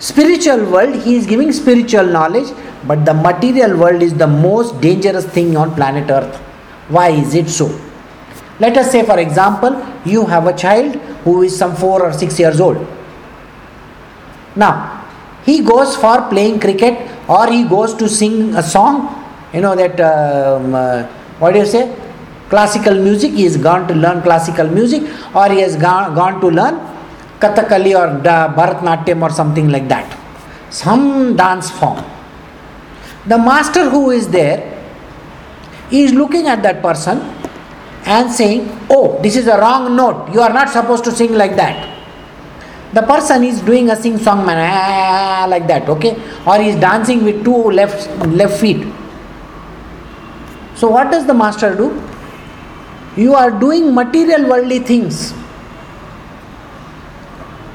Spiritual 0.00 0.70
world, 0.70 0.94
he 0.96 1.16
is 1.16 1.26
giving 1.26 1.50
spiritual 1.50 2.04
knowledge, 2.04 2.52
but 2.86 3.06
the 3.06 3.14
material 3.14 3.74
world 3.74 4.02
is 4.02 4.12
the 4.12 4.26
most 4.26 4.78
dangerous 4.82 5.24
thing 5.24 5.56
on 5.56 5.74
planet 5.74 6.10
Earth. 6.10 6.36
Why 6.90 7.08
is 7.08 7.34
it 7.34 7.48
so? 7.48 7.68
Let 8.60 8.76
us 8.76 8.92
say, 8.92 9.02
for 9.02 9.18
example, 9.18 9.82
you 10.04 10.26
have 10.26 10.46
a 10.46 10.54
child 10.54 10.96
who 11.24 11.42
is 11.42 11.56
some 11.56 11.74
four 11.74 12.02
or 12.02 12.12
six 12.12 12.38
years 12.38 12.60
old. 12.60 12.86
Now, 14.58 15.06
he 15.46 15.62
goes 15.62 15.94
for 15.96 16.28
playing 16.28 16.58
cricket 16.58 16.94
or 17.28 17.46
he 17.46 17.62
goes 17.64 17.94
to 17.94 18.08
sing 18.08 18.54
a 18.56 18.62
song. 18.62 18.96
You 19.54 19.60
know 19.60 19.74
that, 19.76 20.00
um, 20.00 20.74
uh, 20.74 21.04
what 21.38 21.52
do 21.52 21.60
you 21.60 21.66
say? 21.66 21.84
Classical 22.48 22.94
music. 22.94 23.32
He 23.32 23.44
has 23.44 23.56
gone 23.56 23.86
to 23.86 23.94
learn 23.94 24.20
classical 24.22 24.66
music 24.66 25.02
or 25.34 25.48
he 25.48 25.60
has 25.60 25.76
gone, 25.76 26.14
gone 26.14 26.40
to 26.40 26.48
learn 26.48 26.74
Kathakali 27.38 27.94
or 28.00 28.20
Bharatnatyam 28.58 29.22
or 29.22 29.30
something 29.30 29.68
like 29.68 29.88
that. 29.88 30.18
Some 30.70 31.36
dance 31.36 31.70
form. 31.70 32.04
The 33.26 33.38
master 33.38 33.88
who 33.88 34.10
is 34.10 34.28
there 34.28 34.74
is 35.92 36.12
looking 36.12 36.48
at 36.48 36.64
that 36.64 36.82
person 36.82 37.20
and 38.06 38.30
saying, 38.30 38.76
Oh, 38.90 39.20
this 39.22 39.36
is 39.36 39.46
a 39.46 39.56
wrong 39.58 39.94
note. 39.94 40.34
You 40.34 40.40
are 40.40 40.52
not 40.52 40.68
supposed 40.68 41.04
to 41.04 41.12
sing 41.12 41.34
like 41.34 41.54
that 41.56 41.97
the 42.92 43.02
person 43.02 43.44
is 43.44 43.60
doing 43.60 43.90
a 43.90 43.96
sing 43.96 44.16
song 44.18 44.46
man 44.46 44.58
ah, 44.58 45.46
like 45.48 45.66
that 45.66 45.88
okay? 45.88 46.12
Or 46.46 46.58
he 46.58 46.70
is 46.70 46.76
dancing 46.76 47.24
with 47.24 47.44
two 47.44 47.70
left 47.70 48.08
left 48.26 48.60
feet. 48.60 48.86
So 50.74 50.88
what 50.88 51.10
does 51.10 51.26
the 51.26 51.34
master 51.34 51.74
do? 51.74 51.88
You 53.16 53.34
are 53.34 53.50
doing 53.50 53.94
material 53.94 54.48
worldly 54.48 54.78
things. 54.78 55.34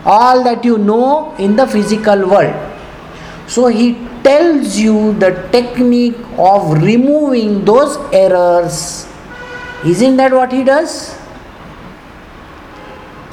All 0.05 0.43
that 0.43 0.66
you 0.66 0.78
know 0.78 1.36
in 1.36 1.55
the 1.55 1.68
physical 1.68 2.28
world. 2.30 2.55
So 3.47 3.68
he 3.68 3.93
tells 4.24 4.78
you 4.80 5.14
the 5.20 5.47
technique 5.51 6.18
of 6.38 6.82
removing 6.82 7.66
those 7.66 7.97
errors. 8.14 9.07
Isn't 9.86 10.18
that 10.18 10.32
what 10.32 10.51
he 10.51 10.64
does 10.64 11.12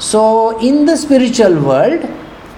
so, 0.01 0.57
in 0.59 0.85
the 0.87 0.97
spiritual 0.97 1.61
world, 1.63 2.01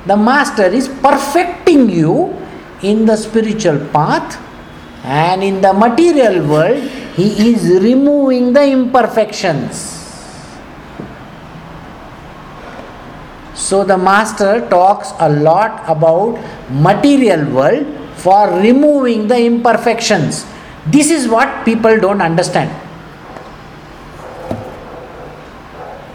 the 0.06 0.16
master 0.16 0.64
is 0.64 0.88
perfecting 0.88 1.89
you 1.89 2.34
in 2.82 3.06
the 3.06 3.18
spiritual 3.18 3.80
path, 3.89 4.39
and 5.04 5.44
in 5.44 5.60
the 5.60 5.74
material 5.74 6.48
world, 6.48 6.82
he 7.18 7.52
is 7.52 7.84
removing 7.84 8.54
the 8.54 8.64
imperfections. 8.64 9.76
So, 13.54 13.84
the 13.84 13.98
master 13.98 14.66
talks 14.70 15.12
a 15.20 15.28
lot 15.28 15.84
about 15.89 16.39
material 16.72 17.46
world 17.52 17.86
for 18.16 18.52
removing 18.62 19.28
the 19.28 19.44
imperfections. 19.44 20.46
This 20.88 21.12
is 21.12 21.28
what 21.28 21.66
people 21.66 22.00
don't 22.00 22.22
understand. 22.22 22.72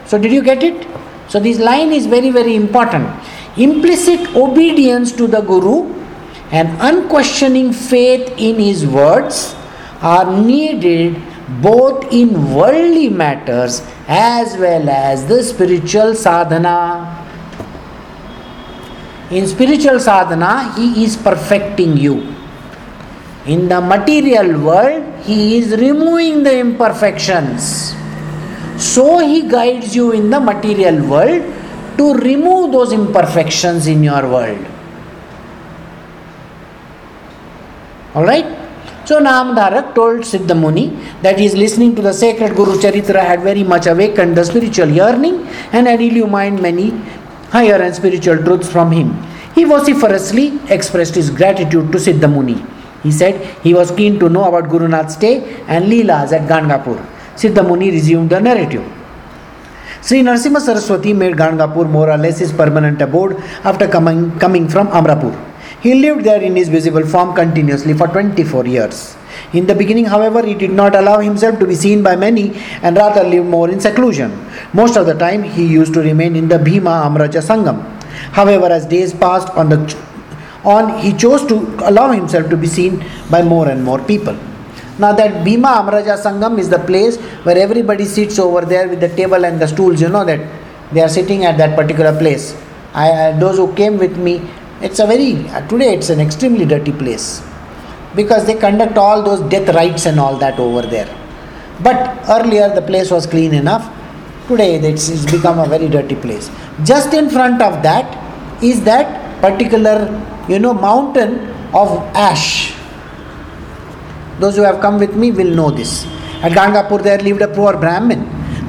So, 0.07 0.16
did 0.16 0.33
you 0.33 0.43
get 0.43 0.62
it? 0.62 0.97
So, 1.29 1.39
this 1.39 1.59
line 1.59 1.93
is 1.93 2.07
very, 2.07 2.31
very 2.31 2.57
important. 2.57 3.09
Implicit 3.57 4.35
obedience 4.35 5.12
to 5.12 5.26
the 5.26 5.41
Guru 5.41 5.95
and 6.51 6.68
unquestioning 6.81 7.72
faith 7.72 8.33
in 8.39 8.59
his 8.59 8.87
words 8.87 9.55
are 10.01 10.41
needed 10.41 11.20
both 11.61 12.12
in 12.12 12.55
worldly 12.55 13.09
matters 13.09 13.83
as 14.07 14.57
well 14.57 14.89
as 14.89 15.26
the 15.26 15.43
spiritual 15.43 16.14
sadhana. 16.14 17.26
In 19.31 19.47
spiritual 19.47 20.01
sadhana, 20.01 20.72
he 20.74 21.05
is 21.05 21.16
perfecting 21.16 21.97
you. 21.97 22.35
In 23.45 23.68
the 23.68 23.81
material 23.81 24.59
world, 24.61 25.05
he 25.24 25.59
is 25.59 25.72
removing 25.72 26.43
the 26.43 26.59
imperfections. 26.59 27.95
So 28.79 29.18
he 29.18 29.49
guides 29.49 29.95
you 29.97 30.12
in 30.12 30.31
the 30.31 30.39
material 30.39 31.05
world 31.07 31.43
to 31.99 32.14
remove 32.14 32.72
those 32.72 32.93
imperfections 32.93 33.89
in 33.89 34.05
your 34.05 34.22
world. 34.29 34.64
Alright? 38.14 38.47
So 39.05 39.20
Namdarak 39.20 39.95
told 39.95 40.20
Siddhamuni 40.20 41.22
that 41.22 41.39
he 41.39 41.47
is 41.47 41.57
listening 41.57 41.97
to 41.97 42.03
the 42.03 42.12
sacred 42.12 42.55
Guru 42.55 42.79
Charitra 42.79 43.20
had 43.20 43.41
very 43.41 43.64
much 43.64 43.87
awakened 43.87 44.37
the 44.37 44.45
spiritual 44.45 44.89
yearning 44.89 45.47
and 45.72 45.87
had 45.87 46.01
illumined 46.01 46.62
many 46.62 46.91
higher 47.51 47.83
and 47.83 47.95
spiritual 47.95 48.37
truths 48.37 48.70
from 48.70 48.93
him. 48.93 49.20
He 49.55 49.64
vociferously 49.64 50.61
expressed 50.68 51.14
his 51.14 51.31
gratitude 51.31 51.91
to 51.91 51.99
Siddhamuni. 51.99 52.64
He 53.03 53.11
said 53.11 53.45
he 53.62 53.74
was 53.74 53.91
keen 53.91 54.20
to 54.20 54.29
know 54.29 54.45
about 54.45 54.68
Guru 54.68 54.89
Nath's 54.89 55.14
stay 55.14 55.43
and 55.66 55.87
Leelas 55.87 56.33
at 56.33 56.49
Gangapur. 56.49 57.18
Siddha 57.41 57.62
Muni 57.66 57.91
resumed 57.91 58.30
the 58.30 58.41
narrative. 58.41 58.84
Sri 60.03 60.22
Narasimha 60.22 60.61
Saraswati 60.61 61.12
made 61.12 61.34
Gangapur 61.34 61.89
more 61.89 62.11
or 62.11 62.16
less 62.16 62.39
his 62.39 62.53
permanent 62.53 63.01
abode 63.01 63.36
after 63.64 63.86
coming, 63.86 64.36
coming 64.39 64.68
from 64.68 64.89
Amrapur. 64.89 65.34
He 65.80 65.95
lived 65.95 66.24
there 66.24 66.43
in 66.43 66.57
his 66.57 66.68
visible 66.68 67.07
form 67.07 67.34
continuously 67.34 67.95
for 67.95 68.09
24 68.09 68.66
years. 68.66 69.16
In 69.53 69.66
the 69.66 69.74
beginning, 69.74 70.07
however, 70.07 70.45
he 70.45 70.55
did 70.55 70.72
not 70.72 70.97
allow 70.97 71.20
himself 71.20 71.61
to 71.61 71.66
be 71.66 71.76
seen 71.76 72.03
by 72.03 72.16
many 72.16 72.57
and 72.82 72.97
rather 72.97 73.22
lived 73.22 73.47
more 73.47 73.70
in 73.70 73.78
seclusion. 73.80 74.32
Most 74.72 74.97
of 74.97 75.07
the 75.07 75.14
time, 75.14 75.45
he 75.45 75.64
used 75.64 75.95
to 75.95 76.01
remain 76.01 76.34
in 76.34 76.49
the 76.49 76.59
Bhima 76.59 77.03
Amraja 77.09 77.41
Sangam. 77.41 77.78
However, 78.32 78.66
as 78.66 78.84
days 78.86 79.14
passed 79.14 79.49
on, 79.51 79.68
the, 79.68 79.97
on 80.64 80.99
he 80.99 81.12
chose 81.12 81.47
to 81.47 81.57
allow 81.89 82.11
himself 82.11 82.51
to 82.51 82.57
be 82.57 82.66
seen 82.66 83.05
by 83.30 83.43
more 83.43 83.68
and 83.68 83.84
more 83.84 84.01
people. 84.01 84.36
Now 84.99 85.12
that 85.12 85.44
Bhima 85.44 85.68
Amraja 85.68 86.20
Sangam 86.20 86.59
is 86.59 86.68
the 86.68 86.80
place 86.80 87.16
where 87.44 87.57
everybody 87.57 88.05
sits 88.05 88.38
over 88.38 88.62
there 88.62 88.88
with 88.88 89.01
the 89.01 89.09
table 89.09 89.44
and 89.44 89.61
the 89.61 89.68
stools, 89.68 90.01
you 90.01 90.09
know 90.09 90.24
that 90.24 90.40
they 90.92 91.01
are 91.01 91.09
sitting 91.09 91.44
at 91.44 91.57
that 91.59 91.76
particular 91.76 92.16
place. 92.18 92.57
I, 92.94 93.32
those 93.32 93.59
who 93.59 93.72
came 93.74 93.96
with 93.99 94.16
me, 94.16 94.42
it's 94.80 94.99
a 94.99 95.07
very, 95.07 95.46
uh, 95.51 95.66
today 95.68 95.94
it's 95.94 96.11
an 96.11 96.20
extremely 96.20 96.64
dirty 96.64 96.92
place 96.92 97.42
because 98.16 98.46
they 98.46 98.55
conduct 98.55 98.99
all 98.99 99.22
those 99.22 99.40
death 99.51 99.72
rites 99.74 100.07
and 100.07 100.18
all 100.18 100.36
that 100.38 100.59
over 100.59 100.82
there. 100.82 101.09
But 101.80 102.18
earlier 102.28 102.74
the 102.74 102.82
place 102.82 103.11
was 103.11 103.26
clean 103.26 103.55
enough. 103.55 103.94
Today 104.49 104.76
it's, 104.76 105.09
it's 105.09 105.30
become 105.30 105.61
a 105.61 105.66
very 105.66 105.88
dirty 105.88 106.16
place. 106.16 106.51
Just 106.84 107.14
in 107.14 107.30
front 107.30 107.62
of 107.62 107.82
that 107.84 108.62
is 108.64 108.82
that 108.82 109.40
particular, 109.40 110.09
you 110.49 110.59
know, 110.59 110.74
mountain 110.74 111.51
of 111.72 111.99
ash 112.16 112.74
those 114.41 114.57
who 114.57 114.62
have 114.62 114.80
come 114.80 114.99
with 114.99 115.14
me 115.14 115.30
will 115.30 115.55
know 115.55 115.70
this. 115.70 116.05
At 116.43 116.53
Gangapur, 116.53 117.03
there 117.03 117.18
lived 117.18 117.43
a 117.43 117.49
poor 117.49 117.76
Brahmin. 117.76 118.20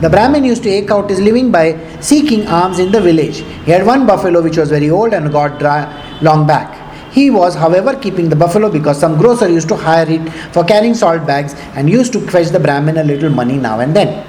The 0.02 0.10
Brahmin 0.10 0.44
used 0.44 0.64
to 0.64 0.70
eke 0.70 0.92
out 0.92 1.10
his 1.10 1.20
living 1.20 1.52
by 1.52 1.78
seeking 2.00 2.48
alms 2.48 2.80
in 2.80 2.92
the 2.92 3.02
village. 3.02 3.40
He 3.66 3.72
had 3.72 3.86
one 3.86 4.08
buffalo 4.08 4.42
which 4.42 4.58
was 4.58 4.70
very 4.70 4.90
old 4.90 5.14
and 5.14 5.32
got 5.32 5.60
dry 5.60 5.82
long 6.22 6.48
back. 6.48 6.78
He 7.12 7.30
was, 7.30 7.56
however, 7.56 7.96
keeping 7.96 8.30
the 8.30 8.36
buffalo 8.36 8.72
because 8.72 9.00
some 9.00 9.18
grocer 9.18 9.50
used 9.50 9.68
to 9.70 9.76
hire 9.76 10.10
it 10.10 10.30
for 10.54 10.64
carrying 10.64 10.94
salt 10.94 11.28
bags 11.28 11.54
and 11.76 11.90
used 11.90 12.14
to 12.14 12.22
fetch 12.22 12.48
the 12.48 12.60
Brahmin 12.60 12.98
a 12.98 13.04
little 13.04 13.30
money 13.30 13.58
now 13.58 13.80
and 13.80 13.96
then. 13.96 14.26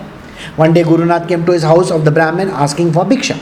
One 0.57 0.73
day, 0.73 0.83
Guru 0.83 1.05
Nath 1.05 1.29
came 1.29 1.47
to 1.47 1.53
his 1.53 1.63
house 1.63 1.91
of 1.91 2.05
the 2.05 2.11
Brahmin 2.11 2.49
asking 2.49 2.93
for 2.93 3.05
bhiksha. 3.05 3.39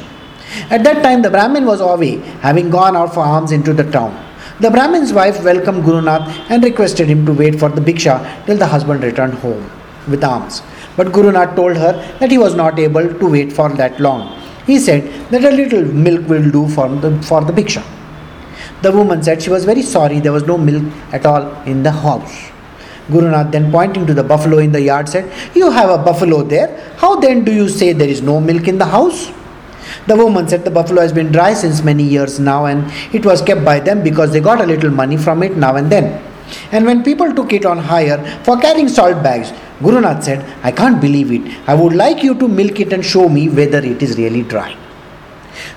At 0.70 0.84
that 0.84 1.02
time, 1.02 1.22
the 1.22 1.30
Brahmin 1.30 1.64
was 1.64 1.80
away, 1.80 2.16
having 2.40 2.68
gone 2.68 2.96
out 2.96 3.14
for 3.14 3.20
alms 3.20 3.52
into 3.52 3.72
the 3.72 3.90
town. 3.90 4.27
The 4.60 4.70
Brahmin's 4.72 5.12
wife 5.12 5.44
welcomed 5.44 5.84
Guru 5.84 6.00
Nath 6.02 6.50
and 6.50 6.64
requested 6.64 7.06
him 7.06 7.24
to 7.26 7.32
wait 7.32 7.60
for 7.60 7.68
the 7.68 7.80
bhiksha 7.80 8.44
till 8.44 8.56
the 8.56 8.66
husband 8.66 9.04
returned 9.04 9.34
home 9.34 9.70
with 10.08 10.24
alms. 10.24 10.62
But 10.96 11.12
Guru 11.12 11.30
Nath 11.30 11.54
told 11.54 11.76
her 11.76 11.92
that 12.18 12.32
he 12.32 12.38
was 12.38 12.56
not 12.56 12.76
able 12.76 13.06
to 13.20 13.26
wait 13.30 13.52
for 13.52 13.68
that 13.74 14.00
long. 14.00 14.36
He 14.66 14.80
said 14.80 15.30
that 15.30 15.44
a 15.44 15.52
little 15.52 15.84
milk 15.84 16.26
will 16.28 16.50
do 16.50 16.66
for 16.70 16.88
the, 16.88 17.22
for 17.22 17.44
the 17.44 17.52
bhiksha. 17.52 17.84
The 18.82 18.90
woman 18.90 19.22
said 19.22 19.40
she 19.40 19.48
was 19.48 19.64
very 19.64 19.82
sorry 19.82 20.18
there 20.18 20.32
was 20.32 20.42
no 20.42 20.58
milk 20.58 20.92
at 21.12 21.24
all 21.24 21.52
in 21.62 21.84
the 21.84 21.92
house. 21.92 22.50
Guru 23.12 23.30
Nath 23.30 23.52
then 23.52 23.70
pointing 23.70 24.08
to 24.08 24.12
the 24.12 24.24
buffalo 24.24 24.58
in 24.58 24.72
the 24.72 24.82
yard 24.82 25.08
said, 25.08 25.32
You 25.54 25.70
have 25.70 25.88
a 25.88 26.02
buffalo 26.02 26.42
there. 26.42 26.94
How 26.96 27.20
then 27.20 27.44
do 27.44 27.52
you 27.52 27.68
say 27.68 27.92
there 27.92 28.08
is 28.08 28.22
no 28.22 28.40
milk 28.40 28.66
in 28.66 28.78
the 28.78 28.86
house? 28.86 29.30
The 30.08 30.16
woman 30.16 30.48
said 30.48 30.64
the 30.64 30.70
buffalo 30.70 31.02
has 31.02 31.12
been 31.12 31.30
dry 31.30 31.52
since 31.52 31.82
many 31.84 32.02
years 32.02 32.40
now 32.40 32.64
and 32.64 32.90
it 33.12 33.26
was 33.26 33.42
kept 33.42 33.62
by 33.62 33.78
them 33.78 34.02
because 34.02 34.32
they 34.32 34.40
got 34.40 34.62
a 34.62 34.66
little 34.66 34.90
money 34.90 35.18
from 35.18 35.42
it 35.42 35.54
now 35.54 35.76
and 35.76 35.92
then. 35.92 36.24
And 36.72 36.86
when 36.86 37.04
people 37.04 37.34
took 37.34 37.52
it 37.52 37.66
on 37.66 37.76
hire 37.76 38.18
for 38.42 38.58
carrying 38.58 38.88
salt 38.88 39.22
bags, 39.22 39.52
Guru 39.82 40.00
Nath 40.00 40.24
said, 40.24 40.46
I 40.62 40.72
can't 40.72 40.98
believe 40.98 41.30
it. 41.30 41.42
I 41.68 41.74
would 41.74 41.92
like 41.94 42.22
you 42.22 42.34
to 42.36 42.48
milk 42.48 42.80
it 42.80 42.94
and 42.94 43.04
show 43.04 43.28
me 43.28 43.50
whether 43.50 43.78
it 43.78 44.02
is 44.02 44.16
really 44.16 44.44
dry. 44.44 44.74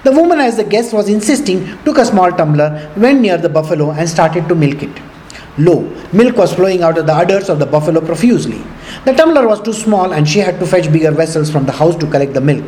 The 0.05 0.13
woman, 0.13 0.39
as 0.39 0.55
the 0.55 0.63
guest 0.63 0.93
was 0.93 1.09
insisting, 1.09 1.77
took 1.83 1.97
a 1.97 2.05
small 2.05 2.31
tumbler, 2.31 2.89
went 2.95 3.19
near 3.19 3.37
the 3.37 3.49
buffalo, 3.49 3.91
and 3.91 4.07
started 4.07 4.47
to 4.47 4.55
milk 4.55 4.81
it. 4.81 5.10
Lo, 5.57 5.81
milk 6.13 6.37
was 6.37 6.53
flowing 6.53 6.81
out 6.81 6.97
of 6.97 7.05
the 7.05 7.13
udders 7.13 7.49
of 7.49 7.59
the 7.59 7.65
buffalo 7.65 7.99
profusely. 7.99 8.63
The 9.03 9.11
tumbler 9.13 9.45
was 9.45 9.61
too 9.61 9.73
small 9.73 10.13
and 10.13 10.27
she 10.27 10.39
had 10.39 10.59
to 10.59 10.65
fetch 10.65 10.89
bigger 10.91 11.11
vessels 11.11 11.51
from 11.51 11.65
the 11.65 11.73
house 11.73 11.95
to 11.97 12.07
collect 12.07 12.33
the 12.33 12.39
milk. 12.39 12.63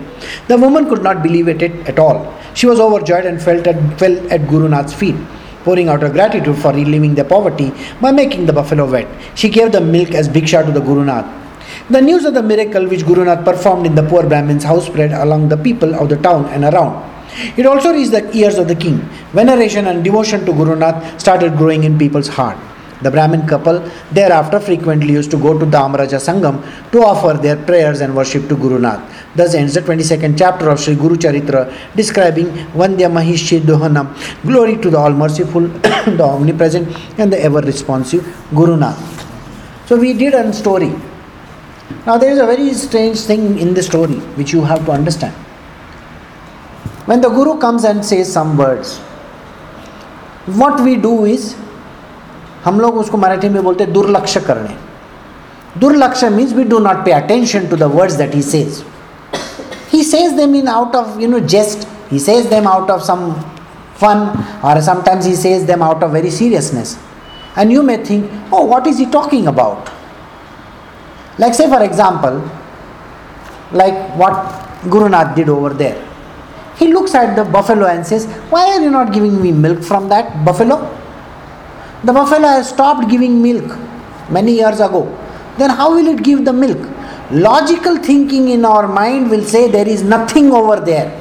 The 0.50 0.58
woman 0.58 0.90
could 0.90 1.02
not 1.02 1.24
believe 1.24 1.48
it 1.48 1.64
at 1.64 1.98
all. 1.98 2.38
She 2.56 2.68
was 2.68 2.82
overjoyed 2.82 3.26
and 3.26 3.42
felt 3.42 3.68
at, 3.68 3.98
fell 3.98 4.18
at 4.30 4.50
Guru 4.50 4.68
Nath's 4.68 4.94
feet, 4.94 5.16
pouring 5.64 5.88
out 5.88 6.02
her 6.02 6.10
gratitude 6.10 6.58
for 6.58 6.74
relieving 6.74 7.16
their 7.16 7.24
poverty 7.24 7.72
by 8.02 8.12
making 8.12 8.48
the 8.48 8.54
buffalo 8.54 8.92
wet. 8.92 9.08
She 9.34 9.48
gave 9.48 9.72
the 9.72 9.80
milk 9.80 10.12
as 10.12 10.28
bhiksha 10.28 10.66
to 10.66 10.72
the 10.74 10.82
Guru 10.82 11.06
Nath. 11.06 11.26
The 11.90 12.02
news 12.02 12.26
of 12.26 12.34
the 12.34 12.44
miracle 12.44 12.86
which 12.86 13.06
Guru 13.06 13.24
Nath 13.24 13.46
performed 13.46 13.86
in 13.86 13.96
the 13.96 14.04
poor 14.04 14.24
Brahmin's 14.24 14.66
house 14.66 14.88
spread 14.88 15.14
among 15.14 15.48
the 15.48 15.58
people 15.58 15.96
of 15.96 16.10
the 16.10 16.18
town 16.18 16.48
and 16.48 16.66
around. 16.66 17.12
It 17.58 17.66
also 17.66 17.94
reached 17.94 18.12
the 18.12 18.30
ears 18.36 18.58
of 18.58 18.68
the 18.68 18.76
king. 18.76 18.98
Veneration 19.32 19.88
and 19.88 20.04
devotion 20.04 20.46
to 20.46 20.52
Guru 20.52 20.76
Nath 20.76 21.20
started 21.20 21.56
growing 21.56 21.86
in 21.86 21.98
people's 21.98 22.28
heart. 22.28 22.58
The 23.04 23.12
Brahmin 23.12 23.46
couple 23.48 23.80
thereafter 24.12 24.60
frequently 24.60 25.12
used 25.12 25.30
to 25.32 25.38
go 25.38 25.58
to 25.58 25.66
the 25.66 25.78
Amraja 25.78 26.20
Sangam 26.28 26.56
to 26.92 27.02
offer 27.04 27.34
their 27.38 27.58
prayers 27.58 28.00
and 28.02 28.16
worship 28.16 28.48
to 28.50 28.56
Guru 28.56 28.80
Nath. 28.80 29.02
Thus 29.36 29.54
ends 29.56 29.74
the 29.74 29.82
22nd 29.82 30.38
chapter 30.38 30.70
of 30.70 30.80
Sri 30.80 30.96
Guru 30.96 31.16
Charitra 31.16 31.62
describing 31.96 32.48
Vandya 32.80 33.10
Mahishi 33.18 33.60
Dohanam, 33.60 34.08
glory 34.44 34.78
to 34.78 34.90
the 34.90 34.98
all 34.98 35.12
merciful, 35.12 35.62
the 36.20 36.24
omnipresent, 36.24 36.88
and 37.20 37.32
the 37.34 37.40
ever 37.42 37.60
responsive 37.60 38.24
Guru 38.56 38.78
Nath. 38.78 39.02
So 39.88 39.98
we 39.98 40.14
did 40.14 40.34
a 40.34 40.54
story. 40.54 40.94
Now 42.06 42.18
there 42.18 42.32
is 42.32 42.40
a 42.40 42.46
very 42.46 42.74
strange 42.74 43.20
thing 43.20 43.60
in 43.60 43.74
the 43.74 43.84
story 43.84 44.16
which 44.40 44.54
you 44.54 44.64
have 44.64 44.86
to 44.86 44.92
understand. 44.92 45.34
When 47.06 47.20
the 47.20 47.28
Guru 47.30 47.60
comes 47.60 47.84
and 47.84 48.06
says 48.06 48.32
some 48.32 48.56
words, 48.58 49.00
what 50.46 50.82
we 50.82 50.96
do 50.96 51.26
is 51.26 51.56
हम 52.66 52.80
लोग 52.80 52.98
उसको 52.98 53.18
मराठी 53.18 53.50
में 53.50 53.62
बोलते 53.64 53.84
हैं 53.84 53.94
दुर्लक्ष्य 53.94 54.40
करने 54.48 54.76
दुर्लक्ष्य 55.80 56.30
means 56.30 56.54
we 56.54 56.64
do 56.74 56.80
not 56.80 57.06
pay 57.06 57.12
attention 57.12 57.68
to 57.68 57.76
the 57.78 57.92
words 57.96 58.16
that 58.16 58.36
he 58.36 58.42
says 58.42 58.84
he 59.94 60.02
says 60.02 60.36
them 60.36 60.56
in 60.56 60.68
out 60.68 60.96
of 60.96 61.20
you 61.22 61.28
know 61.28 61.40
jest. 61.40 61.88
He 62.10 62.20
says 62.20 62.50
them 62.50 62.68
out 62.68 62.90
of 62.90 63.04
some 63.04 63.26
fun 63.96 64.22
or 64.64 64.82
sometimes 64.82 65.26
he 65.26 65.36
says 65.36 65.68
them 65.68 65.84
out 65.84 66.02
of 66.02 66.12
very 66.12 66.32
seriousness. 66.32 66.98
And 67.56 67.72
you 67.72 67.84
may 67.84 67.98
think 68.04 68.32
oh 68.52 68.66
what 68.66 68.88
is 68.88 68.98
he 68.98 69.06
talking 69.06 69.46
about? 69.48 69.92
Like 71.38 71.54
say 71.54 71.68
for 71.68 71.84
example 71.84 72.42
like 73.72 74.00
what 74.24 74.90
Guru 74.90 75.10
Nath 75.10 75.36
did 75.36 75.48
over 75.50 75.70
there. 75.70 75.96
He 76.78 76.92
looks 76.92 77.14
at 77.14 77.36
the 77.36 77.46
buffalo 77.46 77.86
and 77.86 78.06
says 78.06 78.26
why 78.50 78.66
are 78.74 78.82
you 78.82 78.90
not 78.90 79.14
giving 79.14 79.40
me 79.44 79.52
milk 79.52 79.84
from 79.84 80.10
that 80.10 80.44
buffalo? 80.44 80.80
The 82.04 82.12
buffalo 82.12 82.48
has 82.48 82.70
stopped 82.70 83.10
giving 83.10 83.42
milk 83.42 83.78
many 84.30 84.54
years 84.54 84.80
ago. 84.80 85.04
Then 85.58 85.70
how 85.70 85.96
will 85.96 86.08
it 86.08 86.24
give 86.24 86.44
the 86.44 86.54
milk? 86.54 86.90
Logical 87.32 87.98
thinking 87.98 88.50
in 88.50 88.66
our 88.66 88.88
mind 88.88 89.30
will 89.30 89.44
say 89.44 89.70
there 89.70 89.88
is 89.88 90.04
nothing 90.04 90.52
over 90.52 90.80
there. 90.80 91.20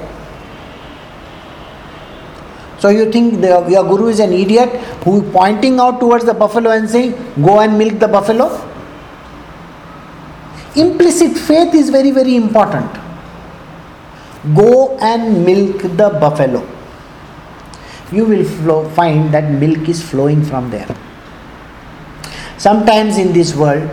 So 2.81 2.89
you 2.89 3.13
think 3.13 3.41
the, 3.41 3.65
your 3.69 3.85
guru 3.85 4.09
is 4.09 4.19
an 4.19 4.33
idiot 4.33 4.71
who 5.05 5.23
is 5.23 5.33
pointing 5.33 5.79
out 5.79 6.01
towards 6.01 6.25
the 6.25 6.35
buffalo 6.35 6.71
and 6.71 6.91
saying, 6.91 7.13
go 7.41 7.61
and 7.61 7.79
milk 7.79 8.01
the 8.01 8.09
buffalo? 8.09 8.49
Implicit 10.75 11.39
faith 11.39 11.75
is 11.75 11.91
very, 11.91 12.11
very 12.11 12.35
important. 12.35 12.91
Go 14.57 14.99
and 14.99 15.45
milk 15.45 15.83
the 15.83 16.19
buffalo 16.19 16.67
you 18.13 18.25
will 18.25 18.45
flow, 18.45 18.89
find 18.91 19.33
that 19.33 19.51
milk 19.51 19.89
is 19.89 20.03
flowing 20.03 20.45
from 20.45 20.71
there. 20.71 20.89
Sometimes 22.59 23.19
in 23.19 23.33
this 23.33 23.55
world, 23.55 23.89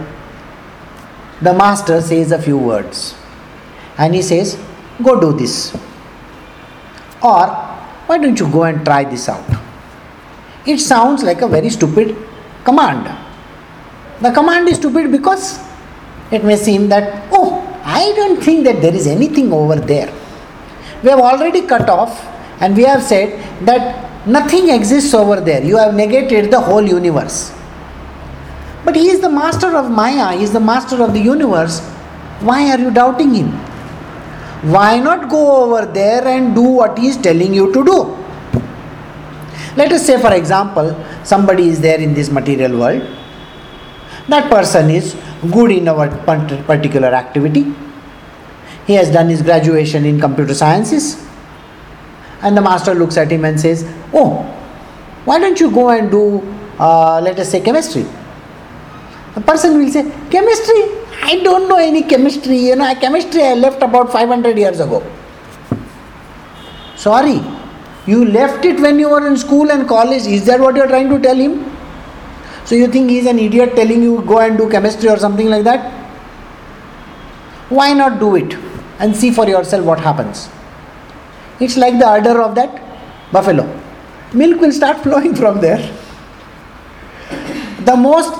the 1.42 1.54
master 1.54 2.02
says 2.02 2.32
a 2.32 2.42
few 2.42 2.58
words 2.58 3.16
and 3.98 4.14
he 4.14 4.22
says, 4.22 4.60
Go 5.02 5.20
do 5.20 5.32
this. 5.38 5.74
Or, 7.24 7.48
why 8.08 8.18
don't 8.18 8.40
you 8.40 8.52
go 8.52 8.64
and 8.64 8.84
try 8.84 9.06
this 9.06 9.30
out? 9.30 9.46
It 10.66 10.80
sounds 10.80 11.24
like 11.24 11.42
a 11.42 11.48
very 11.48 11.70
stupid 11.70 12.16
command. 12.64 13.10
The 14.22 14.32
command 14.32 14.68
is 14.68 14.78
stupid 14.78 15.12
because 15.12 15.60
it 16.32 16.44
may 16.44 16.58
seem 16.58 16.90
that, 16.90 17.30
oh, 17.32 17.66
I 17.84 18.14
don't 18.16 18.44
think 18.44 18.66
that 18.66 18.82
there 18.82 18.94
is 18.94 19.08
anything 19.08 19.54
over 19.54 19.76
there. 19.76 20.14
We 21.02 21.10
have 21.10 21.20
already 21.20 21.62
cut 21.62 21.90
off 21.90 22.26
and 22.60 22.76
we 22.76 22.84
have 22.84 23.02
said 23.02 23.66
that 23.66 24.09
Nothing 24.26 24.70
exists 24.70 25.14
over 25.14 25.40
there. 25.40 25.64
You 25.64 25.78
have 25.78 25.94
negated 25.96 26.52
the 26.52 26.60
whole 26.60 26.86
universe. 26.86 27.54
But 28.86 28.96
he 28.96 29.10
is 29.10 29.20
the 29.20 29.30
master 29.30 29.76
of 29.76 29.92
Maya, 29.92 30.38
he 30.38 30.44
is 30.44 30.52
the 30.52 30.60
master 30.60 31.04
of 31.04 31.14
the 31.14 31.20
universe. 31.20 31.82
Why 32.42 32.70
are 32.72 32.80
you 32.80 32.92
doubting 32.92 33.34
him? 33.34 33.52
Why 34.72 35.00
not 35.00 35.30
go 35.30 35.64
over 35.64 35.86
there 35.86 36.28
and 36.28 36.56
do 36.56 36.62
what 36.62 36.98
he 36.98 37.08
is 37.08 37.18
telling 37.18 37.54
you 37.54 37.72
to 37.74 37.86
do? 37.86 38.16
Let 39.76 39.92
us 39.92 40.06
say, 40.06 40.20
for 40.20 40.34
example, 40.34 40.96
somebody 41.24 41.70
is 41.70 41.80
there 41.80 42.00
in 42.00 42.14
this 42.14 42.30
material 42.30 42.78
world. 42.80 43.02
That 44.28 44.50
person 44.50 44.90
is 44.90 45.16
good 45.52 45.72
in 45.72 45.88
a 45.88 45.94
particular 46.66 47.10
activity. 47.10 47.74
He 48.86 48.94
has 48.94 49.12
done 49.12 49.30
his 49.30 49.42
graduation 49.42 50.06
in 50.06 50.20
computer 50.20 50.54
sciences. 50.54 51.26
And 52.42 52.56
the 52.56 52.62
master 52.62 52.94
looks 52.96 53.18
at 53.18 53.32
him 53.32 53.46
and 53.46 53.60
says, 53.60 53.84
Oh, 54.14 54.44
why 55.26 55.40
don't 55.40 55.60
you 55.60 55.72
go 55.72 55.90
and 55.90 56.10
do, 56.10 56.40
uh, 56.80 57.20
let 57.22 57.38
us 57.40 57.50
say, 57.52 57.62
chemistry? 57.62 58.06
The 59.36 59.42
person 59.42 59.78
will 59.78 59.92
say, 59.92 60.04
Chemistry? 60.30 61.00
I 61.22 61.42
don't 61.44 61.68
know 61.68 61.78
any 61.78 62.04
chemistry. 62.04 62.58
You 62.58 62.76
know, 62.76 62.94
chemistry 62.96 63.44
I 63.44 63.54
left 63.54 63.82
about 63.84 64.12
500 64.12 64.58
years 64.58 64.80
ago. 64.80 65.04
Sorry, 66.96 67.42
you 68.06 68.26
left 68.26 68.66
it 68.66 68.80
when 68.80 69.00
you 69.00 69.10
were 69.10 69.26
in 69.28 69.38
school 69.38 69.72
and 69.72 69.88
college. 69.88 70.26
Is 70.26 70.46
that 70.46 70.60
what 70.60 70.76
you 70.76 70.82
are 70.82 70.88
trying 70.88 71.10
to 71.10 71.20
tell 71.20 71.36
him? 71.36 71.66
So 72.66 72.76
you 72.76 72.88
think 72.88 73.10
he's 73.10 73.26
an 73.26 73.40
idiot 73.40 73.76
telling 73.76 74.02
you 74.04 74.22
go 74.28 74.40
and 74.40 74.58
do 74.58 74.70
chemistry 74.70 75.10
or 75.10 75.18
something 75.18 75.50
like 75.50 75.64
that? 75.64 75.92
Why 77.70 77.94
not 77.94 78.20
do 78.20 78.36
it 78.36 78.58
and 79.00 79.16
see 79.16 79.32
for 79.32 79.48
yourself 79.48 79.86
what 79.86 80.00
happens? 80.00 80.50
It's 81.60 81.78
like 81.78 82.00
the 82.00 82.08
udder 82.08 82.42
of 82.42 82.56
that 82.56 82.82
buffalo. 83.32 83.66
Milk 84.34 84.62
will 84.62 84.72
start 84.72 84.98
flowing 85.04 85.36
from 85.36 85.60
there. 85.60 85.80
The 87.86 87.96
most 87.96 88.34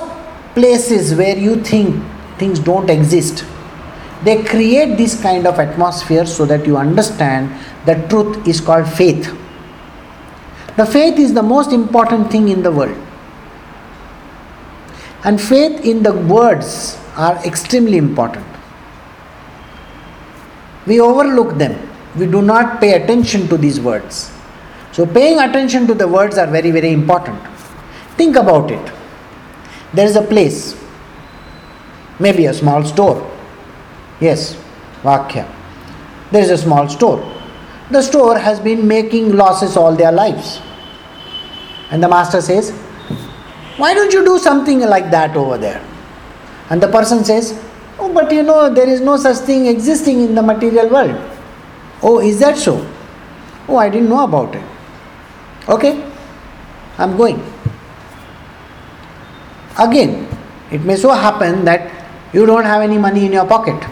places 0.54 1.14
where 1.14 1.36
you 1.36 1.56
think 1.56 2.02
things 2.38 2.58
don't 2.58 2.88
exist, 2.88 3.44
they 4.22 4.42
create 4.44 4.96
this 4.96 5.20
kind 5.20 5.46
of 5.46 5.58
atmosphere 5.58 6.26
so 6.26 6.44
that 6.46 6.66
you 6.66 6.76
understand 6.76 7.50
that 7.86 8.10
truth 8.10 8.46
is 8.46 8.60
called 8.60 8.88
faith. 8.88 9.36
The 10.76 10.86
faith 10.86 11.18
is 11.18 11.34
the 11.34 11.42
most 11.42 11.72
important 11.72 12.30
thing 12.30 12.48
in 12.48 12.62
the 12.62 12.70
world. 12.70 12.96
And 15.24 15.40
faith 15.40 15.84
in 15.84 16.02
the 16.02 16.12
words 16.12 16.98
are 17.16 17.36
extremely 17.44 17.98
important. 17.98 18.46
We 20.86 21.00
overlook 21.00 21.58
them. 21.58 21.89
We 22.16 22.26
do 22.26 22.42
not 22.42 22.80
pay 22.80 23.02
attention 23.02 23.48
to 23.48 23.56
these 23.56 23.80
words. 23.80 24.32
So, 24.92 25.06
paying 25.06 25.38
attention 25.38 25.86
to 25.86 25.94
the 25.94 26.08
words 26.08 26.36
are 26.38 26.46
very, 26.46 26.70
very 26.70 26.92
important. 26.92 27.40
Think 28.16 28.36
about 28.36 28.70
it. 28.70 28.92
There 29.94 30.06
is 30.06 30.16
a 30.16 30.22
place, 30.22 30.76
maybe 32.18 32.46
a 32.46 32.54
small 32.54 32.84
store. 32.84 33.30
Yes, 34.20 34.56
Vakya. 35.02 35.48
There 36.30 36.42
is 36.42 36.50
a 36.50 36.58
small 36.58 36.88
store. 36.88 37.20
The 37.90 38.02
store 38.02 38.38
has 38.38 38.60
been 38.60 38.86
making 38.86 39.32
losses 39.32 39.76
all 39.76 39.94
their 39.94 40.12
lives. 40.12 40.60
And 41.90 42.02
the 42.02 42.08
master 42.08 42.40
says, 42.40 42.70
Why 43.76 43.94
don't 43.94 44.12
you 44.12 44.24
do 44.24 44.38
something 44.38 44.80
like 44.80 45.10
that 45.10 45.36
over 45.36 45.58
there? 45.58 45.84
And 46.68 46.82
the 46.82 46.88
person 46.88 47.24
says, 47.24 47.60
Oh, 47.98 48.12
but 48.12 48.30
you 48.32 48.42
know, 48.42 48.72
there 48.72 48.88
is 48.88 49.00
no 49.00 49.16
such 49.16 49.38
thing 49.38 49.66
existing 49.66 50.20
in 50.20 50.34
the 50.34 50.42
material 50.42 50.88
world. 50.88 51.29
Oh, 52.02 52.20
is 52.20 52.40
that 52.40 52.56
so? 52.56 52.86
Oh, 53.68 53.76
I 53.76 53.88
didn't 53.88 54.08
know 54.08 54.24
about 54.24 54.54
it. 54.54 54.64
Okay, 55.68 56.04
I'm 56.98 57.16
going. 57.16 57.42
Again, 59.78 60.26
it 60.70 60.82
may 60.82 60.96
so 60.96 61.10
happen 61.10 61.64
that 61.64 61.90
you 62.32 62.46
don't 62.46 62.64
have 62.64 62.82
any 62.82 62.98
money 62.98 63.26
in 63.26 63.32
your 63.32 63.46
pocket, 63.46 63.82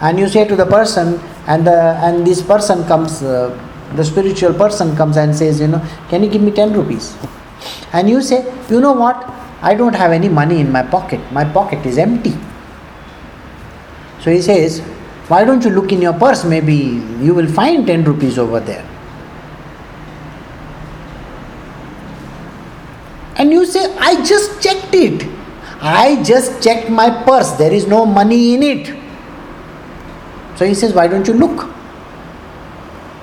and 0.00 0.18
you 0.18 0.28
say 0.28 0.46
to 0.46 0.56
the 0.56 0.66
person, 0.66 1.20
and 1.46 1.66
the 1.66 1.96
and 2.02 2.26
this 2.26 2.42
person 2.42 2.84
comes, 2.86 3.22
uh, 3.22 3.56
the 3.94 4.04
spiritual 4.04 4.54
person 4.54 4.96
comes 4.96 5.16
and 5.16 5.34
says, 5.34 5.60
you 5.60 5.68
know, 5.68 5.82
can 6.08 6.22
you 6.22 6.30
give 6.30 6.42
me 6.42 6.50
ten 6.50 6.72
rupees? 6.72 7.16
And 7.92 8.10
you 8.10 8.20
say, 8.20 8.52
you 8.68 8.80
know 8.80 8.92
what? 8.92 9.30
I 9.62 9.74
don't 9.74 9.94
have 9.94 10.12
any 10.12 10.28
money 10.28 10.60
in 10.60 10.70
my 10.70 10.82
pocket. 10.82 11.20
My 11.32 11.44
pocket 11.44 11.86
is 11.86 11.96
empty. 11.96 12.34
So 14.20 14.30
he 14.30 14.42
says, 14.42 14.82
why 15.28 15.44
don't 15.44 15.64
you 15.64 15.70
look 15.70 15.90
in 15.90 16.02
your 16.02 16.12
purse? 16.12 16.44
Maybe 16.44 16.74
you 17.24 17.34
will 17.34 17.48
find 17.50 17.86
10 17.86 18.04
rupees 18.04 18.38
over 18.38 18.60
there. 18.60 18.86
And 23.36 23.50
you 23.50 23.64
say, 23.64 23.94
I 23.98 24.22
just 24.24 24.62
checked 24.62 24.94
it. 24.94 25.26
I 25.80 26.22
just 26.22 26.62
checked 26.62 26.90
my 26.90 27.24
purse. 27.24 27.52
There 27.52 27.72
is 27.72 27.86
no 27.86 28.04
money 28.06 28.54
in 28.54 28.62
it. 28.62 28.86
So 30.56 30.64
he 30.64 30.74
says, 30.74 30.94
Why 30.94 31.08
don't 31.08 31.26
you 31.26 31.34
look? 31.34 31.68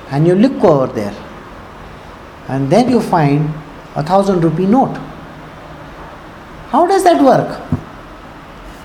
And 0.09 0.27
you 0.27 0.35
look 0.35 0.63
over 0.63 0.91
there. 0.91 1.15
And 2.49 2.69
then 2.69 2.89
you 2.89 2.99
find 2.99 3.53
a 3.95 4.03
thousand 4.03 4.41
rupee 4.41 4.65
note. 4.65 4.97
How 6.69 6.85
does 6.87 7.03
that 7.03 7.23
work? 7.23 7.59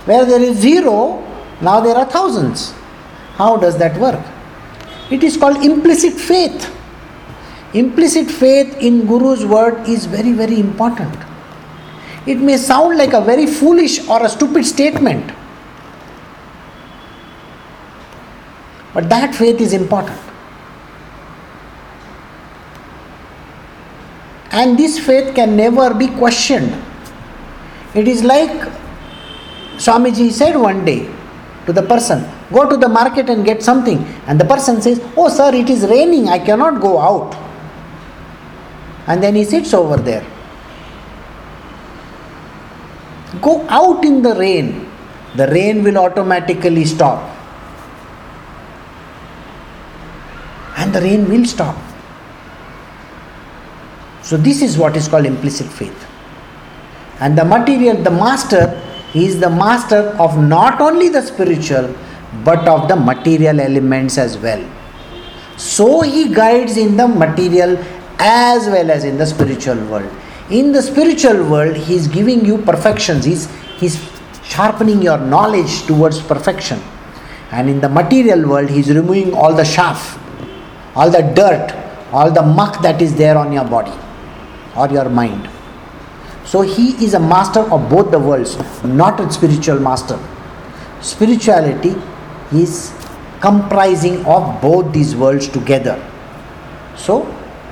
Where 0.06 0.24
there 0.24 0.40
is 0.40 0.58
zero, 0.58 1.26
now 1.60 1.80
there 1.80 1.96
are 1.96 2.04
thousands. 2.04 2.75
How 3.36 3.56
does 3.56 3.78
that 3.78 3.98
work? 3.98 4.24
It 5.10 5.22
is 5.22 5.36
called 5.36 5.64
implicit 5.64 6.14
faith. 6.14 6.72
Implicit 7.74 8.30
faith 8.30 8.76
in 8.78 9.06
Guru's 9.06 9.44
word 9.44 9.88
is 9.88 10.06
very, 10.06 10.32
very 10.32 10.58
important. 10.58 11.14
It 12.26 12.38
may 12.38 12.56
sound 12.56 12.98
like 12.98 13.12
a 13.12 13.20
very 13.20 13.46
foolish 13.46 14.08
or 14.08 14.24
a 14.24 14.28
stupid 14.28 14.64
statement, 14.64 15.32
but 18.92 19.08
that 19.10 19.34
faith 19.34 19.60
is 19.60 19.72
important. 19.72 20.18
And 24.50 24.78
this 24.78 24.98
faith 24.98 25.34
can 25.34 25.54
never 25.54 25.92
be 25.92 26.08
questioned. 26.08 26.74
It 27.94 28.08
is 28.08 28.24
like 28.24 28.72
Swamiji 29.76 30.32
said 30.32 30.56
one 30.56 30.84
day 30.84 31.08
to 31.66 31.72
the 31.72 31.82
person, 31.82 32.24
Go 32.52 32.68
to 32.68 32.76
the 32.76 32.88
market 32.88 33.28
and 33.28 33.44
get 33.44 33.62
something. 33.62 33.98
And 34.26 34.40
the 34.40 34.44
person 34.44 34.80
says, 34.80 35.00
Oh, 35.16 35.28
sir, 35.28 35.54
it 35.54 35.68
is 35.68 35.84
raining, 35.84 36.28
I 36.28 36.38
cannot 36.38 36.80
go 36.80 36.98
out. 37.00 37.34
And 39.06 39.22
then 39.22 39.34
he 39.34 39.44
sits 39.44 39.74
over 39.74 39.96
there. 39.96 40.24
Go 43.40 43.66
out 43.68 44.04
in 44.04 44.22
the 44.22 44.34
rain, 44.34 44.90
the 45.34 45.48
rain 45.48 45.82
will 45.82 45.98
automatically 45.98 46.84
stop. 46.84 47.32
And 50.78 50.94
the 50.94 51.00
rain 51.00 51.28
will 51.28 51.44
stop. 51.44 51.76
So, 54.22 54.36
this 54.36 54.62
is 54.62 54.76
what 54.76 54.96
is 54.96 55.08
called 55.08 55.26
implicit 55.26 55.66
faith. 55.66 56.06
And 57.20 57.36
the 57.38 57.44
material, 57.44 57.96
the 57.96 58.10
master, 58.10 58.82
is 59.14 59.38
the 59.40 59.48
master 59.48 60.14
of 60.18 60.36
not 60.36 60.80
only 60.80 61.08
the 61.08 61.22
spiritual 61.22 61.94
but 62.44 62.66
of 62.68 62.88
the 62.88 62.96
material 62.96 63.60
elements 63.60 64.18
as 64.18 64.36
well. 64.38 64.64
So 65.56 66.02
he 66.02 66.32
guides 66.32 66.76
in 66.76 66.96
the 66.96 67.08
material 67.08 67.78
as 68.18 68.66
well 68.66 68.90
as 68.90 69.04
in 69.04 69.16
the 69.18 69.26
spiritual 69.26 69.76
world. 69.86 70.10
In 70.50 70.72
the 70.72 70.82
spiritual 70.82 71.48
world, 71.48 71.76
he 71.76 71.94
is 71.94 72.06
giving 72.08 72.44
you 72.44 72.58
perfections, 72.58 73.24
he's, 73.24 73.50
he's 73.78 73.98
sharpening 74.44 75.02
your 75.02 75.18
knowledge 75.18 75.86
towards 75.86 76.20
perfection. 76.20 76.80
And 77.50 77.68
in 77.68 77.80
the 77.80 77.88
material 77.88 78.48
world, 78.48 78.70
he's 78.70 78.88
removing 78.88 79.34
all 79.34 79.54
the 79.54 79.64
chaff, 79.64 80.18
all 80.94 81.10
the 81.10 81.22
dirt, 81.22 81.72
all 82.12 82.30
the 82.30 82.42
muck 82.42 82.82
that 82.82 83.02
is 83.02 83.14
there 83.16 83.36
on 83.36 83.52
your 83.52 83.64
body 83.64 83.92
or 84.76 84.88
your 84.88 85.08
mind. 85.08 85.48
So 86.44 86.60
he 86.60 86.90
is 87.04 87.14
a 87.14 87.20
master 87.20 87.60
of 87.60 87.90
both 87.90 88.10
the 88.10 88.18
worlds, 88.18 88.56
not 88.84 89.18
a 89.20 89.30
spiritual 89.32 89.80
master. 89.80 90.18
Spirituality 91.00 91.94
is 92.52 92.92
comprising 93.40 94.24
of 94.26 94.60
both 94.60 94.92
these 94.92 95.14
worlds 95.14 95.48
together. 95.48 95.96
So 96.96 97.22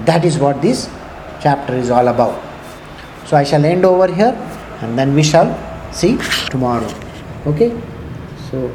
that 0.05 0.25
is 0.25 0.39
what 0.39 0.61
this 0.61 0.89
chapter 1.41 1.75
is 1.75 1.91
all 1.91 2.09
about. 2.09 2.41
So 3.27 3.37
I 3.37 3.45
shall 3.45 3.65
end 3.65 3.85
over 3.85 4.13
here 4.13 4.33
and 4.83 4.99
then 4.99 5.15
we 5.15 5.23
shall 5.23 5.51
see 5.93 6.19
tomorrow. 6.51 6.93
Okay? 7.47 7.71
So 8.51 8.75